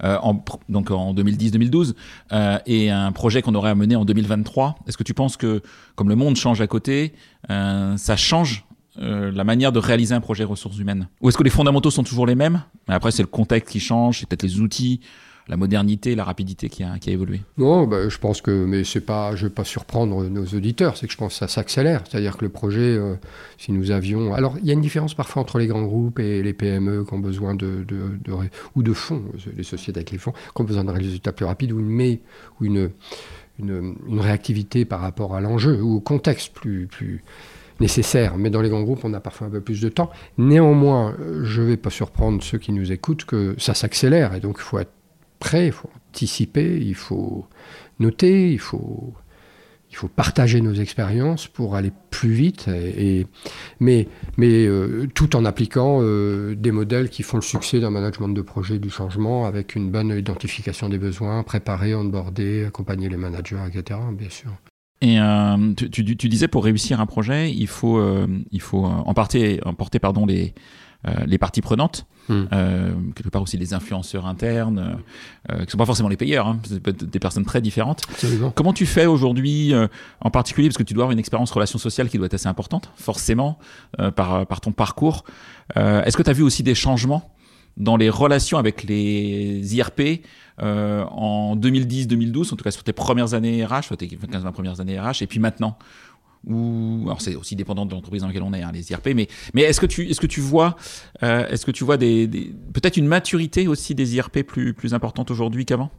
euh, 0.04 0.18
en, 0.22 0.44
donc 0.70 0.92
en 0.92 1.14
2010-2012 1.14 1.94
euh, 2.32 2.58
et 2.66 2.90
un 2.90 3.12
projet 3.12 3.42
qu'on 3.42 3.56
aurait 3.56 3.72
à 3.72 3.76
mener 3.76 3.96
en 3.96 4.06
2023. 4.06 4.76
Est-ce 4.88 4.98
que 4.98 5.04
tu 5.04 5.14
penses 5.14 5.38
que, 5.38 5.62
comme 5.96 6.10
le 6.10 6.16
monde 6.16 6.36
change 6.36 6.62
à 6.62 6.68
côté, 6.68 7.14
ça 7.50 8.16
change 8.16 8.66
la 8.96 9.44
manière 9.44 9.72
de 9.72 9.80
réaliser 9.80 10.14
un 10.14 10.22
projet 10.22 10.44
ressources 10.44 10.78
humaines? 10.78 11.08
Ou 11.22 11.30
est-ce 11.30 11.38
que 11.38 11.44
les 11.44 11.50
fondamentaux 11.50 11.92
sont 11.92 12.04
toujours 12.04 12.28
les 12.28 12.36
mêmes? 12.36 12.64
Après, 12.88 13.12
c'est 13.12 13.24
le 13.24 13.28
contexte 13.28 13.72
qui 13.72 13.80
change, 13.80 14.20
c'est 14.20 14.28
peut-être 14.28 14.44
les 14.44 14.60
outils, 14.60 15.02
la 15.48 15.58
modernité, 15.58 16.16
la 16.16 16.24
rapidité 16.24 16.70
qui 16.70 16.84
a, 16.84 16.98
qui 17.00 17.10
a 17.10 17.14
évolué 17.14 17.42
Non, 17.58 17.86
bah, 17.86 18.08
je 18.08 18.18
pense 18.18 18.42
que, 18.42 18.52
mais 18.66 18.84
c'est 18.84 19.02
pas, 19.02 19.36
je 19.36 19.44
ne 19.44 19.50
vais 19.50 19.54
pas 19.54 19.64
surprendre 19.64 20.24
nos 20.24 20.46
auditeurs, 20.46 20.96
c'est 20.96 21.08
que 21.08 21.14
je 21.14 21.18
pense 21.18 21.34
que 21.34 21.40
ça 21.40 21.48
s'accélère. 21.48 22.04
C'est-à-dire 22.10 22.38
que 22.38 22.46
le 22.46 22.50
projet, 22.50 22.82
euh, 22.82 23.16
si 23.58 23.72
nous 23.72 23.92
avions. 23.92 24.34
Alors, 24.34 24.58
il 24.60 24.66
y 24.66 24.70
a 24.70 24.74
une 24.74 24.82
différence 24.82 25.14
parfois 25.14 25.42
entre 25.42 25.60
les 25.60 25.68
grands 25.68 25.84
groupes 25.84 26.20
et 26.20 26.42
les 26.42 26.54
PME 26.54 27.04
qui 27.04 27.14
ont 27.14 27.20
besoin 27.20 27.56
de. 27.56 27.86
ou 28.76 28.84
de 28.84 28.94
fonds, 28.94 29.24
les 29.56 29.64
sociétés 29.64 30.00
avec 30.00 30.12
les 30.12 30.18
fonds, 30.18 30.32
qui 30.32 30.62
ont 30.62 30.66
besoin 30.66 30.86
de 30.86 30.92
résultats 30.92 31.34
plus 31.34 31.46
rapides, 31.46 31.74
ou 31.74 31.80
une, 31.80 32.20
ou 32.62 32.66
une, 32.66 32.90
une, 33.60 33.96
une 34.08 34.20
réactivité 34.20 34.86
par 34.86 35.02
rapport 35.02 35.36
à 35.36 35.42
l'enjeu, 35.42 35.82
ou 35.82 35.96
au 35.96 36.02
contexte 36.02 36.54
plus. 36.54 36.88
plus 36.88 37.24
nécessaire, 37.80 38.38
mais 38.38 38.52
dans 38.52 38.62
les 38.62 38.70
grands 38.70 38.84
groupes, 38.84 39.04
on 39.04 39.14
a 39.14 39.20
parfois 39.20 39.48
un 39.48 39.50
peu 39.50 39.60
plus 39.60 39.82
de 39.82 39.90
temps. 39.90 40.12
Néanmoins, 40.38 41.18
je 41.42 41.62
ne 41.62 41.68
vais 41.68 41.76
pas 41.76 41.90
surprendre 41.90 42.42
ceux 42.42 42.60
qui 42.60 42.72
nous 42.72 42.92
écoutent 42.92 43.26
que 43.26 43.56
ça 43.58 43.74
s'accélère, 43.74 44.36
et 44.36 44.40
donc 44.40 44.58
il 44.60 44.62
faut 44.62 44.78
être 44.78 44.92
il 45.54 45.72
faut 45.72 45.90
anticiper, 46.10 46.80
il 46.80 46.96
faut 46.96 47.46
noter, 48.00 48.52
il 48.52 48.60
faut, 48.60 49.14
il 49.94 49.96
faut 49.96 50.08
partager 50.08 50.60
nos 50.62 50.74
expériences 50.74 51.48
pour 51.48 51.76
aller 51.76 51.92
plus 52.10 52.34
vite, 52.34 52.68
mais, 53.80 54.08
mais 54.38 54.66
euh, 54.66 55.08
tout 55.14 55.36
en 55.36 55.46
appliquant 55.46 56.00
euh, 56.02 56.56
des 56.56 56.72
modèles 56.72 57.10
qui 57.10 57.22
font 57.22 57.38
le 57.38 57.44
succès 57.44 57.80
d'un 57.80 57.92
management 57.92 58.30
de 58.30 58.42
projet 58.42 58.80
du 58.80 58.90
changement 58.90 59.46
avec 59.46 59.76
une 59.76 59.92
bonne 59.92 60.10
identification 60.10 60.90
des 60.90 60.98
besoins, 60.98 61.44
préparer, 61.44 61.94
onboarder, 61.94 62.66
accompagner 62.66 63.08
les 63.08 63.18
managers, 63.18 63.60
etc. 63.68 64.00
Bien 64.14 64.30
sûr. 64.30 64.52
Et 65.02 65.20
euh, 65.20 65.74
tu, 65.76 66.16
tu, 66.16 66.30
disais 66.30 66.48
pour 66.48 66.64
réussir 66.64 67.00
un 67.00 67.06
projet, 67.06 67.52
il 67.52 67.68
faut, 67.68 68.02
il 68.52 68.62
faut 68.62 68.86
emporter, 68.86 69.60
emporter 69.66 70.00
pardon, 70.00 70.26
les, 70.26 70.54
les 71.26 71.38
parties 71.38 71.62
prenantes. 71.62 72.06
Euh, 72.30 72.94
quelque 73.16 73.30
part 73.30 73.42
aussi 73.42 73.58
les 73.58 73.74
influenceurs 73.74 74.26
internes, 74.26 75.00
euh, 75.52 75.58
qui 75.60 75.66
ne 75.66 75.72
sont 75.72 75.78
pas 75.78 75.86
forcément 75.86 76.10
les 76.10 76.18
payeurs, 76.18 76.48
hein, 76.48 76.60
des 76.70 77.20
personnes 77.20 77.46
très 77.46 77.62
différentes. 77.62 78.04
Comment 78.56 78.74
tu 78.74 78.86
fais 78.86 79.06
aujourd'hui, 79.06 79.74
euh, 79.74 79.88
en 80.22 80.32
particulier, 80.32 80.70
parce 80.70 80.78
que 80.78 80.84
tu 80.84 80.94
dois 80.94 81.04
avoir 81.04 81.12
une 81.12 81.20
expérience 81.20 81.52
relation 81.52 81.80
sociale 81.80 82.10
qui 82.10 82.18
doit 82.18 82.28
être 82.28 82.34
assez 82.34 82.48
importante, 82.48 82.92
forcément, 82.96 83.58
par, 84.16 84.46
par 84.46 84.62
ton 84.62 84.72
parcours. 84.72 85.24
Est-ce 85.76 86.18
que 86.18 86.24
tu 86.24 86.30
as 86.30 86.34
vu 86.34 86.44
aussi 86.44 86.64
des 86.64 86.76
changements 86.76 87.32
dans 87.78 87.98
les 87.98 88.10
relations 88.10 88.58
avec 88.58 88.84
les 88.84 89.76
IRP 89.76 90.24
en 90.60 91.56
2010-2012, 91.58 92.54
en 92.54 92.56
tout 92.56 92.64
cas 92.64 92.72
sur 92.72 92.84
tes 92.84 92.94
premières 92.94 93.34
années 93.34 93.66
RH, 93.66 93.96
tes 93.98 94.08
15-20 94.08 94.52
premières 94.52 94.80
années 94.80 95.00
RH, 95.00 95.22
et 95.22 95.28
puis 95.28 95.40
maintenant 95.40 95.78
ou 96.48 97.04
alors 97.06 97.22
c'est 97.22 97.36
aussi 97.36 97.56
dépendant 97.56 97.86
de 97.86 97.92
l'entreprise 97.94 98.22
dans 98.22 98.28
laquelle 98.28 98.44
on 98.44 98.54
est, 98.54 98.62
hein, 98.62 98.72
les 98.74 98.92
IRP. 98.92 99.10
Mais, 99.16 99.28
mais 99.54 99.62
est-ce 99.62 99.80
que 99.80 99.86
tu, 99.86 100.10
est-ce 100.10 100.20
que 100.20 100.28
tu 100.28 100.42
vois, 100.42 100.76
euh, 101.24 101.48
est-ce 101.48 101.66
que 101.66 101.72
tu 101.72 101.84
vois 101.84 101.98
des, 101.98 102.28
peut-être 102.74 102.98
une 102.98 103.08
maturité 103.08 103.68
aussi 103.68 103.96
des 103.96 104.16
IRP 104.16 104.44
plus, 104.44 104.74
plus 104.74 104.94
importante 104.94 105.32
aujourd'hui 105.32 105.66
qu'avant? 105.66 105.90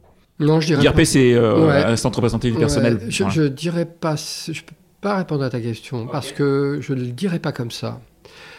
Non, 0.41 0.61
je 0.61 0.69
dirais. 0.69 0.83
IRP, 0.83 1.05
c'est 1.05 1.35
euh, 1.35 1.97
centre 1.97 2.17
représentatif 2.17 2.59
personnel. 2.59 3.01
Je, 3.09 3.25
ne 3.25 3.49
dirais 3.49 3.87
pas, 3.87 4.17
je 4.17 4.61
peux 4.61 4.75
pas 5.01 5.17
répondre 5.17 5.45
à 5.45 5.51
ta 5.51 5.61
question 5.61 6.07
parce 6.07 6.33
que 6.33 6.79
je 6.83 6.93
ne 6.93 7.01
le 7.01 7.07
dirais 7.07 7.39
pas 7.39 7.53
comme 7.53 7.71
ça. 7.71 8.01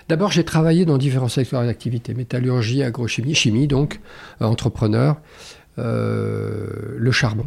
D'abord, 0.07 0.31
j'ai 0.31 0.45
travaillé 0.45 0.85
dans 0.85 0.97
différents 0.97 1.27
secteurs 1.27 1.63
d'activité 1.63 2.13
métallurgie, 2.13 2.83
agrochimie, 2.83 3.33
chimie, 3.33 3.67
donc 3.67 3.99
euh, 4.41 4.45
entrepreneur, 4.45 5.17
le 5.77 7.11
charbon 7.11 7.45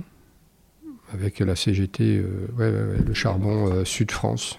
avec 1.12 1.40
la 1.40 1.56
CGT, 1.56 2.22
euh, 2.58 2.98
le 3.04 3.14
charbon 3.14 3.72
euh, 3.72 3.84
Sud-France, 3.84 4.58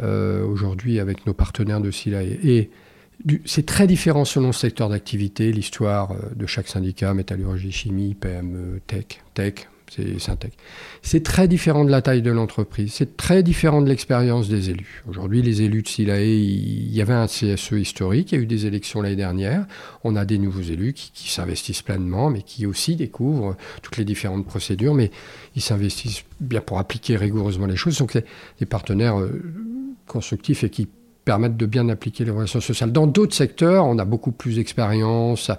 euh, 0.00 0.44
aujourd'hui 0.44 0.98
avec 0.98 1.26
nos 1.26 1.34
partenaires 1.34 1.80
de 1.80 1.90
Silae. 1.90 2.38
Et 2.42 2.70
c'est 3.44 3.66
très 3.66 3.86
différent 3.86 4.24
selon 4.24 4.48
le 4.48 4.52
secteur 4.52 4.88
d'activité, 4.88 5.52
l'histoire 5.52 6.14
de 6.34 6.46
chaque 6.46 6.68
syndicat, 6.68 7.12
métallurgie, 7.12 7.70
chimie, 7.70 8.14
PME, 8.14 8.80
tech, 8.86 9.20
tech, 9.34 9.68
c'est 9.90 10.20
Syntec. 10.20 10.52
C'est 11.02 11.22
très 11.22 11.48
différent 11.48 11.84
de 11.84 11.90
la 11.90 12.00
taille 12.00 12.22
de 12.22 12.30
l'entreprise, 12.30 12.92
c'est 12.94 13.16
très 13.16 13.42
différent 13.42 13.82
de 13.82 13.88
l'expérience 13.88 14.48
des 14.48 14.70
élus. 14.70 15.02
Aujourd'hui, 15.08 15.42
les 15.42 15.62
élus 15.62 15.82
de 15.82 15.88
Silae, 15.88 16.22
il 16.22 16.94
y 16.94 17.02
avait 17.02 17.14
un 17.14 17.26
CSE 17.26 17.72
historique, 17.72 18.30
il 18.32 18.36
y 18.36 18.38
a 18.38 18.42
eu 18.42 18.46
des 18.46 18.66
élections 18.66 19.02
l'année 19.02 19.16
dernière, 19.16 19.66
on 20.04 20.14
a 20.14 20.24
des 20.24 20.38
nouveaux 20.38 20.62
élus 20.62 20.92
qui, 20.92 21.30
s'investissent 21.30 21.82
pleinement, 21.82 22.30
mais 22.30 22.42
qui 22.42 22.66
aussi 22.66 22.94
découvrent 22.94 23.56
toutes 23.82 23.96
les 23.96 24.04
différentes 24.04 24.46
procédures, 24.46 24.94
mais 24.94 25.10
ils 25.56 25.62
s'investissent 25.62 26.24
bien 26.40 26.60
pour 26.60 26.78
appliquer 26.78 27.16
rigoureusement 27.16 27.66
les 27.66 27.76
choses. 27.76 27.98
Donc, 27.98 28.16
des 28.58 28.66
partenaires 28.66 29.18
euh, 29.18 29.42
constructifs 30.06 30.64
et 30.64 30.70
qui 30.70 30.88
permettent 31.24 31.56
de 31.56 31.66
bien 31.66 31.88
appliquer 31.88 32.24
les 32.24 32.30
relations 32.30 32.60
sociales. 32.60 32.92
Dans 32.92 33.06
d'autres 33.06 33.34
secteurs, 33.34 33.86
on 33.86 33.98
a 33.98 34.04
beaucoup 34.04 34.32
plus 34.32 34.56
d'expérience. 34.56 35.50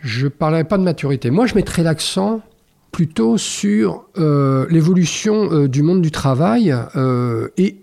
Je 0.00 0.24
ne 0.24 0.28
parlerai 0.30 0.64
pas 0.64 0.78
de 0.78 0.82
maturité. 0.82 1.30
Moi, 1.30 1.46
je 1.46 1.54
mettrais 1.54 1.82
l'accent 1.82 2.42
plutôt 2.96 3.36
sur 3.36 4.06
euh, 4.16 4.66
l'évolution 4.70 5.52
euh, 5.52 5.68
du 5.68 5.82
monde 5.82 6.00
du 6.00 6.10
travail 6.10 6.74
euh, 6.96 7.48
et, 7.58 7.76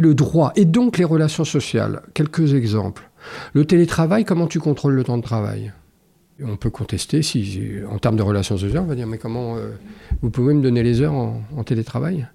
le 0.00 0.14
droit, 0.14 0.52
et 0.54 0.64
donc 0.64 0.98
les 0.98 1.04
relations 1.04 1.44
sociales. 1.44 2.02
Quelques 2.14 2.54
exemples. 2.54 3.10
Le 3.54 3.64
télétravail, 3.64 4.24
comment 4.24 4.46
tu 4.46 4.60
contrôles 4.60 4.94
le 4.94 5.02
temps 5.02 5.18
de 5.18 5.22
travail? 5.24 5.72
On 6.40 6.54
peut 6.54 6.70
contester 6.70 7.22
si, 7.22 7.60
en 7.90 7.98
termes 7.98 8.14
de 8.14 8.22
relations 8.22 8.56
sociales, 8.56 8.84
on 8.84 8.86
va 8.86 8.94
dire, 8.94 9.08
mais 9.08 9.18
comment 9.18 9.56
vous 10.22 10.30
pouvez 10.30 10.54
me 10.54 10.62
donner 10.62 10.84
les 10.84 11.00
heures 11.00 11.14
en 11.14 11.64
télétravail? 11.64 12.28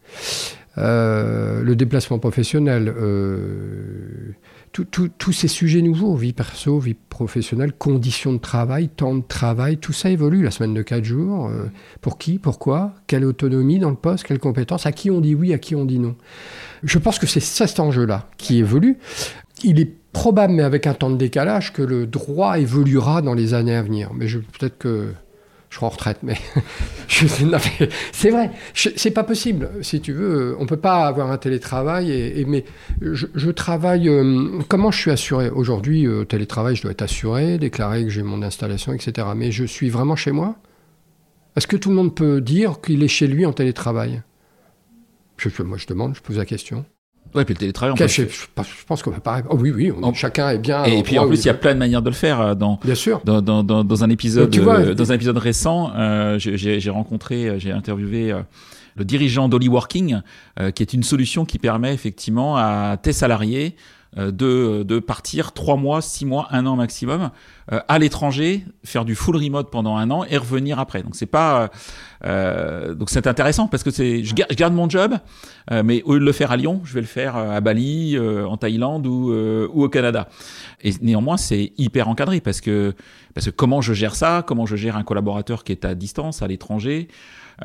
Le 0.76 1.74
déplacement 1.76 2.20
professionnel, 2.20 2.94
tous 4.72 5.32
ces 5.34 5.48
sujets 5.48 5.82
nouveaux, 5.82 6.16
vie 6.16 6.34
perso, 6.34 6.80
vie 6.80 6.94
professionnelle, 6.94 7.74
conditions 7.74 8.34
de 8.34 8.38
travail, 8.38 8.88
temps 8.88 9.16
de 9.16 9.24
travail, 9.28 9.78
tout 9.78 9.92
ça 9.92 10.10
évolue. 10.10 10.44
La 10.44 10.52
semaine 10.52 10.74
de 10.74 10.82
4 10.82 11.04
jours, 11.04 11.48
euh, 11.48 11.66
pour 12.00 12.18
qui, 12.18 12.40
pourquoi, 12.40 12.94
quelle 13.08 13.26
autonomie 13.26 13.80
dans 13.80 13.90
le 13.90 13.96
poste, 13.96 14.24
quelles 14.26 14.40
compétences, 14.40 14.86
à 14.86 14.92
qui 14.92 15.12
on 15.12 15.20
dit 15.20 15.36
oui, 15.36 15.54
à 15.54 15.58
qui 15.58 15.76
on 15.76 15.86
dit 15.86 16.00
non. 16.00 16.16
Je 16.84 16.98
pense 17.00 17.20
que 17.20 17.28
c'est 17.28 17.42
cet 17.42 17.80
enjeu-là 17.80 18.30
qui 18.38 18.60
évolue. 18.60 18.98
Il 19.64 19.80
est 19.80 19.94
probable, 20.14 20.54
mais 20.54 20.64
avec 20.64 20.88
un 20.88 20.94
temps 20.94 21.10
de 21.10 21.18
décalage, 21.18 21.74
que 21.74 21.82
le 21.82 22.08
droit 22.08 22.58
évoluera 22.60 23.22
dans 23.22 23.34
les 23.34 23.54
années 23.54 23.76
à 23.76 23.82
venir. 23.82 24.12
Mais 24.14 24.26
peut-être 24.26 24.78
que 24.78 25.14
je 25.72 25.78
suis 25.78 25.86
en 25.86 25.90
retraite, 25.90 26.18
mais, 26.22 26.36
c'est 27.08 28.30
vrai, 28.30 28.52
c'est 28.74 29.12
pas 29.12 29.24
possible. 29.24 29.70
Si 29.82 30.02
tu 30.02 30.12
veux, 30.12 30.54
on 30.60 30.66
peut 30.66 30.76
pas 30.76 31.08
avoir 31.08 31.32
un 31.32 31.38
télétravail. 31.38 32.12
Et, 32.12 32.44
mais 32.44 32.66
je, 33.02 33.50
travaille. 33.52 34.10
Euh, 34.10 34.60
comment 34.68 34.92
je 34.92 35.00
suis 35.00 35.12
assuré? 35.12 35.50
Aujourd'hui 35.50 36.06
euh, 36.06 36.26
Télétravail, 36.26 36.76
je 36.76 36.82
dois 36.82 36.92
être 36.92 37.04
assuré, 37.04 37.58
déclarer 37.58 38.04
que 38.04 38.10
j'ai 38.10 38.22
mon 38.22 38.44
installation, 38.44 38.92
etc. 38.92 39.30
Mais 39.34 39.54
je 39.54 39.64
suis 39.64 39.90
vraiment 39.90 40.18
chez 40.18 40.34
moi? 40.34 40.58
Est-ce 41.56 41.68
que 41.68 41.78
tout 41.78 41.90
le 41.90 41.96
monde 41.96 42.14
peut 42.14 42.42
dire 42.42 42.82
qu'il 42.82 43.02
est 43.02 43.08
chez 43.08 43.28
lui 43.28 43.46
en 43.46 43.54
télétravail? 43.54 44.24
Moi, 45.60 45.78
je 45.78 45.88
demande, 45.88 46.16
je 46.16 46.22
pose 46.22 46.38
la 46.38 46.46
question. 46.46 46.86
Ouais, 47.34 47.46
puis 47.46 47.54
le 47.54 47.60
télétravail, 47.60 47.94
on 47.94 47.96
peut... 47.96 48.08
je, 48.08 48.24
pense 48.86 49.02
qu'on 49.02 49.12
va 49.12 49.20
pas. 49.20 49.42
Oh, 49.50 49.58
oui, 49.60 49.72
oui, 49.72 49.92
chacun 50.14 50.50
est 50.50 50.58
bien. 50.58 50.84
Et, 50.84 51.02
puis 51.04 51.18
en 51.18 51.28
plus, 51.28 51.44
il 51.44 51.48
y 51.48 51.50
a 51.50 51.54
plein 51.54 51.74
de 51.74 51.80
manières 51.80 52.02
de 52.02 52.10
le 52.10 52.16
faire. 52.16 52.42
Euh, 52.42 52.56
dans, 52.56 52.80
bien 52.84 52.96
sûr. 52.96 53.22
Dans, 53.24 53.42
dans, 53.42 53.64
dans, 53.64 54.04
un 54.04 54.10
épisode, 54.10 54.56
euh, 54.58 54.94
dans 54.94 55.12
un 55.12 55.16
épisode 55.16 55.38
récent, 55.38 55.92
euh, 55.96 56.38
j'ai 56.38 56.90
rencontré, 56.90 57.48
euh, 57.48 57.60
j'ai 57.60 57.72
interviewé 57.72 58.34
le 58.98 59.06
dirigeant 59.06 59.48
d'Hollyworking, 59.48 60.22
qui 60.76 60.84
est 60.84 60.94
une 60.94 61.04
solution 61.04 61.46
qui 61.46 61.60
permet 61.60 61.94
effectivement 61.94 62.58
à 62.58 62.98
tes 63.02 63.14
salariés 63.14 63.76
euh, 63.76 63.76
de, 64.18 64.84
de 64.84 65.00
partir 65.00 65.54
trois 65.54 65.78
mois, 65.78 66.02
six 66.02 66.26
mois, 66.26 66.48
un 66.52 66.66
an 66.66 66.76
maximum 66.76 67.32
euh, 67.72 67.80
à 67.88 67.98
l'étranger, 67.98 68.66
faire 68.84 69.06
du 69.06 69.16
full 69.16 69.38
remote 69.38 69.72
pendant 69.72 69.96
un 69.96 70.12
an 70.12 70.26
et 70.30 70.38
revenir 70.38 70.80
après. 70.80 71.02
Donc 71.02 71.16
c'est 71.16 71.26
pas 71.26 71.72
euh, 72.26 72.94
donc 72.94 73.10
c'est 73.10 73.26
intéressant 73.28 73.68
parce 73.68 73.84
que 73.84 73.92
c'est 73.92 74.24
je, 74.24 74.36
garde 74.36 74.74
mon 74.74 74.90
job, 74.90 75.14
mais 75.72 76.02
au 76.04 76.14
lieu 76.14 76.20
de 76.20 76.26
le 76.26 76.32
faire 76.34 76.52
à 76.52 76.58
Lyon, 76.58 76.82
je 76.84 76.94
vais 76.94 77.02
le 77.02 77.08
faire 77.08 77.38
à 77.38 77.62
Bali, 77.62 78.20
en 78.20 78.58
Thaïlande 78.58 79.08
ou, 79.08 79.32
ou 79.32 79.84
au 79.84 79.90
Canada. 79.90 80.28
Et 80.82 80.92
néanmoins 81.02 81.38
c'est 81.38 81.72
hyper 81.78 82.10
encadré 82.10 82.42
parce 82.42 82.60
que 82.60 82.94
parce 83.34 83.46
que 83.46 83.52
comment 83.52 83.82
je 83.82 83.94
gère 83.94 84.16
ça, 84.16 84.44
comment 84.46 84.66
je 84.66 84.76
gère 84.76 84.98
un 84.98 85.04
collaborateur 85.04 85.64
qui 85.64 85.72
est 85.72 85.86
à 85.86 85.96
distance 85.96 86.42
à 86.42 86.48
l'étranger. 86.48 87.08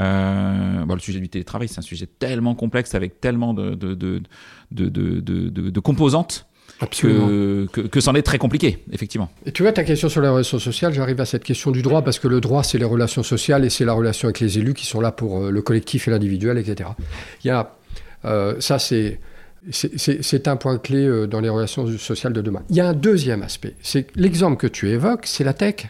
Euh, 0.01 0.85
le 0.95 0.99
sujet 0.99 1.21
du 1.21 1.29
télétravail, 1.29 1.69
c'est 1.69 1.79
un 1.79 1.83
sujet 1.83 2.07
tellement 2.07 2.55
complexe 2.55 2.95
avec 2.95 3.21
tellement 3.21 3.55
de, 3.55 3.75
de, 3.75 3.95
de, 3.95 4.21
de 4.71 5.81
composantes. 5.81 6.47
que, 7.01 7.67
que, 7.67 8.01
c'en 8.01 8.15
est 8.15 8.23
très 8.23 8.39
compliqué, 8.39 8.85
effectivement. 8.93 9.31
Et 9.47 9.53
tu 9.53 9.63
vois, 9.63 9.73
ta 9.73 9.85
question 9.85 10.09
sur 10.09 10.21
les 10.21 10.29
relations 10.29 10.59
sociales, 10.59 10.93
j'arrive 10.93 11.21
à 11.21 11.25
cette 11.25 11.45
question 11.45 11.71
du 11.71 11.81
droit, 11.81 12.03
parce 12.03 12.19
que 12.19 12.29
le 12.29 12.41
droit, 12.41 12.63
c'est 12.63 12.79
les 12.79 12.85
relations 12.85 13.23
sociales 13.23 13.65
et 13.65 13.71
c'est 13.71 13.85
la 13.85 13.95
relation 13.95 14.27
avec 14.27 14.41
les 14.41 14.59
élus 14.59 14.75
qui 14.75 14.85
sont 14.85 15.01
là 15.01 15.13
pour 15.13 15.45
euh, 15.45 15.51
le 15.51 15.63
collectif 15.63 16.09
et 16.09 16.11
l'individuel, 16.11 16.59
etc. 16.59 16.91
Il 17.45 17.49
y 17.49 17.51
a, 17.51 17.75
euh, 18.27 18.57
ça, 18.61 18.79
c'est, 18.79 19.21
c'est, 19.71 20.49
un 20.49 20.57
point 20.57 20.77
clé 20.79 21.27
dans 21.29 21.41
les 21.41 21.49
relations 21.49 21.87
sociales 21.99 22.35
de 22.35 22.43
demain. 22.43 22.63
Il 22.69 22.77
y 22.77 22.81
a 22.81 22.89
un 22.89 22.95
deuxième 22.95 23.43
aspect, 23.43 23.75
c'est 23.81 24.09
l'exemple 24.15 24.59
que 24.59 24.67
tu 24.67 24.91
évoques, 24.91 25.25
c'est 25.25 25.45
la 25.45 25.55
tech. 25.55 25.89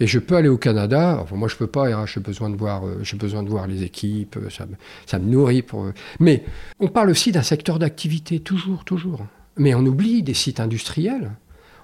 Et 0.00 0.06
je 0.06 0.18
peux 0.18 0.36
aller 0.36 0.48
au 0.48 0.58
Canada. 0.58 1.18
Enfin, 1.20 1.36
moi, 1.36 1.48
je 1.48 1.56
peux 1.56 1.66
pas. 1.66 2.04
J'ai 2.06 2.20
besoin 2.20 2.50
de 2.50 2.56
voir. 2.56 2.86
Euh, 2.86 2.98
j'ai 3.02 3.16
besoin 3.16 3.42
de 3.42 3.48
voir 3.48 3.66
les 3.66 3.82
équipes. 3.82 4.36
Euh, 4.36 4.50
ça 4.50 4.66
me, 4.66 4.74
ça 5.06 5.18
me 5.18 5.30
nourrit. 5.30 5.62
Pour... 5.62 5.86
Mais 6.20 6.44
on 6.80 6.88
parle 6.88 7.10
aussi 7.10 7.32
d'un 7.32 7.42
secteur 7.42 7.78
d'activité 7.78 8.40
toujours, 8.40 8.84
toujours. 8.84 9.24
Mais 9.56 9.74
on 9.74 9.84
oublie 9.86 10.22
des 10.22 10.34
sites 10.34 10.60
industriels. 10.60 11.32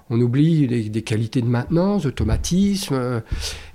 On 0.09 0.19
oublie 0.19 0.67
des, 0.67 1.01
qualités 1.03 1.41
de 1.41 1.47
maintenance, 1.47 2.03
d'automatisme. 2.03 2.95
Euh, 2.95 3.19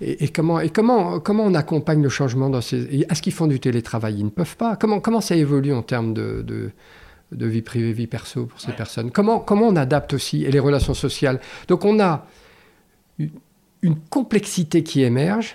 et, 0.03 0.29
comment, 0.29 0.61
et 0.61 0.69
comment, 0.69 1.19
comment 1.19 1.45
on 1.45 1.55
accompagne 1.55 2.03
le 2.03 2.11
changement 2.11 2.51
dans 2.51 2.61
ces. 2.61 3.07
Est-ce 3.09 3.23
qu'ils 3.23 3.33
font 3.33 3.47
du 3.47 3.59
télétravail? 3.59 4.17
Ils 4.19 4.25
ne 4.27 4.31
peuvent 4.31 4.57
pas. 4.59 4.77
Comment, 4.77 5.01
comment 5.01 5.23
ça 5.23 5.35
évolue 5.35 5.73
en 5.73 5.83
termes 5.83 6.13
de, 6.13 6.43
de 6.47 6.71
de 7.33 7.47
vie 7.47 7.63
privée, 7.63 7.93
vie 7.93 8.07
perso 8.07 8.47
pour 8.47 8.61
ces 8.61 8.73
personnes? 8.73 9.11
Comment, 9.11 9.41
comment 9.41 9.67
on 9.67 9.77
adapte 9.77 10.15
aussi 10.15 10.45
et 10.45 10.51
les 10.51 10.61
relations 10.61 10.95
sociales? 10.95 11.41
Donc 11.69 11.85
on 11.85 11.99
a 12.01 12.27
une 13.87 13.97
complexité 14.11 14.83
qui 14.83 15.03
émerge. 15.03 15.55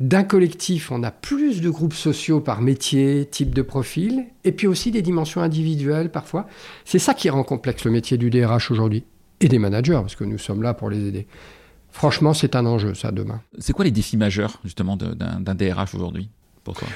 D'un 0.00 0.24
collectif, 0.24 0.90
on 0.90 1.02
a 1.02 1.10
plus 1.10 1.60
de 1.60 1.70
groupes 1.70 1.94
sociaux 1.94 2.40
par 2.40 2.60
métier, 2.60 3.26
type 3.26 3.54
de 3.54 3.62
profil, 3.62 4.26
et 4.44 4.52
puis 4.52 4.66
aussi 4.66 4.90
des 4.90 5.02
dimensions 5.02 5.40
individuelles 5.40 6.10
parfois. 6.10 6.46
C'est 6.84 6.98
ça 6.98 7.14
qui 7.14 7.30
rend 7.30 7.44
complexe 7.44 7.84
le 7.84 7.90
métier 7.90 8.16
du 8.16 8.30
DRH 8.30 8.70
aujourd'hui, 8.70 9.04
et 9.40 9.48
des 9.48 9.58
managers, 9.58 10.00
parce 10.00 10.16
que 10.16 10.24
nous 10.24 10.38
sommes 10.38 10.62
là 10.62 10.74
pour 10.74 10.90
les 10.90 11.06
aider. 11.06 11.26
Franchement, 11.90 12.34
c'est 12.34 12.56
un 12.56 12.66
enjeu, 12.66 12.94
ça, 12.94 13.12
demain. 13.12 13.40
C'est 13.58 13.72
quoi 13.72 13.84
les 13.84 13.92
défis 13.92 14.16
majeurs, 14.16 14.60
justement, 14.64 14.96
d'un 14.96 15.54
DRH 15.54 15.94
aujourd'hui, 15.94 16.28
pour 16.64 16.74
toi? 16.74 16.88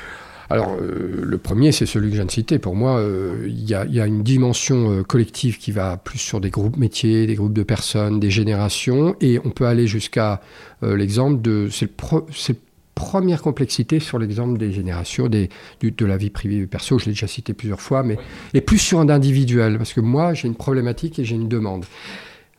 Alors, 0.51 0.77
euh, 0.81 1.21
le 1.23 1.39
premier, 1.39 1.73
c'est 1.73 1.85
celui 1.85 2.09
que 2.09 2.13
je 2.13 2.21
viens 2.21 2.27
de 2.27 2.31
citer. 2.31 2.59
Pour 2.59 2.75
moi, 2.75 2.99
euh, 2.99 3.47
il 3.47 3.69
y, 3.69 3.75
a 3.75 4.07
une 4.07 4.23
dimension 4.23 4.91
euh, 4.91 5.03
collective 5.03 5.59
qui 5.59 5.73
va 5.73 5.99
plus 5.99 6.19
sur 6.19 6.41
des 6.41 6.51
groupes 6.51 6.79
métiers, 6.79 7.27
des 7.27 7.35
groupes 7.35 7.53
de 7.53 7.63
personnes, 7.63 8.19
des 8.19 8.31
générations, 8.31 9.15
et 9.21 9.39
on 9.45 9.51
peut 9.51 9.67
aller 9.67 9.87
jusqu'à 9.87 10.41
l'exemple 10.83 11.43
de... 11.43 11.69
C'est 11.71 12.59
première 12.95 13.43
complexité 13.43 14.01
sur 14.01 14.19
l'exemple 14.19 14.59
des 14.59 14.73
générations, 14.73 15.29
des, 15.29 15.51
de 15.83 16.05
la 16.05 16.17
vie 16.17 16.31
privée 16.31 16.57
et 16.57 16.67
perso, 16.67 16.99
je 16.99 17.07
l'ai 17.07 17.13
déjà 17.13 17.29
cité 17.29 17.53
plusieurs 17.53 17.81
fois, 17.81 18.03
mais 18.03 18.17
et 18.55 18.61
plus 18.61 18.79
sur 18.79 18.99
un 18.99 19.09
individuel, 19.09 19.79
parce 19.79 19.93
que 19.93 20.01
moi, 20.01 20.35
j'ai 20.35 20.49
une 20.49 20.57
problématique 20.57 21.19
et 21.21 21.25
j'ai 21.25 21.37
une 21.37 21.49
demande 21.49 21.85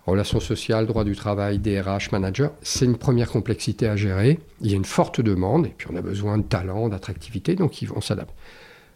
relations 0.05 0.39
sociales, 0.39 0.87
droit 0.87 1.03
du 1.03 1.15
travail, 1.15 1.59
DRH, 1.59 2.11
manager, 2.11 2.51
c'est 2.61 2.85
une 2.85 2.97
première 2.97 3.29
complexité 3.29 3.87
à 3.87 3.95
gérer. 3.95 4.39
Il 4.61 4.71
y 4.71 4.73
a 4.73 4.77
une 4.77 4.85
forte 4.85 5.21
demande, 5.21 5.67
et 5.67 5.73
puis 5.77 5.87
on 5.91 5.95
a 5.95 6.01
besoin 6.01 6.37
de 6.37 6.43
talent, 6.43 6.89
d'attractivité, 6.89 7.55
donc 7.55 7.79
on 7.95 8.01
s'adapte. 8.01 8.33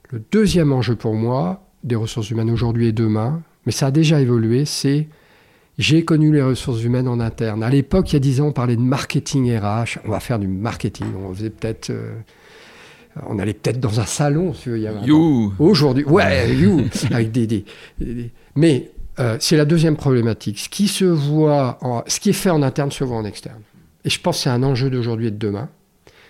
Le 0.09 0.21
deuxième 0.31 0.71
enjeu 0.71 0.95
pour 0.95 1.13
moi, 1.13 1.63
des 1.83 1.95
ressources 1.95 2.29
humaines 2.29 2.49
aujourd'hui 2.49 2.87
et 2.87 2.91
demain, 2.91 3.41
mais 3.65 3.71
ça 3.71 3.87
a 3.87 3.91
déjà 3.91 4.19
évolué, 4.19 4.65
c'est 4.65 5.07
j'ai 5.77 6.05
connu 6.05 6.31
les 6.31 6.41
ressources 6.41 6.83
humaines 6.83 7.07
en 7.07 7.19
interne. 7.19 7.63
À 7.63 7.69
l'époque, 7.69 8.11
il 8.11 8.13
y 8.13 8.17
a 8.17 8.19
dix 8.19 8.41
ans, 8.41 8.47
on 8.47 8.51
parlait 8.51 8.75
de 8.75 8.81
marketing 8.81 9.57
RH. 9.57 9.99
On 10.05 10.11
va 10.11 10.19
faire 10.19 10.37
du 10.37 10.47
marketing. 10.47 11.07
On 11.17 11.33
faisait 11.33 11.49
peut-être. 11.49 11.89
Euh, 11.89 12.13
on 13.27 13.39
allait 13.39 13.53
peut-être 13.53 13.79
dans 13.79 13.99
un 13.99 14.05
salon. 14.05 14.53
Il 14.67 14.77
y 14.77 15.07
you. 15.07 15.53
Aujourd'hui, 15.57 16.03
ouais, 16.05 16.55
you, 16.55 16.81
avec 17.11 17.31
des, 17.31 17.65
Mais 18.55 18.91
euh, 19.19 19.37
c'est 19.39 19.57
la 19.57 19.65
deuxième 19.65 19.95
problématique. 19.95 20.59
Ce 20.59 20.69
qui 20.69 20.87
se 20.87 21.05
voit, 21.05 21.79
ce 22.07 22.19
qui 22.19 22.29
est 22.29 22.33
fait 22.33 22.49
en 22.49 22.61
interne 22.61 22.91
se 22.91 23.03
voit 23.03 23.17
en 23.17 23.25
externe. 23.25 23.61
Et 24.05 24.09
je 24.09 24.19
pense 24.19 24.37
que 24.37 24.43
c'est 24.43 24.49
un 24.49 24.63
enjeu 24.63 24.89
d'aujourd'hui 24.89 25.27
et 25.27 25.31
de 25.31 25.37
demain. 25.37 25.69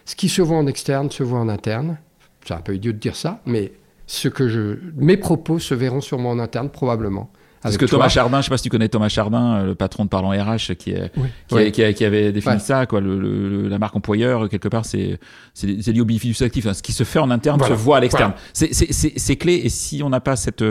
Ce 0.06 0.16
qui 0.16 0.30
se 0.30 0.42
voit 0.42 0.58
en 0.58 0.68
externe 0.68 1.10
se 1.10 1.24
voit 1.24 1.40
en 1.40 1.50
interne. 1.50 1.98
C'est 2.46 2.54
un 2.54 2.62
peu 2.62 2.76
idiot 2.76 2.92
de 2.92 2.98
dire 2.98 3.16
ça, 3.16 3.40
mais 3.46 3.72
ce 4.06 4.28
que 4.28 4.50
je, 4.50 4.78
mes 4.98 5.18
propos 5.18 5.60
se 5.60 5.74
verront 5.74 6.02
sûrement 6.02 6.32
en 6.32 6.40
interne, 6.40 6.70
probablement, 6.70 7.32
Parce 7.62 7.78
que 7.78 7.86
Thomas 7.86 8.10
Chardin, 8.10 8.42
je 8.42 8.46
sais 8.46 8.50
pas 8.50 8.58
si 8.58 8.64
tu 8.64 8.70
connais 8.70 8.90
Thomas 8.90 9.08
Chardin, 9.08 9.56
euh, 9.56 9.66
le 9.68 9.76
patron 9.76 10.04
de 10.04 10.10
Parlant 10.10 10.32
RH, 10.32 10.76
qui, 10.76 10.92
est, 10.92 11.72
qui, 11.72 12.04
avait 12.04 12.34
défini 12.34 12.60
ça, 12.60 12.86
quoi. 12.86 13.00
Le, 13.00 13.70
la 13.70 13.80
marque 13.80 13.96
employeur, 13.96 14.50
quelque 14.50 14.68
part, 14.68 14.86
c'est 14.86 15.20
c'est 15.54 15.88
lié 15.88 16.02
au 16.02 16.06
bénéfice 16.06 16.42
actif. 16.42 16.70
ce 16.70 16.84
qui 16.84 16.92
se 16.92 17.06
fait 17.06 17.20
en 17.20 17.32
interne 17.32 17.64
se 17.64 17.72
voit 17.72 17.98
à 17.98 18.00
l'externe. 18.02 18.34
C'est 18.54 19.36
clé. 19.38 19.62
Et 19.64 19.70
si 19.70 20.04
on 20.04 20.10
n'a 20.10 20.20
pas 20.20 20.36
cette 20.36 20.64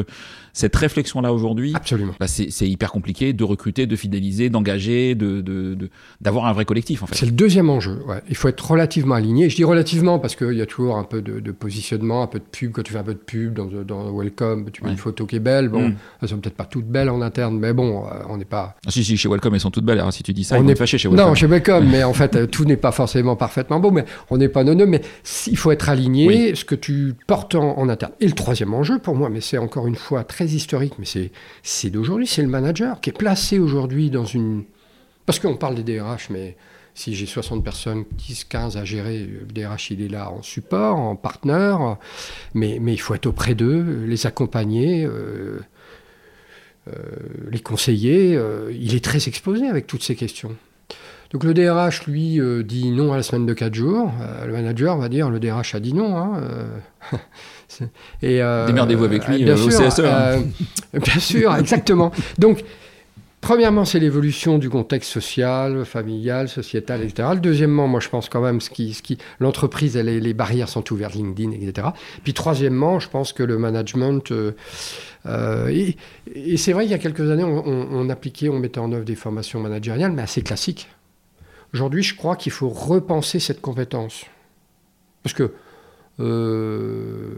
cette 0.52 0.76
réflexion-là 0.76 1.32
aujourd'hui, 1.32 1.72
absolument, 1.74 2.12
bah 2.20 2.26
c'est 2.26 2.68
hyper 2.68 2.92
compliqué 2.92 3.32
de 3.32 3.44
recruter, 3.44 3.86
de 3.86 3.96
fidéliser, 3.96 4.50
d'engager, 4.50 5.14
de 5.14 5.40
d'avoir 6.20 6.44
de, 6.44 6.50
un 6.50 6.52
vrai 6.52 6.64
collectif. 6.64 7.02
En 7.02 7.06
fait. 7.06 7.14
C'est 7.14 7.26
le 7.26 7.32
deuxième 7.32 7.70
enjeu. 7.70 8.02
Ouais. 8.06 8.22
Il 8.28 8.36
faut 8.36 8.48
être 8.48 8.70
relativement 8.70 9.14
aligné. 9.14 9.48
Je 9.48 9.56
dis 9.56 9.64
relativement 9.64 10.18
parce 10.18 10.36
qu'il 10.36 10.52
y 10.52 10.60
a 10.60 10.66
toujours 10.66 10.96
un 10.96 11.04
peu 11.04 11.22
de, 11.22 11.40
de, 11.40 11.52
positionnement, 11.52 12.22
un 12.22 12.26
peu 12.26 12.38
de 12.38 12.44
pub. 12.44 12.72
Quand 12.72 12.82
tu 12.82 12.92
fais 12.92 12.98
un 12.98 13.04
peu 13.04 13.14
de 13.14 13.18
pub 13.18 13.54
dans, 13.54 13.66
dans 13.66 14.14
Welcome, 14.14 14.70
tu 14.70 14.84
mets 14.84 14.90
une 14.90 14.96
photo 14.96 15.26
qui 15.26 15.36
est 15.36 15.40
belle. 15.40 15.68
Bon, 15.68 15.88
mm. 15.88 15.96
elles 16.20 16.28
sont 16.28 16.38
peut-être 16.38 16.56
pas 16.56 16.64
toutes 16.64 16.86
belles 16.86 17.08
en 17.08 17.22
interne, 17.22 17.58
mais 17.58 17.72
bon, 17.72 18.04
euh, 18.04 18.10
on 18.28 18.36
n'est 18.36 18.44
pas. 18.44 18.76
Ah, 18.86 18.90
si, 18.90 19.02
si, 19.04 19.16
chez 19.16 19.28
Welcome, 19.28 19.54
elles 19.54 19.60
sont 19.60 19.70
toutes 19.70 19.84
belles. 19.86 20.00
Alors, 20.00 20.12
si 20.12 20.22
tu 20.22 20.32
dis 20.32 20.44
ça, 20.44 20.58
on 20.58 20.68
est 20.68 20.74
fâché 20.74 20.98
chez 20.98 21.08
Welcome. 21.08 21.28
Non, 21.28 21.34
chez 21.34 21.46
Welcome, 21.46 21.88
mais 21.88 22.04
en 22.04 22.12
fait, 22.12 22.50
tout 22.50 22.64
n'est 22.64 22.76
pas 22.76 22.92
forcément 22.92 23.36
parfaitement 23.36 23.80
beau. 23.80 23.90
Mais 23.90 24.04
on 24.28 24.36
n'est 24.36 24.48
pas 24.48 24.64
non, 24.64 24.74
mais 24.86 25.00
il 25.46 25.56
faut 25.56 25.70
être 25.70 25.88
aligné, 25.88 26.54
ce 26.54 26.64
que 26.64 26.74
tu 26.74 27.14
portes 27.26 27.54
en, 27.54 27.78
en 27.78 27.88
interne. 27.88 28.12
Et 28.20 28.26
le 28.26 28.32
troisième 28.32 28.74
enjeu 28.74 28.98
pour 28.98 29.14
moi, 29.14 29.30
mais 29.30 29.40
c'est 29.40 29.58
encore 29.58 29.86
une 29.86 29.96
fois 29.96 30.24
très 30.24 30.41
historique, 30.44 30.94
mais 30.98 31.04
c'est 31.04 31.30
c'est 31.62 31.90
d'aujourd'hui, 31.90 32.26
c'est 32.26 32.42
le 32.42 32.48
manager 32.48 33.00
qui 33.00 33.10
est 33.10 33.16
placé 33.16 33.58
aujourd'hui 33.58 34.10
dans 34.10 34.24
une... 34.24 34.64
Parce 35.26 35.38
qu'on 35.38 35.56
parle 35.56 35.76
des 35.76 35.82
DRH, 35.82 36.30
mais 36.30 36.56
si 36.94 37.14
j'ai 37.14 37.26
60 37.26 37.64
personnes, 37.64 38.04
10, 38.12 38.44
15 38.44 38.76
à 38.76 38.84
gérer, 38.84 39.20
le 39.20 39.46
DRH, 39.46 39.90
il 39.90 40.02
est 40.02 40.08
là 40.08 40.30
en 40.30 40.42
support, 40.42 40.96
en 40.96 41.16
partenaire, 41.16 41.96
mais, 42.54 42.78
mais 42.80 42.92
il 42.92 42.98
faut 42.98 43.14
être 43.14 43.26
auprès 43.26 43.54
d'eux, 43.54 44.04
les 44.06 44.26
accompagner, 44.26 45.04
euh, 45.04 45.60
euh, 46.88 46.92
les 47.50 47.60
conseiller. 47.60 48.36
Euh, 48.36 48.72
il 48.78 48.94
est 48.94 49.04
très 49.04 49.28
exposé 49.28 49.68
avec 49.68 49.86
toutes 49.86 50.02
ces 50.02 50.16
questions. 50.16 50.56
Donc 51.32 51.44
le 51.44 51.54
DRH, 51.54 52.06
lui, 52.06 52.40
dit 52.64 52.90
non 52.90 53.12
à 53.12 53.16
la 53.16 53.22
semaine 53.22 53.46
de 53.46 53.54
4 53.54 53.74
jours. 53.74 54.12
le 54.46 54.52
manager 54.52 54.96
va 54.98 55.08
dire 55.08 55.30
le 55.30 55.40
DRH 55.40 55.74
a 55.74 55.80
dit 55.80 55.94
non. 55.94 56.16
Hein, 56.16 56.40
et, 58.22 58.42
euh, 58.42 58.66
Démerdez-vous 58.66 59.04
avec 59.04 59.26
lui 59.28 59.44
bien 59.44 59.54
euh, 59.54 59.70
sûr, 59.70 59.88
CSE. 59.88 60.00
Hein. 60.00 60.04
Euh, 60.04 60.40
bien 60.98 61.18
sûr, 61.18 61.54
exactement. 61.56 62.12
Donc, 62.38 62.64
Premièrement, 63.40 63.84
c'est 63.84 63.98
l'évolution 63.98 64.56
du 64.56 64.70
contexte 64.70 65.10
social, 65.10 65.84
familial, 65.84 66.48
sociétal, 66.48 67.02
etc. 67.02 67.30
Deuxièmement, 67.42 67.88
moi, 67.88 67.98
je 67.98 68.08
pense 68.08 68.28
quand 68.28 68.40
même, 68.40 68.60
ce 68.60 68.70
qui, 68.70 68.94
ce 68.94 69.02
qui, 69.02 69.18
l'entreprise, 69.40 69.96
elle, 69.96 70.06
les 70.06 70.32
barrières 70.32 70.68
sont 70.68 70.92
ouvertes, 70.92 71.16
LinkedIn, 71.16 71.50
etc. 71.50 71.88
Puis 72.22 72.34
troisièmement, 72.34 73.00
je 73.00 73.08
pense 73.08 73.32
que 73.32 73.42
le 73.42 73.58
management, 73.58 74.32
et, 75.26 75.96
c'est 76.56 76.72
vrai, 76.72 76.84
il 76.84 76.90
y 76.92 76.94
a 76.94 76.98
quelques 76.98 77.28
années, 77.32 77.42
on, 77.42 77.66
on, 77.66 78.08
appliquait, 78.10 78.48
on 78.48 78.60
mettait 78.60 78.78
en 78.78 78.92
œuvre 78.92 79.04
des 79.04 79.16
formations 79.16 79.58
managériales, 79.58 80.12
mais 80.12 80.22
assez 80.22 80.42
classiques. 80.42 80.88
Aujourd'hui, 81.74 82.02
je 82.02 82.14
crois 82.14 82.36
qu'il 82.36 82.52
faut 82.52 82.68
repenser 82.68 83.40
cette 83.40 83.60
compétence. 83.60 84.24
Parce 85.22 85.34
que 85.34 85.52
euh, 86.20 87.30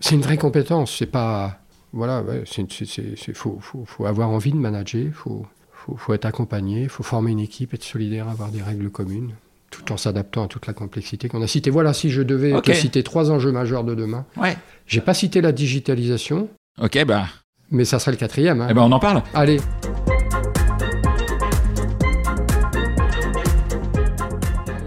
c'est 0.00 0.14
une 0.14 0.22
vraie 0.22 0.36
compétence. 0.36 0.96
C'est 0.98 1.06
pas. 1.06 1.58
Voilà, 1.92 2.24
il 2.56 3.34
faut, 3.34 3.58
faut, 3.60 4.06
avoir 4.06 4.30
envie 4.30 4.52
de 4.52 4.56
manager, 4.56 5.02
il 5.02 5.12
faut, 5.12 5.44
faut, 5.74 6.14
être 6.14 6.24
accompagné, 6.24 6.84
il 6.84 6.88
faut 6.88 7.02
former 7.02 7.32
une 7.32 7.40
équipe, 7.40 7.74
être 7.74 7.84
solidaire, 7.84 8.30
avoir 8.30 8.48
des 8.48 8.62
règles 8.62 8.88
communes, 8.88 9.34
tout 9.70 9.92
en 9.92 9.98
s'adaptant 9.98 10.44
à 10.44 10.48
toute 10.48 10.66
la 10.66 10.72
complexité 10.72 11.28
qu'on 11.28 11.42
a 11.42 11.46
citée. 11.46 11.68
Voilà, 11.68 11.92
si 11.92 12.08
je 12.08 12.22
devais 12.22 12.54
citer 12.72 13.02
trois 13.02 13.30
enjeux 13.30 13.52
majeurs 13.52 13.84
de 13.84 13.94
demain. 13.94 14.24
Ouais. 14.38 14.56
J'ai 14.86 15.02
pas 15.02 15.12
cité 15.12 15.42
la 15.42 15.52
digitalisation. 15.52 16.48
Ok, 16.80 17.04
bah. 17.04 17.26
Mais 17.70 17.84
ça 17.84 17.98
serait 17.98 18.12
le 18.12 18.16
quatrième. 18.16 18.62
Hein. 18.62 18.68
Eh 18.70 18.74
ben, 18.74 18.82
on 18.82 18.92
en 18.92 19.00
parle. 19.00 19.22
Allez. 19.34 19.58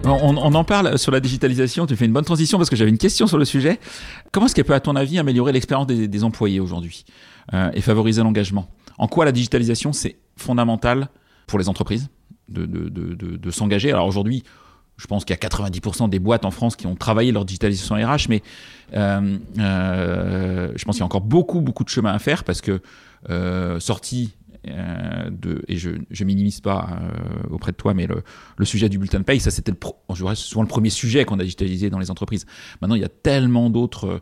On, 0.06 0.54
en 0.54 0.64
parle 0.64 1.00
sur 1.00 1.12
la 1.12 1.20
digitalisation, 1.20 1.88
tu 1.88 1.96
fais 1.96 2.06
une 2.06 2.14
bonne 2.14 2.26
transition 2.26 2.58
parce 2.60 2.70
que 2.70 2.76
j'avais 2.76 2.92
une 2.92 2.98
question 2.98 3.26
sur 3.26 3.38
le 3.38 3.46
sujet. 3.46 3.80
Comment 4.32 4.46
est-ce 4.46 4.54
qu'elle 4.54 4.66
peut, 4.66 4.76
à 4.76 4.80
ton 4.80 4.96
avis, 4.96 5.18
améliorer 5.18 5.52
l'expérience 5.52 5.88
des, 5.88 6.24
employés 6.24 6.60
aujourd'hui 6.60 7.06
euh, 7.54 7.72
et 7.74 7.82
favoriser 7.82 8.22
l'engagement? 8.22 8.70
En 8.98 9.08
quoi 9.08 9.26
la 9.26 9.32
digitalisation, 9.32 9.94
c'est 9.94 10.18
fondamental 10.38 11.10
pour 11.48 11.58
les 11.58 11.70
entreprises 11.70 12.10
de, 12.50 13.52
s'engager? 13.52 13.92
Alors 13.92 14.06
aujourd'hui, 14.06 14.44
je 14.98 15.08
pense 15.08 15.26
qu'il 15.26 15.36
y 15.36 15.46
a 15.46 15.48
90% 15.48 16.10
des 16.10 16.20
boîtes 16.20 16.46
en 16.46 16.52
France 16.52 16.76
qui 16.76 16.86
ont 16.86 16.96
travaillé 16.96 17.32
leur 17.32 17.44
digitalisation 17.44 17.96
RH, 17.96 18.30
mais 18.30 18.44
euh, 18.94 19.38
euh, 19.60 20.72
je 20.76 20.86
pense 20.86 20.96
qu'il 20.96 21.02
y 21.02 21.04
a 21.04 21.08
encore 21.08 21.22
beaucoup, 21.22 21.62
beaucoup 21.62 21.84
de 21.84 21.90
chemin 21.90 22.14
à 22.14 22.20
faire 22.20 22.44
parce 22.44 22.62
que 22.62 22.80
sortie 23.80 24.36
euh, 24.70 25.30
et 25.68 25.78
je 25.78 25.90
ne 25.90 26.26
minimise 26.26 26.60
pas 26.62 26.90
euh, 26.90 27.54
auprès 27.54 27.72
de 27.72 27.78
toi, 27.78 27.94
mais 27.94 28.08
le, 28.08 28.66
sujet 28.66 28.90
du 28.90 28.98
bulletin 28.98 29.20
de 29.20 29.24
paye, 29.24 29.40
ça 29.40 29.52
c'était 29.52 29.74
souvent 30.34 30.62
le 30.62 30.68
premier 30.68 30.90
sujet 30.90 31.26
qu'on 31.26 31.40
a 31.40 31.44
digitalisé 31.44 31.90
dans 31.90 32.00
les 32.00 32.12
entreprises. 32.12 32.46
Maintenant, 32.82 32.96
il 32.96 33.02
y 33.02 33.06
a 33.06 33.10
tellement 33.10 33.70
d'autres 33.70 34.22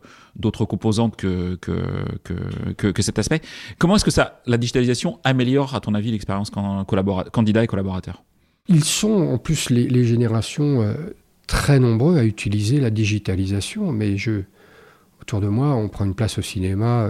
composantes 0.66 1.16
que 1.16 1.56
que, 1.56 2.92
que, 2.92 3.02
cet 3.02 3.18
aspect. 3.18 3.40
Comment 3.78 3.96
est-ce 3.96 4.04
que 4.04 4.10
ça, 4.10 4.42
la 4.46 4.58
digitalisation 4.58 5.18
améliore, 5.24 5.74
à 5.74 5.80
ton 5.80 5.94
avis, 5.94 6.10
l'expérience 6.10 6.50
candidat 6.50 7.64
et 7.64 7.66
collaborateur? 7.66 8.22
Ils 8.68 8.84
sont 8.84 9.12
en 9.12 9.38
plus 9.38 9.70
les, 9.70 9.88
les 9.88 10.04
générations 10.04 10.82
euh, 10.82 10.94
très 11.46 11.78
nombreux 11.78 12.18
à 12.18 12.24
utiliser 12.24 12.80
la 12.80 12.90
digitalisation, 12.90 13.92
mais 13.92 14.16
je, 14.16 14.42
autour 15.20 15.40
de 15.40 15.48
moi, 15.48 15.74
on 15.74 15.88
prend 15.88 16.04
une 16.04 16.14
place 16.14 16.38
au 16.38 16.42
cinéma. 16.42 17.08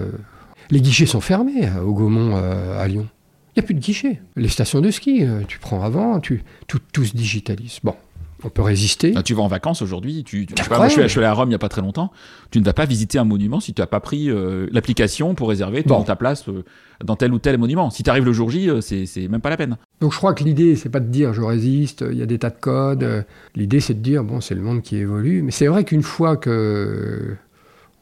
les 0.70 0.80
guichets 0.80 1.06
sont 1.06 1.20
fermés 1.20 1.70
au 1.84 1.92
Gaumont 1.92 2.36
à 2.36 2.86
Lyon. 2.88 3.08
Il 3.54 3.60
n'y 3.60 3.64
a 3.64 3.66
plus 3.66 3.74
de 3.74 3.80
guichet. 3.80 4.20
Les 4.34 4.48
stations 4.48 4.80
de 4.80 4.90
ski, 4.90 5.24
euh, 5.24 5.42
tu 5.46 5.60
prends 5.60 5.82
avant, 5.82 6.18
tu, 6.18 6.42
tout, 6.66 6.80
tout 6.92 7.04
se 7.04 7.16
digitalise. 7.16 7.78
Bon, 7.84 7.94
on 8.42 8.48
peut 8.48 8.62
résister. 8.62 9.12
Ah, 9.14 9.22
tu 9.22 9.32
vas 9.32 9.42
en 9.42 9.46
vacances 9.46 9.80
aujourd'hui, 9.80 10.24
tu, 10.24 10.44
tu 10.44 10.54
pas, 10.54 10.76
moi, 10.76 10.88
je, 10.88 11.06
suis, 11.06 11.18
allé 11.18 11.26
à 11.26 11.32
Rome 11.32 11.46
il 11.46 11.50
n'y 11.50 11.54
a 11.54 11.60
pas 11.60 11.68
très 11.68 11.80
longtemps, 11.80 12.10
tu 12.50 12.58
ne 12.58 12.64
vas 12.64 12.72
pas 12.72 12.84
visiter 12.84 13.16
un 13.16 13.24
monument 13.24 13.60
si 13.60 13.72
tu 13.72 13.80
n'as 13.80 13.86
pas 13.86 14.00
pris 14.00 14.28
euh, 14.28 14.66
l'application 14.72 15.36
pour 15.36 15.48
réserver 15.48 15.84
ta 15.84 16.16
place 16.16 16.48
euh, 16.48 16.64
dans 17.04 17.14
tel 17.14 17.32
ou 17.32 17.38
tel 17.38 17.56
monument. 17.56 17.90
Si 17.90 18.02
tu 18.02 18.10
arrives 18.10 18.24
le 18.24 18.32
jour 18.32 18.50
J, 18.50 18.70
c'est 18.80 19.28
même 19.28 19.40
pas 19.40 19.50
la 19.50 19.56
peine. 19.56 19.76
Donc 20.00 20.12
je 20.12 20.18
crois 20.18 20.34
que 20.34 20.42
l'idée, 20.42 20.74
c'est 20.74 20.90
pas 20.90 21.00
de 21.00 21.08
dire 21.08 21.32
je 21.32 21.42
résiste, 21.42 22.04
il 22.10 22.18
y 22.18 22.22
a 22.22 22.26
des 22.26 22.40
tas 22.40 22.50
de 22.50 22.58
codes. 22.60 23.24
L'idée, 23.54 23.78
c'est 23.78 23.94
de 23.94 24.00
dire, 24.00 24.24
bon, 24.24 24.40
c'est 24.40 24.56
le 24.56 24.62
monde 24.62 24.82
qui 24.82 24.96
évolue. 24.96 25.42
Mais 25.42 25.52
c'est 25.52 25.68
vrai 25.68 25.84
qu'une 25.84 26.02
fois 26.02 26.36
que 26.36 27.36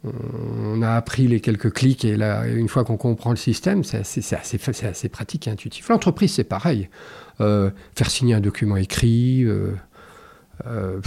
on 0.04 0.82
a 0.82 0.90
appris 0.90 1.28
les 1.28 1.40
quelques 1.40 1.72
clics 1.72 2.04
et 2.04 2.16
là, 2.16 2.46
une 2.46 2.68
fois 2.68 2.84
qu'on 2.84 2.96
comprend 2.96 3.30
le 3.30 3.36
système, 3.36 3.84
c'est 3.84 3.98
assez, 4.00 5.08
pratique 5.08 5.46
et 5.46 5.50
intuitif. 5.50 5.88
L'entreprise, 5.88 6.34
c'est 6.34 6.44
pareil. 6.44 6.88
Euh, 7.40 7.70
faire 7.94 8.10
signer 8.10 8.34
un 8.34 8.40
document 8.40 8.76
écrit, 8.76 9.44
euh, 9.44 9.74
euh, 10.66 11.00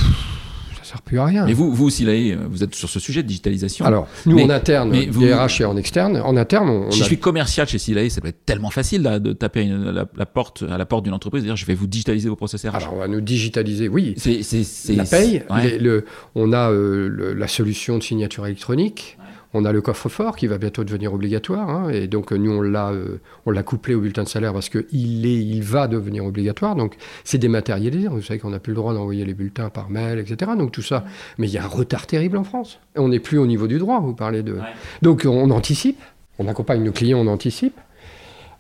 sert 0.85 1.01
plus 1.01 1.19
à 1.19 1.25
rien. 1.25 1.45
Mais 1.45 1.53
vous, 1.53 1.73
vous 1.73 1.85
aussi, 1.85 2.05
là, 2.05 2.13
vous 2.49 2.63
êtes 2.63 2.75
sur 2.75 2.89
ce 2.89 2.99
sujet 2.99 3.23
de 3.23 3.27
digitalisation. 3.27 3.85
Alors, 3.85 4.07
nous, 4.25 4.39
en 4.39 4.49
interne, 4.49 4.89
mais 4.89 5.07
vous, 5.07 5.25
DRH 5.25 5.61
et 5.61 5.65
en 5.65 5.77
externe. 5.77 6.17
En 6.17 6.37
interne, 6.37 6.69
on, 6.69 6.91
si 6.91 6.99
je 6.99 7.03
suis 7.03 7.19
commercial 7.19 7.67
chez 7.67 7.77
Silae, 7.77 8.09
ça 8.09 8.21
peut 8.21 8.27
être 8.27 8.45
tellement 8.45 8.69
facile 8.69 9.03
de 9.03 9.33
taper 9.33 9.65
la, 9.65 10.25
porte, 10.25 10.63
à 10.69 10.77
la 10.77 10.85
porte 10.85 11.03
d'une 11.03 11.13
entreprise 11.13 11.43
et 11.43 11.47
dire 11.47 11.55
je 11.55 11.65
vais 11.65 11.75
vous 11.75 11.87
digitaliser 11.87 12.29
vos 12.29 12.35
process 12.35 12.65
RH. 12.65 12.75
Alors, 12.75 12.93
on 12.93 12.99
va 12.99 13.07
nous 13.07 13.21
digitaliser, 13.21 13.87
oui. 13.87 14.13
C'est 14.17 14.95
la 14.95 15.05
paye. 15.05 15.43
le, 15.79 16.05
on 16.35 16.53
a 16.53 16.71
euh, 16.71 17.33
la 17.35 17.47
solution 17.47 17.97
de 17.97 18.03
signature 18.03 18.45
électronique. 18.45 19.17
On 19.57 19.63
a 19.63 19.71
le 19.71 19.79
coffre-fort 19.79 20.35
qui 20.35 20.47
va 20.47 20.57
bientôt 20.57 20.83
devenir 20.83 21.13
obligatoire, 21.13 21.69
hein, 21.69 21.89
et 21.89 22.07
donc 22.07 22.33
nous 22.33 22.51
on 22.51 22.61
l'a, 22.61 22.89
euh, 22.89 23.21
on 23.45 23.51
l'a 23.51 23.63
couplé 23.63 23.95
au 23.95 24.01
bulletin 24.01 24.23
de 24.23 24.27
salaire 24.27 24.51
parce 24.51 24.67
qu'il 24.67 25.25
est, 25.25 25.41
il 25.41 25.63
va 25.63 25.87
devenir 25.87 26.25
obligatoire. 26.25 26.75
Donc 26.75 26.97
c'est 27.23 27.37
dématérialisé. 27.37 28.09
Vous 28.09 28.21
savez 28.21 28.37
qu'on 28.37 28.49
n'a 28.49 28.59
plus 28.59 28.71
le 28.71 28.75
droit 28.75 28.93
d'envoyer 28.93 29.23
les 29.23 29.33
bulletins 29.33 29.69
par 29.69 29.89
mail, 29.89 30.19
etc. 30.19 30.51
Donc 30.57 30.73
tout 30.73 30.81
ça, 30.81 31.05
mais 31.37 31.47
il 31.47 31.53
y 31.53 31.57
a 31.57 31.63
un 31.63 31.67
retard 31.67 32.05
terrible 32.05 32.35
en 32.35 32.43
France. 32.43 32.81
On 32.97 33.07
n'est 33.07 33.21
plus 33.21 33.37
au 33.37 33.47
niveau 33.47 33.67
du 33.67 33.77
droit. 33.77 34.01
Vous 34.01 34.13
parlez 34.13 34.43
de, 34.43 34.57
donc 35.01 35.23
on 35.25 35.49
anticipe. 35.51 36.01
On 36.37 36.49
accompagne 36.49 36.83
nos 36.83 36.91
clients, 36.91 37.19
on 37.19 37.27
anticipe. 37.27 37.79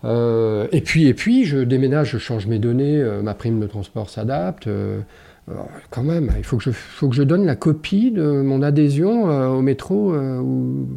Euh, 0.05 0.67
et 0.71 0.79
puis, 0.79 1.07
et 1.07 1.13
puis, 1.13 1.43
je 1.43 1.57
déménage, 1.57 2.11
je 2.11 2.17
change 2.19 2.47
mes 2.47 2.59
données, 2.59 3.01
euh, 3.01 3.21
ma 3.21 3.33
prime 3.33 3.59
de 3.59 3.67
transport 3.67 4.09
s'adapte 4.09 4.69
quand 5.91 6.03
même, 6.03 6.31
il 6.37 6.43
faut 6.43 6.57
que, 6.57 6.63
je, 6.63 6.71
faut 6.71 7.07
que 7.07 7.15
je 7.15 7.23
donne 7.23 7.45
la 7.45 7.55
copie 7.55 8.11
de 8.11 8.41
mon 8.41 8.61
adhésion 8.61 9.29
euh, 9.29 9.47
au 9.47 9.61
métro. 9.61 10.13
Euh, 10.13 10.41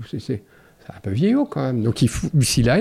c'est 0.07 0.43
un 0.89 1.01
peu 1.03 1.11
vieillot 1.11 1.45
quand 1.45 1.63
même. 1.63 1.83
Donc 1.83 2.01
il 2.01 2.11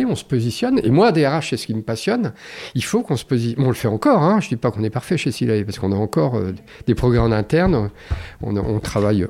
on 0.07 0.15
se 0.15 0.23
positionne. 0.23 0.79
Et 0.83 0.89
moi, 0.89 1.11
DRH, 1.11 1.49
c'est 1.49 1.57
ce 1.57 1.67
qui 1.67 1.73
me 1.73 1.81
passionne. 1.81 2.31
Il 2.73 2.83
faut 2.83 3.01
qu'on 3.01 3.17
se 3.17 3.25
positionne. 3.25 3.65
on 3.65 3.67
le 3.67 3.73
fait 3.73 3.89
encore. 3.89 4.23
Hein. 4.23 4.39
Je 4.39 4.47
dis 4.47 4.55
pas 4.55 4.71
qu'on 4.71 4.83
est 4.83 4.89
parfait 4.89 5.17
chez 5.17 5.31
Silae 5.31 5.65
parce 5.65 5.77
qu'on 5.77 5.91
a 5.91 5.95
encore 5.95 6.35
euh, 6.35 6.53
des 6.85 6.95
progrès 6.95 7.19
en 7.19 7.33
interne. 7.33 7.89
On, 8.41 8.79
travaille 8.79 9.27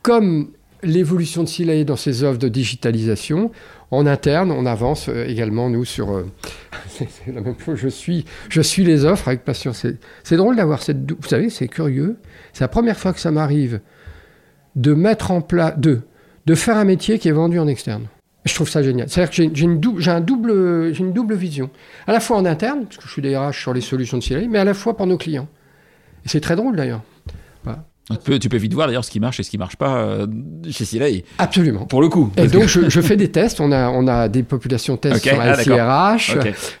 comme 0.00 0.48
l'évolution 0.82 1.42
de 1.42 1.48
Silae 1.48 1.84
dans 1.84 1.96
ses 1.96 2.24
offres 2.24 2.38
de 2.38 2.48
digitalisation. 2.48 3.50
En 3.94 4.06
interne, 4.06 4.50
on 4.50 4.66
avance 4.66 5.08
euh, 5.08 5.24
également, 5.28 5.70
nous, 5.70 5.84
sur... 5.84 6.12
Euh, 6.12 6.26
c'est 6.88 7.32
la 7.32 7.40
même 7.40 7.54
chose, 7.64 7.78
je 7.78 7.88
suis, 8.60 8.84
les 8.84 9.04
offres 9.04 9.28
avec 9.28 9.44
passion. 9.44 9.72
C'est 9.72 10.36
drôle 10.36 10.56
d'avoir 10.56 10.82
cette... 10.82 11.12
Vous 11.12 11.28
savez, 11.28 11.48
c'est 11.48 11.68
curieux. 11.68 12.16
C'est 12.52 12.64
la 12.64 12.68
première 12.68 12.98
fois 12.98 13.12
que 13.12 13.20
ça 13.20 13.30
m'arrive 13.30 13.80
de 14.74 14.94
mettre 14.94 15.30
en 15.30 15.40
place... 15.40 15.78
De, 15.78 16.00
de 16.46 16.54
faire 16.54 16.76
un 16.76 16.84
métier 16.84 17.20
qui 17.20 17.28
est 17.28 17.32
vendu 17.32 17.58
en 17.60 17.68
externe. 17.68 18.06
Je 18.44 18.54
trouve 18.54 18.68
ça 18.68 18.82
génial. 18.82 19.08
C'est-à-dire 19.08 19.30
que 19.30 19.54
j'ai 19.54 19.64
une, 19.64 19.80
un 20.06 20.20
double, 20.20 20.92
une 20.98 21.12
double 21.12 21.36
vision. 21.36 21.70
À 22.06 22.12
la 22.12 22.20
fois 22.20 22.36
en 22.36 22.44
interne, 22.44 22.84
parce 22.84 22.96
que 22.96 23.04
je 23.04 23.12
suis 23.12 23.22
DRH 23.22 23.58
sur 23.58 23.72
les 23.72 23.80
solutions 23.80 24.18
de 24.18 24.24
CLI, 24.24 24.48
mais 24.48 24.58
à 24.58 24.64
la 24.64 24.74
fois 24.74 24.96
pour 24.96 25.06
nos 25.06 25.16
clients. 25.16 25.48
Et 26.26 26.28
c'est 26.28 26.40
très 26.40 26.56
drôle 26.56 26.76
d'ailleurs. 26.76 27.00
Tu 28.10 28.16
peux, 28.18 28.38
tu 28.38 28.48
peux, 28.50 28.58
vite 28.58 28.74
voir 28.74 28.86
d'ailleurs 28.86 29.04
ce 29.04 29.10
qui 29.10 29.18
marche 29.18 29.40
et 29.40 29.42
ce 29.42 29.50
qui 29.50 29.56
marche 29.56 29.76
pas 29.76 29.96
euh, 29.96 30.26
chez 30.70 30.84
Silei. 30.84 31.24
Absolument. 31.38 31.86
Pour 31.86 32.02
le 32.02 32.08
coup. 32.08 32.30
Et 32.36 32.48
donc 32.48 32.66
je, 32.66 33.00
fais 33.00 33.16
des 33.16 33.30
tests. 33.30 33.60
On 33.60 33.72
a, 33.72 33.88
on 33.88 34.06
a 34.06 34.28
des 34.28 34.42
populations 34.42 34.98
tests 34.98 35.22
sur 35.22 35.36
la 35.36 35.56
ah, 35.86 36.16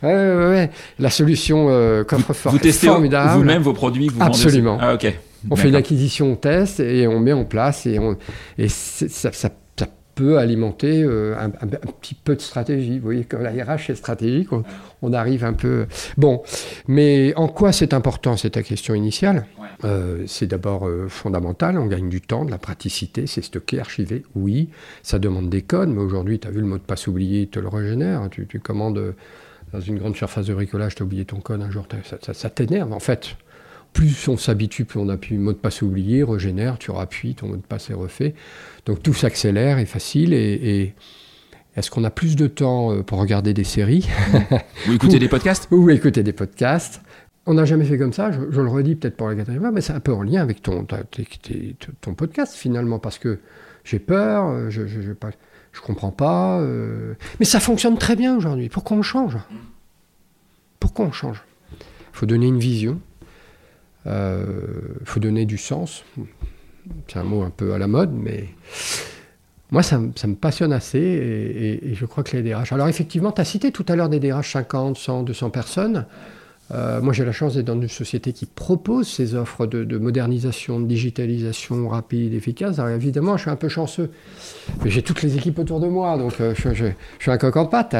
ouais, 0.02 0.10
ouais. 0.12 0.70
La 0.98 1.10
solution 1.10 1.68
euh, 1.70 2.04
coffre-fort. 2.04 2.52
Vous 2.52 2.58
testez 2.58 2.88
vous-même 2.88 3.62
vos 3.62 3.72
produits 3.72 4.08
que 4.08 4.12
vous 4.12 4.22
Absolument. 4.22 4.76
Ah, 4.80 4.94
ok. 4.94 5.14
On 5.50 5.56
fait 5.56 5.68
une 5.68 5.76
acquisition, 5.76 6.32
on 6.32 6.36
teste 6.36 6.80
et 6.80 7.06
on 7.06 7.20
met 7.20 7.32
en 7.32 7.44
place 7.44 7.86
et, 7.86 7.98
on, 7.98 8.16
et 8.56 8.68
ça, 8.68 9.30
ça 9.32 9.50
peut 10.14 10.38
alimenter 10.38 11.02
euh, 11.02 11.34
un, 11.38 11.50
petit 11.50 12.14
peu 12.14 12.36
de 12.36 12.40
stratégie. 12.40 12.98
Vous 12.98 13.04
voyez, 13.04 13.24
comme 13.24 13.42
la 13.42 13.50
RH 13.50 13.90
est 13.90 13.94
stratégique, 13.94 14.48
on, 15.02 15.12
arrive 15.12 15.44
un 15.44 15.52
peu. 15.52 15.86
Bon, 16.16 16.42
mais 16.88 17.34
en 17.36 17.48
quoi 17.48 17.72
c'est 17.72 17.92
important 17.92 18.36
C'est 18.36 18.50
ta 18.50 18.62
question 18.62 18.94
initiale? 18.94 19.46
Euh, 19.82 20.24
c'est 20.26 20.46
d'abord 20.46 20.86
euh, 20.86 21.08
fondamental, 21.08 21.78
on 21.78 21.86
gagne 21.86 22.08
du 22.08 22.20
temps, 22.20 22.44
de 22.44 22.50
la 22.50 22.58
praticité, 22.58 23.26
c'est 23.26 23.42
stocké, 23.42 23.80
archivé. 23.80 24.24
Oui, 24.34 24.68
ça 25.02 25.18
demande 25.18 25.50
des 25.50 25.62
codes, 25.62 25.88
mais 25.88 26.00
aujourd'hui, 26.00 26.38
tu 26.38 26.46
as 26.46 26.50
vu 26.50 26.60
le 26.60 26.66
mot 26.66 26.78
de 26.78 26.82
passe 26.82 27.06
oublié, 27.06 27.42
il 27.42 27.48
te 27.48 27.58
le 27.58 27.68
régénère. 27.68 28.28
Tu, 28.30 28.60
commandes 28.60 29.14
dans 29.72 29.80
une 29.80 29.98
grande 29.98 30.16
surface 30.16 30.46
de 30.46 30.54
bricolage, 30.54 30.94
tu 30.94 31.02
as 31.02 31.06
oublié 31.06 31.24
ton 31.24 31.40
code 31.40 31.62
un 31.62 31.70
jour, 31.70 31.86
ça 32.32 32.50
t'énerve 32.50 32.92
en 32.92 33.00
fait 33.00 33.36
plus 33.94 34.28
on 34.28 34.36
s'habitue, 34.36 34.84
plus 34.84 35.00
on 35.00 35.08
appuie 35.08 35.38
mot 35.38 35.52
de 35.52 35.58
passe 35.58 35.80
oublié, 35.80 36.22
régénère, 36.24 36.78
tu 36.78 36.90
rappuies, 36.90 37.34
ton 37.34 37.46
mot 37.46 37.56
de 37.56 37.62
passe 37.62 37.88
est 37.88 37.94
refait. 37.94 38.34
Donc 38.84 39.02
tout 39.02 39.14
s'accélère, 39.14 39.78
est 39.78 39.86
facile. 39.86 40.34
Et, 40.34 40.92
est-ce 41.76 41.90
qu'on 41.90 42.04
a 42.04 42.10
plus 42.10 42.36
de 42.36 42.46
temps 42.46 42.92
euh, 42.92 43.02
pour 43.02 43.18
regarder 43.18 43.52
des 43.52 43.64
séries? 43.64 44.08
Ou 44.88 44.92
écouter 44.92 45.18
des 45.18 45.28
podcasts? 45.28 45.66
Ou 45.72 45.90
écouter 45.90 46.22
des 46.22 46.32
podcasts. 46.32 47.00
On 47.46 47.54
n'a 47.54 47.64
jamais 47.66 47.84
fait 47.84 47.98
comme 47.98 48.12
ça, 48.12 48.32
je, 48.32 48.60
le 48.60 48.68
redis 48.68 48.94
peut-être 48.94 49.16
pour 49.16 49.28
la 49.28 49.34
quatrième 49.34 49.62
fois, 49.62 49.70
mais 49.70 49.82
c'est 49.82 49.92
un 49.92 50.00
peu 50.00 50.14
en 50.14 50.22
lien 50.22 50.40
avec 50.40 50.62
ton, 50.62 50.86
ton 52.00 52.14
podcast 52.14 52.54
finalement, 52.54 52.98
parce 52.98 53.18
que 53.18 53.38
j'ai 53.84 53.98
peur, 53.98 54.48
euh, 54.48 54.70
je 54.70 54.80
ne 54.80 55.84
comprends 55.84 56.10
pas. 56.10 56.58
Euh, 56.60 57.14
mais 57.38 57.44
ça 57.44 57.60
fonctionne 57.60 57.98
très 57.98 58.16
bien 58.16 58.36
aujourd'hui. 58.36 58.68
Pourquoi 58.68 58.96
on 58.96 59.02
change? 59.02 59.36
Pourquoi 60.80 61.06
on 61.06 61.12
change? 61.12 61.42
Il 61.70 62.18
faut 62.18 62.26
donner 62.26 62.46
une 62.46 62.58
vision, 62.58 63.00
il 64.06 64.12
euh, 64.12 64.44
faut 65.04 65.20
donner 65.20 65.44
du 65.44 65.58
sens. 65.58 66.04
C'est 67.08 67.18
un 67.18 67.24
mot 67.24 67.42
un 67.42 67.50
peu 67.50 67.74
à 67.74 67.78
la 67.78 67.88
mode, 67.88 68.12
mais 68.12 68.48
moi, 69.70 69.82
ça, 69.82 69.98
me 69.98 70.34
passionne 70.34 70.72
assez 70.72 71.00
et, 71.00 71.94
je 71.94 72.06
crois 72.06 72.22
que 72.22 72.36
les 72.36 72.42
DRH. 72.42 72.72
Alors, 72.72 72.88
effectivement, 72.88 73.32
tu 73.32 73.40
as 73.40 73.44
cité 73.44 73.72
tout 73.72 73.84
à 73.88 73.96
l'heure 73.96 74.08
des 74.08 74.20
DRH 74.20 74.52
50, 74.52 74.96
100, 74.96 75.22
200 75.24 75.50
personnes. 75.50 76.06
Euh, 76.70 77.00
moi, 77.02 77.12
j'ai 77.12 77.24
la 77.24 77.32
chance 77.32 77.54
d'être 77.54 77.66
dans 77.66 77.80
une 77.80 77.88
société 77.88 78.32
qui 78.32 78.46
propose 78.46 79.06
ces 79.06 79.34
offres 79.34 79.66
de, 79.66 79.98
modernisation, 79.98 80.80
de 80.80 80.86
digitalisation 80.86 81.88
rapide, 81.88 82.32
efficace. 82.32 82.78
Alors, 82.78 82.90
évidemment, 82.90 83.36
je 83.36 83.42
suis 83.42 83.50
un 83.50 83.56
peu 83.56 83.68
chanceux. 83.68 84.10
J'ai 84.84 85.02
toutes 85.02 85.22
les 85.22 85.36
équipes 85.36 85.58
autour 85.58 85.78
de 85.80 85.88
moi, 85.88 86.16
donc 86.16 86.40
euh, 86.40 86.54
je, 86.56 86.86
suis 87.18 87.30
un 87.30 87.36
coq 87.36 87.56
en 87.56 87.66
pâte. 87.66 87.96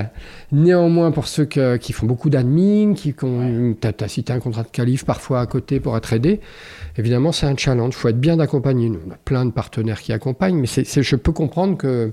Néanmoins, 0.51 1.11
pour 1.11 1.29
ceux 1.29 1.45
qui 1.45 1.93
font 1.93 2.07
beaucoup 2.07 2.31
d'admin, 2.31 2.95
qui 2.95 3.15
ont, 3.23 3.75
as, 3.83 4.09
cité 4.09 4.33
un 4.33 4.41
contrat 4.41 4.63
de 4.63 4.69
qualif 4.69 5.05
parfois 5.05 5.41
à 5.41 5.47
côté 5.47 5.79
pour 5.79 5.97
être 5.97 6.13
aidé, 6.13 6.41
évidemment, 6.97 7.33
c'est 7.33 7.47
un 7.47 7.57
challenge. 7.57 7.95
Il 7.95 7.99
faut 7.99 8.09
être 8.09 8.21
bien 8.21 8.41
accompagné. 8.41 8.91
On 9.07 9.11
a 9.11 9.17
plein 9.17 9.45
de 9.45 9.51
partenaires 9.51 10.01
qui 10.01 10.13
accompagnent, 10.13 10.59
mais 10.59 10.67
je 10.67 11.17
peux 11.17 11.33
comprendre 11.33 11.77
que 11.77 12.13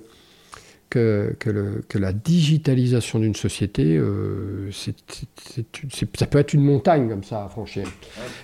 que, 0.92 1.36
que, 1.40 1.98
la 1.98 2.14
digitalisation 2.14 3.20
d'une 3.20 3.34
société, 3.34 3.98
euh, 3.98 4.70
ça 4.72 6.28
peut 6.28 6.38
être 6.38 6.54
une 6.54 6.64
montagne 6.64 7.10
comme 7.10 7.24
ça 7.24 7.46
à 7.46 7.50
franchir. 7.50 7.88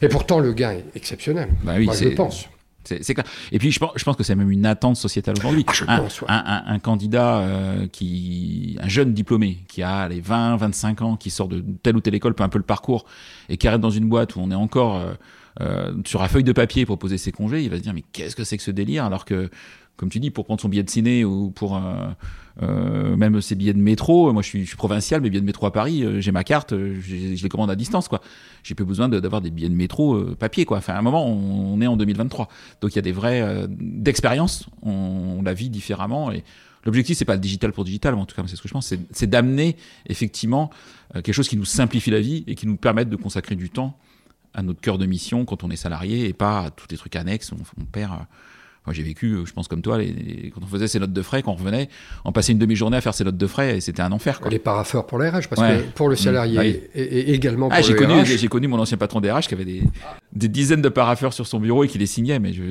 Et 0.02 0.08
pourtant, 0.08 0.40
le 0.40 0.54
gain 0.54 0.72
est 0.72 0.86
exceptionnel. 0.96 1.50
Bah 1.64 1.74
oui, 1.78 1.86
Moi, 1.86 1.96
je 1.96 2.10
pense. 2.10 2.48
C'est 2.86 3.14
clair. 3.14 3.26
Et 3.52 3.60
puis, 3.60 3.72
je 3.72 3.80
pense, 3.80 3.92
je 3.98 4.04
pense 4.06 4.16
que 4.16 4.24
c'est 4.24 4.36
même 4.36 4.50
une 4.50 4.66
attente 4.66 4.96
sociétale 4.96 5.36
aujourd'hui. 5.38 5.66
Ah, 5.90 6.06
un, 6.30 6.74
un, 6.74 6.80
candidat 6.80 7.40
euh, 7.40 7.88
qui, 7.88 8.78
un 8.82 8.88
jeune 8.88 9.14
diplômé 9.14 9.58
qui 9.68 9.84
a 9.84 10.08
les 10.08 10.22
20, 10.22 10.56
25 10.56 11.02
ans, 11.02 11.18
qui 11.18 11.30
sort 11.30 11.50
de 11.50 11.62
telle 11.84 11.98
ou 11.98 12.02
telle 12.02 12.16
école, 12.16 12.34
peu 12.34 12.44
un 12.44 12.50
peu 12.50 12.60
le 12.60 12.64
parcours, 12.64 13.06
et 13.50 13.58
qui 13.58 13.68
arrête 13.68 13.82
dans 13.82 13.90
une 13.90 14.08
boîte 14.08 14.38
où 14.38 14.40
on 14.40 14.52
est 14.52 14.56
encore 14.56 15.04
euh, 15.60 15.92
sur 16.06 16.22
la 16.22 16.28
feuille 16.28 16.44
de 16.44 16.52
papier 16.54 16.86
pour 16.86 17.00
poser 17.00 17.18
ses 17.18 17.32
congés, 17.32 17.64
il 17.64 17.70
va 17.70 17.78
se 17.78 17.82
dire 17.82 17.94
mais 17.94 18.04
qu'est-ce 18.14 18.36
que 18.36 18.44
c'est 18.44 18.58
que 18.58 18.64
ce 18.64 18.72
délire? 18.72 19.04
Alors 19.04 19.26
que 19.26 19.50
comme 19.98 20.10
tu 20.10 20.20
dis, 20.20 20.30
pour 20.30 20.46
prendre 20.46 20.62
son 20.62 20.70
billet 20.70 20.84
de 20.84 20.90
ciné 20.90 21.26
ou 21.26 21.50
pour 21.50 21.76
euh, 21.76 22.08
euh, 22.62 23.16
même 23.18 23.42
ses 23.42 23.56
billets 23.56 23.74
de 23.74 23.80
métro. 23.80 24.32
Moi, 24.32 24.44
je 24.44 24.48
suis, 24.48 24.76
provincial, 24.78 25.22
mes 25.22 25.30
billets 25.30 25.42
de 25.42 25.46
métro 25.46 25.66
à 25.66 25.74
Paris, 25.74 26.04
euh, 26.04 26.22
j'ai 26.22 26.32
ma 26.32 26.44
carte, 26.44 26.74
je 26.74 27.44
les 27.44 27.50
commande 27.50 27.72
à 27.72 27.76
distance, 27.76 28.08
quoi. 28.08 28.22
J'ai 28.64 28.76
peu 28.76 28.86
besoin 28.86 29.10
d'avoir 29.10 29.42
des 29.42 29.50
billets 29.50 29.70
de 29.70 29.76
métro 29.76 30.24
papier, 30.36 30.66
quoi. 30.66 30.78
Enfin, 30.78 30.94
à 30.94 31.00
un 31.00 31.02
moment, 31.02 31.28
on, 31.28 31.82
est 31.82 31.88
en 31.88 31.98
2023, 31.98 32.48
donc 32.80 32.94
il 32.94 32.96
y 32.96 33.00
a 33.00 33.02
des 33.02 33.12
vrais 33.12 33.66
d'expérience. 33.70 34.68
On, 34.84 35.42
la 35.44 35.54
vit 35.54 35.70
différemment 35.70 36.32
et 36.32 36.44
L'objectif, 36.86 37.18
c'est 37.18 37.26
pas 37.26 37.34
le 37.34 37.42
digital 37.42 37.74
pour 37.74 37.84
digital, 37.84 38.16
mais 38.16 38.22
en 38.22 38.26
tout 38.26 38.36
cas, 38.36 38.44
c'est 38.48 38.56
ce 38.56 38.62
que 38.62 38.70
je 38.70 38.74
pense, 38.74 38.94
c'est 39.12 39.30
d'amener 39.30 39.76
effectivement 40.06 40.70
quelque 41.16 41.34
chose 41.34 41.50
qui 41.50 41.58
nous 41.58 41.66
simplifie 41.66 42.12
la 42.12 42.22
vie 42.22 42.46
et 42.48 42.56
qui 42.56 42.66
nous 42.66 42.78
permette 42.78 43.10
de 43.10 43.18
consacrer 43.18 43.56
du 43.56 43.70
temps 43.70 43.98
à 44.54 44.62
notre 44.62 44.80
cœur 44.80 44.98
de 44.98 45.06
mission 45.06 45.44
quand 45.44 45.66
on 45.66 45.70
est 45.70 45.76
salarié 45.76 46.30
et 46.30 46.34
pas 46.34 46.62
à 46.62 46.70
tous 46.70 46.88
les 46.90 46.96
trucs 46.96 47.18
annexes. 47.18 47.52
On, 47.52 47.58
on 47.82 47.84
perd 47.84 48.14
moi, 48.88 48.94
j'ai 48.94 49.04
vécu, 49.04 49.34
euh, 49.34 49.46
je 49.46 49.52
pense 49.52 49.68
comme 49.68 49.82
toi, 49.82 49.98
les, 49.98 50.50
quand 50.56 50.62
on 50.64 50.68
faisait 50.68 50.88
ses 50.88 50.98
notes 51.00 51.12
de 51.12 51.22
frais, 51.22 51.44
quand 51.44 51.52
on 51.52 51.56
revenait, 51.56 51.90
on 52.24 52.32
passait 52.32 52.54
une 52.54 52.58
demi-journée 52.58 52.96
à 52.96 53.02
faire 53.02 53.14
ses 53.14 53.26
notes 53.26 53.36
de 53.36 53.48
frais 53.48 53.76
et 53.76 53.82
c'était 53.82 54.02
un 54.02 54.14
enfer. 54.14 54.40
Quoi. 54.40 54.50
Les 54.50 54.60
parapheurs 54.60 55.06
pour 55.06 55.20
les 55.20 55.28
RH, 55.28 55.50
parce 55.50 55.62
que 55.62 55.82
pour 55.92 56.08
le 56.08 56.14
mmh. 56.14 56.18
salarié 56.18 56.90
et, 56.96 57.34
également 57.34 57.68
ah, 57.70 57.80
pour 57.80 57.86
j'ai 57.86 57.96
connu, 57.96 58.26
J'ai 58.26 58.48
connu 58.48 58.70
mon 58.70 58.80
ancien 58.80 58.96
patron 58.96 59.20
des 59.20 59.30
RH 59.30 59.42
qui 59.42 59.56
avait 59.56 59.66
des, 59.66 59.84
des 60.32 60.48
dizaines 60.48 60.82
de 60.82 60.88
paraffeurs 60.88 61.34
sur 61.34 61.46
son 61.46 61.60
bureau 61.60 61.84
et 61.84 61.90
qui 61.90 61.98
les 61.98 62.06
signait, 62.06 62.40
mais, 62.40 62.54
je, 62.54 62.64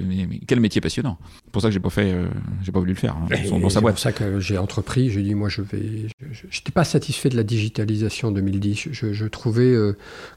quel 0.47 0.61
métier 0.61 0.81
passionnant. 0.81 1.19
C'est 1.57 1.61
pour 1.61 1.63
ça 1.63 1.69
que 1.69 1.75
j'ai 1.75 1.81
pas 1.81 1.91
fait, 1.91 2.13
euh, 2.13 2.27
j'ai 2.63 2.73
pas 2.73 2.81
voulu 2.81 2.93
le 2.93 2.99
faire 2.99 3.17
hein. 3.17 3.27
C'est 3.31 3.81
pour 3.81 3.99
ça 3.99 4.13
que 4.13 4.41
j'ai 4.41 4.59
entrepris. 4.59 5.11
J'ai 5.11 5.23
dit, 5.23 5.35
moi, 5.35 5.49
je 5.49 5.63
vais. 5.63 6.07
Je 6.31 6.45
n'étais 6.45 6.73
pas 6.73 6.85
satisfait 6.85 7.29
de 7.29 7.37
la 7.37 7.45
digitalisation 7.45 8.29
en 8.29 8.33
2010. 8.33 8.89
Je, 8.93 9.25
trouvais 9.27 9.65
euh, 9.65 9.93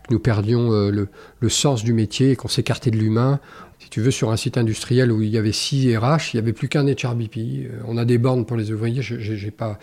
que 0.08 0.14
nous 0.14 0.20
perdions 0.20 0.70
le, 0.70 1.10
le, 1.40 1.50
sens 1.50 1.84
du 1.84 1.94
métier 1.94 2.32
et 2.32 2.36
qu'on 2.36 2.48
s'écartait 2.48 2.92
de 2.92 2.98
l'humain 2.98 3.40
tu 3.90 4.02
veux, 4.02 4.12
sur 4.12 4.32
un 4.32 4.38
site 4.38 4.58
industriel 4.58 5.12
où 5.12 5.22
il 5.22 5.30
y 5.30 5.38
avait 5.38 5.52
6 5.52 5.96
RH, 5.98 6.34
il 6.34 6.36
n'y 6.36 6.40
avait 6.40 6.54
plus 6.54 6.68
qu'un 6.68 6.86
HRBP. 6.86 7.38
Euh, 7.38 7.80
on 7.88 7.98
a 7.98 8.06
des 8.06 8.18
bornes 8.18 8.46
pour 8.46 8.58
les 8.58 8.72
ouvriers. 8.72 9.02
J'ai 9.02 9.52
pas. 9.52 9.80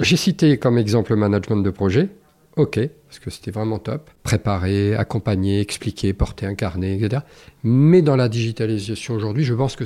J'ai 0.00 0.16
cité 0.16 0.58
comme 0.58 0.78
exemple 0.78 1.12
le 1.12 1.16
management 1.16 1.62
de 1.62 1.70
projet. 1.70 2.08
Ok, 2.56 2.80
parce 3.10 3.18
que 3.18 3.30
c'était 3.30 3.50
vraiment 3.50 3.80
top. 3.80 4.08
Préparer, 4.22 4.94
accompagner, 4.94 5.58
expliquer, 5.58 6.12
porter 6.12 6.46
un 6.46 6.54
carnet, 6.54 6.96
etc. 6.96 7.22
Mais 7.64 8.02
dans 8.02 8.14
la 8.14 8.28
digitalisation 8.28 9.14
aujourd'hui, 9.14 9.42
je 9.42 9.52
pense 9.52 9.74
que 9.74 9.82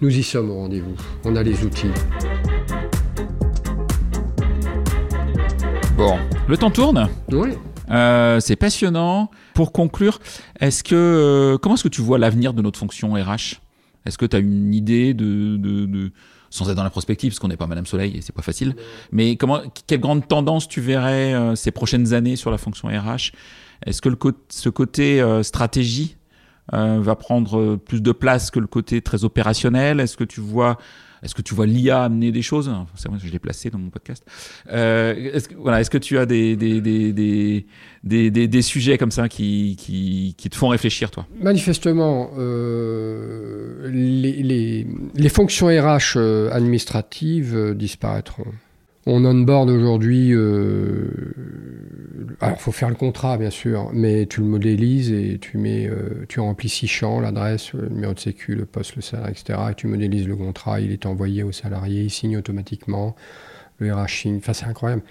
nous 0.00 0.16
y 0.16 0.22
sommes 0.22 0.48
au 0.52 0.54
rendez-vous. 0.54 0.94
On 1.24 1.34
a 1.34 1.42
les 1.42 1.64
outils. 1.64 1.90
Bon, 5.96 6.18
le 6.46 6.56
temps 6.56 6.70
tourne 6.70 7.08
Oui. 7.32 7.48
Euh, 7.90 8.38
c'est 8.38 8.54
passionnant. 8.54 9.32
Pour 9.54 9.72
conclure, 9.72 10.20
est-ce 10.60 10.84
que 10.84 10.94
euh, 10.94 11.58
comment 11.58 11.74
est-ce 11.74 11.82
que 11.82 11.88
tu 11.88 12.00
vois 12.00 12.18
l'avenir 12.18 12.54
de 12.54 12.62
notre 12.62 12.78
fonction 12.78 13.14
RH 13.14 13.58
Est-ce 14.06 14.16
que 14.18 14.24
tu 14.24 14.36
as 14.36 14.38
une 14.38 14.72
idée 14.72 15.14
de, 15.14 15.56
de, 15.56 16.12
sans 16.50 16.68
être 16.70 16.76
dans 16.76 16.84
la 16.84 16.90
prospective, 16.90 17.32
parce 17.32 17.38
qu'on 17.38 17.48
n'est 17.48 17.56
pas 17.56 17.66
Madame 17.66 17.86
Soleil 17.86 18.16
et 18.16 18.20
c'est 18.22 18.34
pas 18.34 18.42
facile, 18.42 18.74
mais 19.12 19.36
comment, 19.36 19.60
quelle 19.86 20.00
grande 20.00 20.26
tendance 20.26 20.68
tu 20.68 20.80
verrais 20.80 21.34
euh, 21.34 21.54
ces 21.54 21.70
prochaines 21.70 22.14
années 22.14 22.36
sur 22.36 22.50
la 22.50 22.58
fonction 22.58 22.88
RH 22.88 23.32
Est-ce 23.86 24.00
que 24.00 24.08
le, 24.08 24.16
ce 24.48 24.68
côté 24.68 25.22
stratégie 25.42 26.16
va 26.70 27.16
prendre 27.16 27.76
plus 27.76 28.02
de 28.02 28.12
place 28.12 28.50
que 28.50 28.60
le 28.60 28.66
côté 28.66 29.00
très 29.00 29.24
opérationnel? 29.24 30.00
Est-ce 30.00 30.16
que 30.16 30.24
tu 30.24 30.40
vois 30.40 30.76
est-ce 31.22 31.34
que 31.34 31.42
tu 31.42 31.54
vois 31.54 31.66
l'IA 31.66 32.04
amener 32.04 32.32
des 32.32 32.42
choses? 32.42 32.70
Je 33.22 33.30
l'ai 33.30 33.38
placé 33.38 33.70
dans 33.70 33.78
mon 33.78 33.90
podcast. 33.90 34.24
Euh, 34.70 35.14
est-ce, 35.32 35.48
que, 35.48 35.54
voilà, 35.54 35.80
est-ce 35.80 35.90
que 35.90 35.98
tu 35.98 36.18
as 36.18 36.26
des, 36.26 36.56
des, 36.56 36.80
des, 36.80 37.66
des, 38.04 38.30
des 38.30 38.62
sujets 38.62 38.98
comme 38.98 39.10
ça 39.10 39.28
qui, 39.28 39.76
qui, 39.78 40.50
te 40.50 40.56
font 40.56 40.68
réfléchir, 40.68 41.10
toi? 41.10 41.26
Manifestement, 41.40 42.30
euh, 42.38 43.88
les, 43.90 44.42
les, 44.42 44.86
les, 45.14 45.28
fonctions 45.28 45.66
RH 45.66 46.16
euh, 46.16 46.50
administratives 46.52 47.74
disparaîtront. 47.74 48.46
On 49.10 49.24
onboard 49.24 49.70
aujourd'hui. 49.70 50.34
Euh, 50.34 51.08
alors, 52.40 52.56
il 52.58 52.60
faut 52.60 52.72
faire 52.72 52.90
le 52.90 52.94
contrat, 52.94 53.38
bien 53.38 53.48
sûr, 53.48 53.88
mais 53.94 54.26
tu 54.26 54.40
le 54.40 54.46
modélises 54.46 55.10
et 55.10 55.38
tu 55.40 55.56
mets, 55.56 55.88
euh, 55.88 56.26
tu 56.28 56.40
remplis 56.40 56.68
six 56.68 56.88
champs, 56.88 57.18
l'adresse, 57.18 57.72
le 57.72 57.88
numéro 57.88 58.12
de 58.12 58.18
sécu, 58.18 58.54
le 58.54 58.66
poste, 58.66 58.96
le 58.96 59.02
salaire, 59.02 59.30
etc. 59.30 59.58
Et 59.70 59.74
tu 59.74 59.86
modélises 59.86 60.28
le 60.28 60.36
contrat, 60.36 60.82
il 60.82 60.92
est 60.92 61.06
envoyé 61.06 61.42
au 61.42 61.52
salarié, 61.52 62.02
il 62.02 62.10
signe 62.10 62.36
automatiquement. 62.36 63.16
Le 63.78 63.94
RH 63.94 64.26
enfin 64.36 64.52
c'est 64.52 64.66
incroyable. 64.66 65.02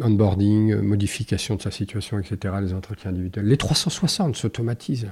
Onboarding, 0.00 0.76
modification 0.76 1.56
de 1.56 1.60
sa 1.60 1.70
situation, 1.70 2.20
etc. 2.20 2.54
Les 2.62 2.72
entretiens 2.72 3.10
individuels. 3.10 3.44
Les 3.44 3.58
360 3.58 4.34
s'automatisent. 4.34 5.08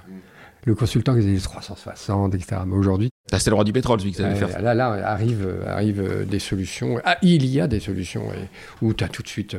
Le 0.64 0.74
consultant 0.74 1.14
qui 1.14 1.26
les 1.26 1.41
360, 1.41 2.34
etc. 2.34 2.62
Mais 2.66 2.76
aujourd'hui, 2.76 3.10
C'était 3.39 3.51
le 3.51 3.55
roi 3.55 3.64
du 3.64 3.72
pétrole, 3.72 4.01
celui 4.01 4.12
qui 4.12 4.18
savait 4.18 4.35
faire. 4.35 4.61
Là, 4.61 4.74
là 4.74 4.89
arrivent 5.07 5.49
arrive 5.66 6.26
des 6.28 6.39
solutions. 6.39 7.01
Ah, 7.05 7.16
il 7.22 7.47
y 7.47 7.61
a 7.61 7.66
des 7.66 7.81
solutions 7.81 8.24
où 8.83 8.93
tu 8.93 9.05
as 9.05 9.09
tout 9.09 9.22
de 9.22 9.28
suite. 9.28 9.57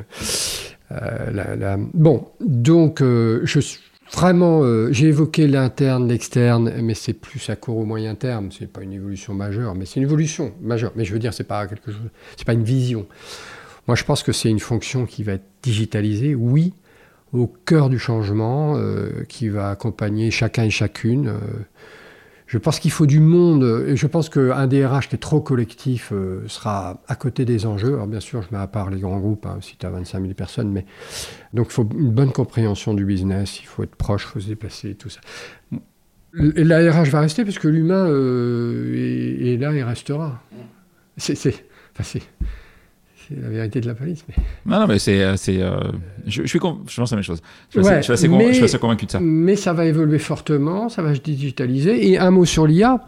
La, 0.90 1.78
Bon, 1.94 2.28
donc, 2.42 3.00
je 3.00 3.60
suis 3.60 3.80
Vraiment, 4.12 4.62
euh, 4.64 4.92
j'ai 4.92 5.08
évoqué 5.08 5.48
l'interne, 5.48 6.10
l'externe, 6.10 6.74
mais 6.82 6.96
c'est 6.96 7.14
plus 7.14 7.50
à 7.50 7.56
court 7.56 7.78
ou 7.78 7.86
moyen 7.86 8.16
terme. 8.16 8.52
C'est 8.52 8.68
pas 8.68 8.82
une 8.82 8.92
évolution 8.92 9.34
majeure, 9.34 9.74
mais 9.74 9.86
c'est 9.86 10.02
une 10.02 10.06
évolution 10.06 10.54
majeure. 10.62 10.92
Mais 10.96 11.06
je 11.06 11.14
veux 11.14 11.20
dire, 11.20 11.34
c'est 11.34 11.46
pas 11.46 11.66
quelque 11.66 11.92
chose, 11.92 12.10
c'est 12.36 12.46
pas 12.46 12.54
une 12.54 12.64
vision. 12.64 13.08
Moi, 13.88 13.96
je 13.96 14.04
pense 14.04 14.22
que 14.22 14.34
c'est 14.34 14.50
une 14.50 14.60
fonction 14.60 15.06
qui 15.06 15.24
va 15.24 15.34
être 15.34 15.46
digitalisée, 15.64 16.36
oui, 16.36 16.74
au 17.32 17.48
cœur 17.48 17.90
du 17.90 18.00
changement, 18.00 18.76
euh, 18.76 19.24
qui 19.30 19.48
va 19.48 19.70
accompagner 19.70 20.30
chacun 20.30 20.64
et 20.64 20.70
chacune. 20.70 21.34
Je 22.52 22.58
pense 22.58 22.82
qu'il 22.82 22.92
faut 22.92 23.06
du 23.06 23.22
monde, 23.22 23.86
et 23.88 23.96
je 23.96 24.08
pense 24.08 24.28
qu'un 24.28 24.68
DRH 24.68 25.08
qui 25.08 25.16
est 25.16 25.20
trop 25.20 25.40
collectif 25.40 26.12
euh, 26.12 26.44
sera 26.50 27.02
à 27.08 27.16
côté 27.16 27.46
des 27.46 27.66
enjeux. 27.66 27.94
Alors 27.94 28.08
bien 28.08 28.20
sûr, 28.20 28.42
je 28.42 28.50
mets 28.52 28.62
à 28.62 28.68
part 28.68 28.90
les 28.90 29.00
grands 29.00 29.22
groupes, 29.22 29.46
hein, 29.46 29.60
si 29.62 29.78
tu 29.78 29.86
as 29.86 29.90
25 29.90 30.22
000 30.22 30.34
personnes, 30.34 30.70
mais 30.70 30.86
donc 31.54 31.68
il 31.70 31.72
faut 31.72 31.88
une 31.98 32.12
bonne 32.12 32.34
compréhension 32.34 32.94
du 32.94 33.06
business, 33.06 33.62
il 33.62 33.68
faut 33.68 33.84
être 33.84 33.96
proche, 33.96 34.26
il 34.26 34.34
faut 34.34 34.40
se 34.42 34.48
déplacer, 34.50 34.96
tout 34.96 35.08
ça. 35.08 35.22
Et 36.58 36.66
la 36.66 36.92
RH 36.92 37.08
va 37.12 37.22
rester 37.22 37.46
parce 37.46 37.64
l'humain 37.64 38.06
euh, 38.10 39.46
est, 39.46 39.56
là 39.56 39.72
et 39.72 39.82
restera. 39.82 40.44
C'est, 41.16 41.54
c'est 43.32 43.42
la 43.42 43.50
vérité 43.50 43.82
de 43.82 43.88
la 43.88 43.94
police. 43.94 44.24
Mais... 44.28 44.36
Non, 44.66 44.80
non, 44.82 44.88
mais 44.88 45.00
c'est. 45.00 45.22
Euh, 45.22 45.36
c'est 45.38 45.62
euh, 45.62 45.80
je, 46.26 46.44
je, 46.44 46.48
suis 46.48 46.60
je 46.60 46.96
pense 46.98 47.12
la 47.12 47.18
même 47.18 47.24
chose. 47.24 47.42
Je 47.70 47.82
suis, 47.82 47.90
assez, 47.92 48.12
assez, 48.64 48.78
convaincu 48.80 49.06
de 49.06 49.12
ça. 49.12 49.20
Mais 49.20 49.56
ça 49.56 49.74
va 49.74 49.86
évoluer 49.86 50.20
fortement, 50.20 50.90
ça 50.90 51.02
va 51.02 51.16
se 51.16 51.20
digitaliser. 51.20 52.10
Et 52.10 52.18
un 52.18 52.32
mot 52.32 52.46
sur 52.46 52.68
l'IA. 52.68 53.00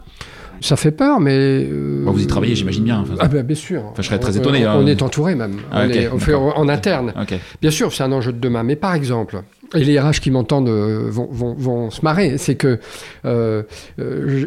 Ça 0.60 0.76
fait 0.76 0.92
peur, 0.92 1.20
mais. 1.20 1.36
Euh, 1.36 2.04
vous 2.06 2.22
y 2.22 2.26
travaillez, 2.26 2.54
j'imagine 2.54 2.84
bien. 2.84 3.04
ah, 3.18 3.28
ben, 3.28 3.42
bien 3.42 3.56
sûr. 3.56 3.82
Enfin, 3.84 4.02
je 4.02 4.06
serais 4.06 4.20
très 4.20 4.36
étonné. 4.36 4.66
On, 4.66 4.70
hein. 4.70 4.86
est 4.86 5.02
entouré 5.02 5.34
même. 5.34 5.56
Ah, 5.70 5.84
on, 5.84 5.90
est, 5.90 6.08
on 6.08 6.18
fait 6.18 6.32
en 6.32 6.68
interne. 6.68 7.12
Bien 7.60 7.70
sûr, 7.70 7.92
c'est 7.92 8.04
un 8.04 8.12
enjeu 8.12 8.32
de 8.32 8.38
demain. 8.38 8.62
Mais 8.62 8.76
par 8.76 8.94
exemple, 8.94 9.42
et 9.74 9.84
les 9.84 9.98
RH 9.98 10.20
qui 10.20 10.30
m'entendent 10.30 10.68
vont, 10.68 11.28
vont, 11.30 11.54
vont, 11.54 11.90
se 11.90 12.02
marrer, 12.02 12.38
c'est 12.38 12.54
que 12.54 12.78
euh, 13.24 13.64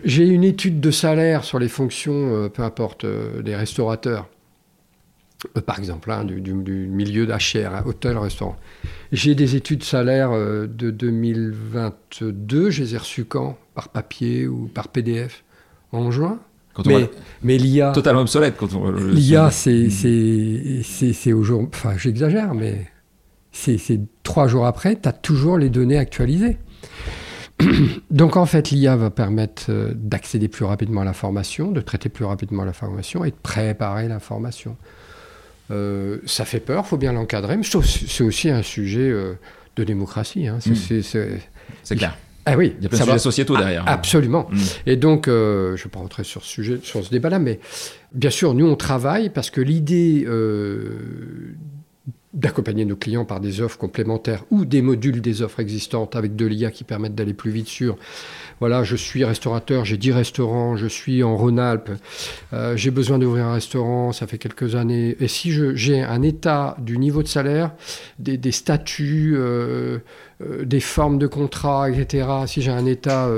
j'ai 0.06 0.26
une 0.26 0.46
étude 0.46 0.80
de 0.80 0.92
salaire 0.92 1.44
sur 1.44 1.60
les 1.60 1.68
fonctions, 1.68 2.50
peu 2.52 2.64
importe, 2.64 3.06
des 3.44 3.56
restaurateurs. 3.56 4.28
Euh, 5.56 5.62
par 5.62 5.78
exemple, 5.78 6.12
hein, 6.12 6.24
du, 6.26 6.54
milieu 6.54 7.28
d'HR, 7.28 7.76
hein, 7.76 7.84
hôtel, 7.86 8.18
restaurant. 8.18 8.56
J'ai 9.12 9.36
des 9.36 9.56
études 9.56 9.84
salaires 9.84 10.32
euh, 10.32 10.68
de 10.68 10.90
2022, 10.90 12.72
je 12.72 12.84
les 12.84 12.96
ai 12.96 12.98
reçues 12.98 13.26
quand? 13.26 13.58
Par 13.76 13.90
papier 13.90 14.48
ou 14.48 14.68
par 14.68 14.88
PDF 14.88 15.44
En 15.92 16.10
juin? 16.10 16.40
Mais, 16.86 17.10
mais 17.42 17.58
l'IA. 17.58 17.92
Totalement 17.92 18.22
obsolète 18.22 18.56
quand 18.58 18.74
on. 18.76 18.92
L'IA, 18.92 19.50
c'est, 19.50 19.90
c'est, 19.90 21.34
aujourd'hui. 21.34 21.70
Enfin, 21.74 21.98
j'exagère, 21.98 22.54
mais 22.54 22.88
c'est, 23.52 24.00
trois 24.22 24.48
jours 24.48 24.66
après, 24.66 25.00
tu 25.00 25.10
as 25.10 25.14
toujours 25.14 25.58
les 25.58 25.70
données 25.70 25.98
actualisées. 25.98 26.58
Donc 28.12 28.38
en 28.38 28.46
fait, 28.46 28.70
l'IA 28.70 28.96
va 28.96 29.10
permettre 29.10 29.66
euh, 29.70 29.92
d'accéder 29.96 30.48
plus 30.48 30.66
rapidement 30.66 31.02
à 31.02 31.06
l'information, 31.06 31.72
de 31.72 31.82
traiter 31.82 32.10
plus 32.10 32.26
rapidement 32.26 32.64
l'information 32.64 33.24
et 33.26 33.32
de 33.32 33.36
préparer 33.42 34.08
l'information. 34.08 34.78
Euh, 35.70 36.20
ça 36.26 36.46
fait 36.46 36.60
peur, 36.60 36.84
il 36.86 36.90
faut 36.90 36.98
bien 36.98 37.14
l'encadrer, 37.14 37.58
mais 37.58 37.64
c'est 37.64 38.24
aussi 38.24 38.50
un 38.50 38.64
sujet 38.64 39.10
euh, 39.10 39.34
de 39.76 39.84
démocratie. 39.84 40.48
Hein. 40.48 40.60
Hmm. 40.66 40.76
C'est 41.84 41.96
clair. 41.96 42.18
Ah 42.46 42.56
oui, 42.56 42.76
il 42.78 42.84
y 42.84 42.86
a 42.86 42.90
plein 42.90 43.00
de 43.00 43.04
sujets 43.04 43.20
sociétaux 43.20 43.58
derrière. 43.58 43.84
Absolument. 43.88 44.48
Hmm. 44.50 44.58
Et 44.86 44.96
donc, 44.96 45.28
euh, 45.28 45.76
je 45.76 45.82
ne 45.82 45.84
vais 45.86 45.90
pas 45.90 46.00
rentrer 46.00 46.24
sur 46.24 46.44
ce 46.44 46.50
sujet, 46.50 46.80
sur 46.82 47.04
ce 47.04 47.10
débat-là, 47.10 47.40
mais 47.40 47.60
bien 48.14 48.30
sûr, 48.30 48.54
nous 48.54 48.66
on 48.66 48.78
travaille 48.78 49.30
parce 49.30 49.50
que 49.50 49.60
l'idée 49.60 50.26
d'accompagner 52.34 52.86
nos 52.86 52.96
clients 52.96 53.26
par 53.26 53.40
des 53.40 53.62
offres 53.62 53.78
complémentaires 53.78 54.44
ou 54.52 54.66
des 54.66 54.82
modules 54.82 55.22
des 55.22 55.42
offres 55.42 55.60
existantes 55.60 56.16
avec 56.16 56.36
de 56.36 56.46
l'IA 56.46 56.72
qui 56.72 56.84
permettent 56.84 57.16
d'aller 57.16 57.34
plus 57.34 57.52
vite 57.52 57.68
sur 57.68 57.98
voilà, 58.60 58.84
je 58.84 58.96
suis 58.96 59.24
restaurateur, 59.24 59.86
j'ai 59.86 59.98
10 59.98 60.14
restaurants, 60.14 60.78
je 60.78 60.88
suis 60.88 61.22
en 61.24 61.38
Rhône-Alpes, 61.38 61.92
euh, 62.54 62.76
j'ai 62.76 62.90
besoin 62.90 63.20
d'ouvrir 63.20 63.46
un 63.46 63.54
restaurant, 63.54 64.12
ça 64.12 64.26
fait 64.26 64.40
quelques 64.40 64.76
années. 64.76 65.16
Et 65.20 65.28
si 65.28 65.52
j'ai 65.76 66.02
un 66.02 66.24
état 66.24 66.76
du 66.80 66.98
niveau 66.98 67.22
de 67.22 67.28
salaire, 67.28 67.72
des, 68.18 68.52
statuts, 68.52 69.36
euh, 69.36 70.00
euh, 70.42 70.66
des 70.66 70.80
formes 70.80 71.20
de 71.20 71.28
contrat, 71.28 71.92
etc., 71.92 72.28
si 72.48 72.64
j'ai 72.64 72.72
un 72.72 72.86
état 72.86 73.30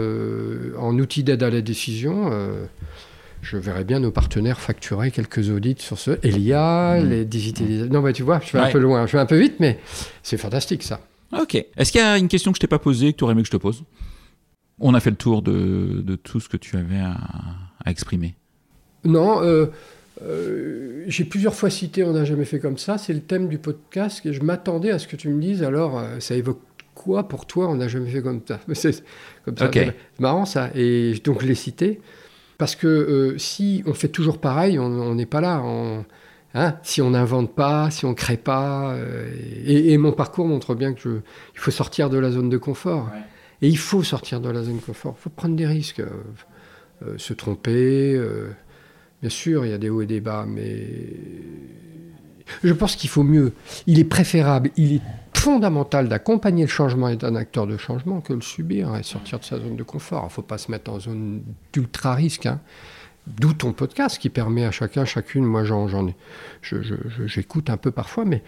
en 0.77 0.97
outil 0.97 1.23
d'aide 1.23 1.43
à 1.43 1.49
la 1.49 1.61
décision, 1.61 2.31
je 3.41 3.57
verrais 3.57 3.83
bien 3.83 3.99
nos 3.99 4.11
partenaires 4.11 4.59
facturer 4.59 5.11
quelques 5.11 5.49
audits 5.49 5.75
sur 5.79 5.97
ce. 5.97 6.11
Elia, 6.23 6.99
mmh. 6.99 7.09
les 7.09 7.25
digitalisations. 7.25 7.93
Non, 7.93 8.01
mais 8.01 8.13
tu 8.13 8.23
vois, 8.23 8.39
je 8.45 8.53
vais 8.53 8.59
un 8.59 8.71
peu 8.71 8.79
loin, 8.79 9.05
je 9.07 9.13
vais 9.13 9.19
un 9.19 9.25
peu 9.25 9.37
vite, 9.37 9.55
mais 9.59 9.79
c'est 10.23 10.37
fantastique 10.37 10.83
ça. 10.83 11.01
Ok. 11.37 11.55
Est-ce 11.77 11.91
qu'il 11.91 12.01
y 12.01 12.03
a 12.03 12.17
une 12.17 12.27
question 12.27 12.51
que 12.51 12.57
je 12.57 12.61
t'ai 12.61 12.67
pas 12.67 12.79
posée, 12.79 13.13
que 13.13 13.17
tu 13.17 13.23
aurais 13.23 13.33
aimé 13.33 13.41
que 13.41 13.47
je 13.47 13.51
te 13.51 13.57
pose? 13.57 13.83
On 14.79 14.93
a 14.93 14.99
fait 14.99 15.09
le 15.09 15.15
tour 15.15 15.41
de, 15.41 16.15
tout 16.23 16.39
ce 16.39 16.49
que 16.49 16.57
tu 16.57 16.77
avais 16.77 16.99
à, 16.99 17.17
exprimer. 17.85 18.35
Non, 19.03 19.41
euh, 19.43 19.67
euh, 20.23 21.03
j'ai 21.07 21.23
plusieurs 21.23 21.55
fois 21.55 21.69
cité 21.69 22.03
On 22.03 22.13
n'a 22.13 22.25
jamais 22.25 22.45
fait 22.45 22.59
comme 22.59 22.77
ça. 22.77 22.97
C'est 22.97 23.13
le 23.13 23.21
thème 23.21 23.47
du 23.47 23.57
podcast 23.57 24.25
et 24.25 24.33
je 24.33 24.41
m'attendais 24.41 24.91
à 24.91 24.99
ce 24.99 25.07
que 25.07 25.15
tu 25.15 25.29
me 25.29 25.41
dises 25.41 25.63
alors, 25.63 25.99
euh, 25.99 26.19
ça 26.19 26.35
évoque 26.35 26.61
quoi 26.93 27.27
pour 27.27 27.45
toi 27.45 27.69
On 27.69 27.75
n'a 27.75 27.87
jamais 27.87 28.09
fait 28.09 28.21
comme 28.21 28.41
ça? 28.47 28.59
C'est 28.73 29.03
comme 29.45 29.57
ça. 29.57 29.69
C'est 29.71 29.93
marrant 30.19 30.45
ça. 30.45 30.69
Et 30.75 31.13
donc 31.23 31.41
je 31.41 31.47
l'ai 31.47 31.55
cité 31.55 32.01
parce 32.60 32.76
que 32.76 33.36
si 33.39 33.82
on 33.88 33.95
fait 33.95 34.10
toujours 34.10 34.38
pareil, 34.38 34.78
on 34.78 35.16
n'est 35.16 35.26
pas 35.26 35.41
là. 35.41 35.64
Hein, 36.53 36.76
si 36.84 37.01
on 37.01 37.10
n'invente 37.10 37.55
pas, 37.55 37.89
si 37.89 38.05
on 38.05 38.10
ne 38.10 38.14
crée 38.14 38.38
pas. 38.38 38.95
Et, 39.66 39.97
mon 39.97 40.12
parcours 40.12 40.45
montre 40.45 40.76
bien 40.76 40.93
qu'il 40.93 41.22
faut 41.55 41.72
sortir 41.72 42.12
de 42.12 42.20
la 42.20 42.30
zone 42.30 42.49
de 42.49 42.57
confort. 42.57 43.10
Et 43.62 43.68
il 43.68 43.78
faut 43.78 44.03
sortir 44.03 44.39
de 44.39 44.49
la 44.49 44.64
zone 44.64 44.78
de 44.78 44.82
confort, 44.82 45.16
il 45.20 45.22
faut 45.24 45.30
prendre 45.30 45.55
des 45.55 45.68
risques, 45.68 45.99
euh, 45.99 46.10
euh, 47.05 47.18
se 47.18 47.34
tromper. 47.34 48.14
Euh, 48.16 48.49
bien 49.22 49.30
sûr, 49.30 49.66
il 49.66 49.72
y 49.72 49.74
a 49.74 49.78
des 49.78 49.89
hauts 49.89 50.01
et 50.01 50.05
des 50.05 50.22
bas, 50.22 50.45
mais 50.47 50.78
je 52.64 52.74
pense 52.74 52.95
qu'il 52.95 53.10
faut 53.10 53.24
mieux. 53.24 53.53
Il 53.86 53.99
est 53.99 54.05
préférable, 54.05 54.72
il 54.78 54.95
est 54.95 55.01
fondamental 55.39 56.09
d'accompagner 56.09 56.63
le 56.63 56.69
changement 56.69 57.07
et 57.07 57.15
d'un 57.15 57.35
acteur 57.35 57.65
de 57.65 57.77
changement 57.77 58.19
que 58.21 58.33
le 58.33 58.41
subir 58.41 58.95
et 58.95 59.03
sortir 59.03 59.39
de 59.39 59.45
sa 59.45 59.57
zone 59.57 59.75
de 59.75 59.83
confort. 59.83 60.23
Il 60.23 60.25
ne 60.25 60.31
faut 60.31 60.41
pas 60.41 60.57
se 60.57 60.69
mettre 60.69 60.91
en 60.91 60.99
zone 60.99 61.41
d'ultra 61.73 62.13
risque. 62.13 62.45
Hein. 62.45 62.59
D'où 63.27 63.53
ton 63.53 63.73
podcast 63.73 64.17
qui 64.17 64.29
permet 64.29 64.65
à 64.65 64.71
chacun, 64.71 65.05
chacune, 65.05 65.45
moi 65.45 65.63
j'en 65.63 66.07
ai, 66.07 66.15
j'écoute 67.25 67.69
un 67.69 67.77
peu 67.77 67.91
parfois, 67.91 68.25
mais 68.25 68.41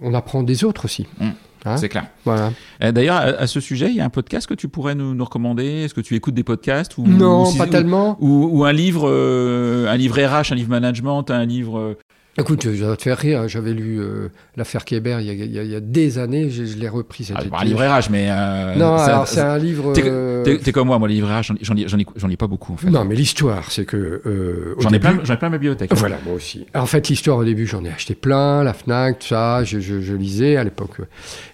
on 0.00 0.12
apprend 0.12 0.42
des 0.42 0.64
autres 0.64 0.86
aussi. 0.86 1.06
Mmh. 1.20 1.28
Hein 1.66 1.76
c'est 1.78 1.88
clair. 1.88 2.06
Voilà. 2.24 2.52
Euh, 2.82 2.92
d'ailleurs, 2.92 3.16
à, 3.16 3.46
ce 3.46 3.60
sujet, 3.60 3.88
il 3.88 3.96
y 3.96 4.00
a 4.00 4.04
un 4.04 4.10
podcast 4.10 4.46
que 4.46 4.54
tu 4.54 4.68
pourrais 4.68 4.94
nous, 4.94 5.24
recommander? 5.24 5.84
Est-ce 5.84 5.94
que 5.94 6.02
tu 6.02 6.14
écoutes 6.14 6.34
des 6.34 6.44
podcasts 6.44 6.98
ou, 6.98 7.06
Non, 7.06 7.54
pas 7.54 7.66
tellement. 7.66 8.18
Ou, 8.20 8.64
un 8.64 8.72
livre, 8.72 9.08
euh, 9.08 9.88
un 9.88 9.96
livre 9.96 10.20
RH, 10.20 10.52
un 10.52 10.56
livre 10.56 10.70
management, 10.70 11.30
un 11.30 11.46
livre 11.46 11.78
euh, 11.78 11.98
Écoute, 12.36 12.64
je 12.64 12.84
vais 12.84 12.96
te 12.96 13.02
faire 13.02 13.16
rire. 13.16 13.46
J'avais 13.46 13.72
lu 13.72 14.00
euh, 14.00 14.28
l'affaire 14.56 14.84
Kéber 14.84 15.18
il, 15.20 15.28
il, 15.28 15.52
y 15.52 15.74
a 15.74 15.80
des 15.80 16.18
années. 16.18 16.50
Je, 16.50 16.76
l'ai 16.76 16.88
repris. 16.88 17.30
Ah, 17.32 17.40
un 17.60 17.64
livre 17.64 17.84
RH, 17.84 18.10
mais. 18.10 18.26
Euh, 18.28 18.74
non, 18.74 18.96
alors 18.96 19.28
c'est 19.28 19.40
un 19.40 19.56
livre. 19.56 19.92
T'es 19.92 20.02
euh, 20.04 20.72
comme 20.72 20.88
moi, 20.88 20.98
moi, 20.98 21.06
les 21.06 21.14
livres 21.14 21.28
RH, 21.28 21.54
j'en 21.60 21.74
lis, 21.74 21.86
lis, 21.86 22.36
pas 22.36 22.48
beaucoup. 22.48 22.72
En 22.72 22.76
fait. 22.76 22.90
Non, 22.90 23.04
mais 23.04 23.14
l'histoire, 23.14 23.70
c'est 23.70 23.84
que. 23.84 24.74
j'en 24.80 24.90
ai, 24.90 24.98
plein, 24.98 25.18
ai 25.18 25.36
plein 25.36 25.48
ma 25.48 25.58
bibliothèque. 25.58 25.94
Voilà, 25.94 26.18
moi 26.24 26.34
aussi. 26.34 26.66
en 26.74 26.86
fait, 26.86 27.08
l'histoire, 27.08 27.38
au 27.38 27.44
début, 27.44 27.66
j'en 27.66 27.84
ai 27.84 27.90
acheté 27.90 28.16
plein, 28.16 28.64
la 28.64 28.74
Fnac, 28.74 29.20
tout 29.20 29.28
ça. 29.28 29.62
Je, 29.62 29.78
je 29.78 30.14
lisais 30.14 30.56
à 30.56 30.64
l'époque. 30.64 30.98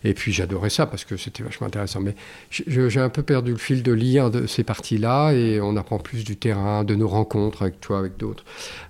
Et 0.05 0.14
puis, 0.14 0.33
j'adorais 0.33 0.70
ça 0.70 0.87
parce 0.87 1.05
que 1.05 1.18
c'était 1.18 1.43
vachement 1.43 1.66
intéressant. 1.66 2.01
Mais 2.01 2.14
j'ai 2.51 3.01
un 3.01 3.11
peu 3.11 3.22
perdu 3.22 3.51
le 3.53 3.59
fil 3.59 3.83
de 3.83 3.93
lire 3.93 4.31
de 4.31 4.47
ces 4.47 4.64
parties-là 4.64 5.33
et 5.33 5.61
on 5.61 5.76
apprend 5.76 5.99
plus 5.99 6.24
du 6.24 6.37
terrain, 6.37 6.85
de 6.85 6.95
nos 6.95 7.09
rencontres 7.09 7.62
avec 7.62 7.81
toi, 7.81 7.99
avec 7.99 8.16
d'autres. 8.16 8.45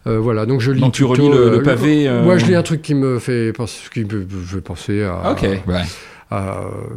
voilà, 0.05 0.47
donc 0.47 0.61
je 0.61 0.71
lis. 0.71 0.81
Donc, 0.81 0.93
tu 0.93 1.03
relis 1.03 1.29
le, 1.29 1.51
le 1.51 1.80
pavé. 1.81 2.23
Moi, 2.25 2.39
je 2.39 2.47
lis 2.47 2.55
un 2.55 2.63
truc 2.63 2.83
qui 2.83 2.95
me 2.95 3.19
fait 3.19 3.53
penser, 3.53 3.81
qui 3.93 4.05
me 4.05 4.27
fait 4.27 4.61
penser 4.61 5.03
à, 5.03 5.33
Ok, 5.33 5.43
ouais. 5.43 5.83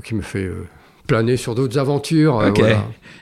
qui 0.03 0.15
me 0.15 0.21
fait 0.21 0.45
euh, 0.45 0.67
planer 1.07 1.37
sur 1.37 1.55
d'autres 1.55 1.77
aventures. 1.77 2.39
Euh. 2.39 2.51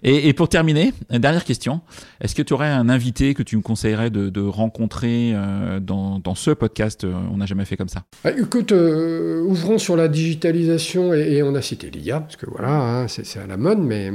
Et, 0.03 0.33
pour 0.33 0.49
terminer, 0.49 0.93
dernière 1.09 1.43
question. 1.43 1.81
Est-ce 2.21 2.33
que 2.33 2.41
tu 2.41 2.53
aurais 2.53 2.69
un 2.69 2.89
invité 2.89 3.33
que 3.33 3.43
tu 3.43 3.55
me 3.57 3.61
conseillerais 3.61 4.09
de, 4.09 4.41
rencontrer 4.41 5.31
euh, 5.33 5.79
dans, 5.79 6.35
ce 6.35 6.51
podcast 6.51 7.05
On 7.05 7.37
n'a 7.37 7.45
jamais 7.45 7.65
fait 7.65 7.77
comme 7.77 7.89
ça? 7.89 8.03
Ah, 8.23 8.31
écoute, 8.31 8.71
ouvrons 8.71 9.77
sur 9.77 9.95
la 9.95 10.07
digitalisation 10.07 11.13
et, 11.13 11.43
on 11.43 11.55
a 11.55 11.61
cité 11.61 11.89
l'IA, 11.89 12.21
parce 12.21 12.35
que 12.35 12.45
voilà, 12.49 12.71
hein, 12.71 13.07
c'est 13.07 13.39
à 13.39 13.47
la 13.47 13.57
mode, 13.57 13.79
mais 13.79 14.11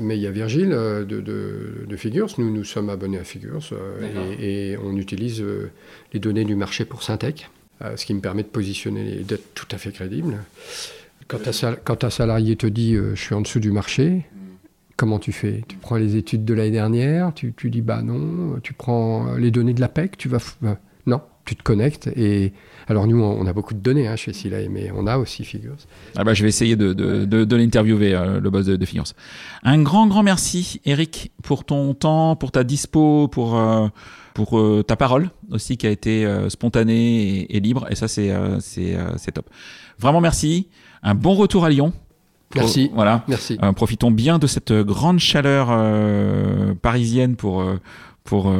mais 0.00 0.16
il 0.16 0.22
y 0.22 0.26
a 0.26 0.30
Virgile 0.30 0.70
de, 0.70 1.04
de, 1.20 1.96
Figures. 1.96 2.28
Nous, 2.38 2.52
nous 2.52 2.64
sommes 2.64 2.90
abonnés 2.90 3.18
à 3.18 3.24
Figures 3.24 3.70
et, 4.40 4.72
et, 4.72 4.78
on 4.78 4.96
utilise 4.96 5.42
les 6.12 6.20
données 6.20 6.44
du 6.44 6.54
marché 6.54 6.84
pour 6.84 7.02
Syntec, 7.02 7.48
euh, 7.82 7.94
ce 7.96 8.06
qui 8.06 8.14
me 8.14 8.20
permet 8.20 8.42
de 8.42 8.48
positionner 8.48 9.18
et 9.20 9.22
d'être 9.22 9.52
tout 9.54 9.66
à 9.70 9.76
fait 9.76 9.92
crédible. 9.92 10.38
Quand 11.28 12.04
un, 12.04 12.10
salarié 12.10 12.56
te 12.56 12.66
dit 12.66 12.94
euh, 12.94 13.14
je 13.14 13.20
suis 13.20 13.34
en 13.34 13.40
dessous 13.40 13.60
du 13.60 13.72
marché, 13.72 14.26
Comment 14.96 15.18
tu 15.18 15.30
fais? 15.30 15.62
Tu 15.68 15.76
prends 15.76 15.96
les 15.96 16.16
études 16.16 16.46
de 16.46 16.54
l'année 16.54 16.70
dernière, 16.70 17.34
tu, 17.34 17.52
tu, 17.52 17.68
dis 17.68 17.82
bah 17.82 18.00
non, 18.00 18.58
tu 18.62 18.72
prends 18.72 19.34
les 19.34 19.50
données 19.50 19.74
de 19.74 19.80
l'APEC, 19.82 20.16
tu 20.16 20.30
vas... 20.30 20.38
tu 21.46 21.56
te 21.56 21.62
connectes 21.62 22.08
et 22.08 22.52
alors 22.88 23.06
nous 23.06 23.22
on 23.22 23.46
a 23.46 23.52
beaucoup 23.52 23.72
de 23.72 23.78
données 23.78 24.06
hein, 24.06 24.16
chez 24.16 24.32
Sila 24.32 24.58
mais 24.68 24.90
on 24.94 25.06
a 25.06 25.16
aussi 25.16 25.44
Figures. 25.44 25.76
Ah 26.16 26.24
bah, 26.24 26.34
je 26.34 26.42
vais 26.42 26.48
essayer 26.48 26.76
de, 26.76 26.92
de, 26.92 27.24
de, 27.24 27.56
l'interviewer 27.56 28.14
euh, 28.14 28.40
le 28.40 28.50
boss 28.50 28.66
de, 28.66 28.84
Figures. 28.84 29.06
Un 29.62 29.82
grand 29.82 30.06
grand 30.06 30.22
merci 30.22 30.80
Eric 30.84 31.32
pour 31.42 31.64
ton 31.64 31.94
temps, 31.94 32.36
pour 32.36 32.52
ta 32.52 32.64
dispo, 32.64 33.28
pour 33.28 33.56
euh, 33.56 33.88
pour 34.34 34.58
euh, 34.58 34.82
ta 34.82 34.96
parole 34.96 35.30
aussi 35.50 35.78
qui 35.78 35.86
a 35.86 35.90
été 35.90 36.28
spontanée 36.48 37.40
et, 37.40 37.56
et, 37.56 37.60
libre 37.60 37.86
et 37.88 37.94
ça 37.94 38.08
c'est 38.08 38.34
c'est 38.60 39.32
top. 39.32 39.48
Vraiment 39.98 40.20
merci. 40.20 40.68
Un 41.02 41.14
bon 41.14 41.34
retour 41.34 41.64
à 41.64 41.70
Lyon. 41.70 41.92
Merci. 42.54 42.90
Voilà. 42.94 43.24
Merci. 43.28 43.58
Euh, 43.62 43.72
profitons 43.72 44.10
bien 44.10 44.38
de 44.38 44.46
cette 44.46 44.72
grande 44.72 45.18
chaleur 45.18 45.68
euh, 45.70 46.74
parisienne 46.74 47.36
pour 47.36 47.60
euh, 47.60 47.80
pour 48.26 48.52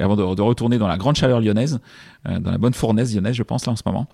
avant 0.00 0.16
de, 0.16 0.42
retourner 0.42 0.78
dans 0.78 0.88
la 0.88 0.96
grande 0.96 1.16
chaleur 1.16 1.40
lyonnaise, 1.40 1.80
dans 2.24 2.50
la 2.50 2.58
bonne 2.58 2.74
fournaise 2.74 3.14
lyonnaise, 3.14 3.34
je 3.34 3.42
pense 3.42 3.66
là 3.66 3.72
en 3.72 3.76
ce 3.76 3.82
moment. 3.86 4.06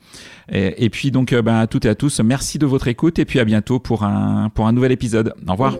Et, 0.50 0.88
puis 0.90 1.10
donc 1.10 1.34
ben, 1.34 1.56
à 1.56 1.66
toutes 1.66 1.84
et 1.84 1.88
à 1.88 1.94
tous, 1.94 2.20
merci 2.20 2.58
de 2.58 2.66
votre 2.66 2.88
écoute 2.88 3.18
et 3.18 3.24
puis 3.24 3.38
à 3.38 3.44
bientôt 3.44 3.78
pour 3.78 4.04
un 4.04 4.48
pour 4.50 4.66
un 4.66 4.72
nouvel 4.72 4.92
épisode. 4.92 5.34
Au 5.46 5.52
revoir. 5.52 5.76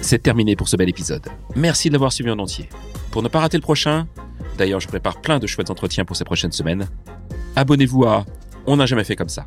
C'est 0.00 0.22
terminé 0.22 0.56
pour 0.56 0.68
ce 0.68 0.76
bel 0.76 0.88
épisode. 0.88 1.26
Merci 1.54 1.88
de 1.88 1.92
l'avoir 1.92 2.12
suivi 2.14 2.30
en 2.30 2.38
entier. 2.38 2.68
Pour 3.10 3.22
ne 3.22 3.28
pas 3.28 3.40
rater 3.40 3.58
le 3.58 3.62
prochain, 3.62 4.06
d'ailleurs 4.56 4.80
je 4.80 4.88
prépare 4.88 5.20
plein 5.20 5.38
de 5.38 5.46
chouettes 5.46 5.70
entretiens 5.70 6.06
pour 6.06 6.16
ces 6.16 6.24
prochaines 6.24 6.52
semaines, 6.52 6.88
abonnez-vous 7.56 8.06
à 8.06 8.24
on 8.66 8.76
n'a 8.76 8.86
jamais 8.86 9.04
fait 9.04 9.16
comme 9.16 9.28
ça. 9.28 9.44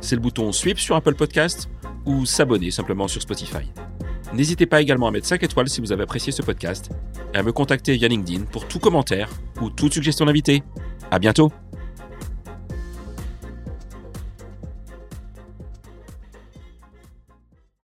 C'est 0.00 0.16
le 0.16 0.20
bouton 0.20 0.50
Sweep 0.50 0.78
sur 0.78 0.96
Apple 0.96 1.14
Podcast 1.14 1.68
ou 2.04 2.26
s'abonner 2.26 2.70
simplement 2.70 3.06
sur 3.06 3.22
Spotify. 3.22 3.70
N'hésitez 4.32 4.66
pas 4.66 4.80
également 4.80 5.08
à 5.08 5.10
mettre 5.10 5.26
5 5.26 5.42
étoiles 5.42 5.68
si 5.68 5.80
vous 5.80 5.92
avez 5.92 6.04
apprécié 6.04 6.32
ce 6.32 6.42
podcast 6.42 6.90
et 7.34 7.36
à 7.36 7.42
me 7.42 7.52
contacter 7.52 7.96
via 7.96 8.08
LinkedIn 8.08 8.44
pour 8.44 8.66
tout 8.66 8.78
commentaire 8.78 9.28
ou 9.60 9.68
toute 9.70 9.92
suggestion 9.92 10.24
d'invité. 10.24 10.62
À 11.10 11.18
bientôt! 11.18 11.52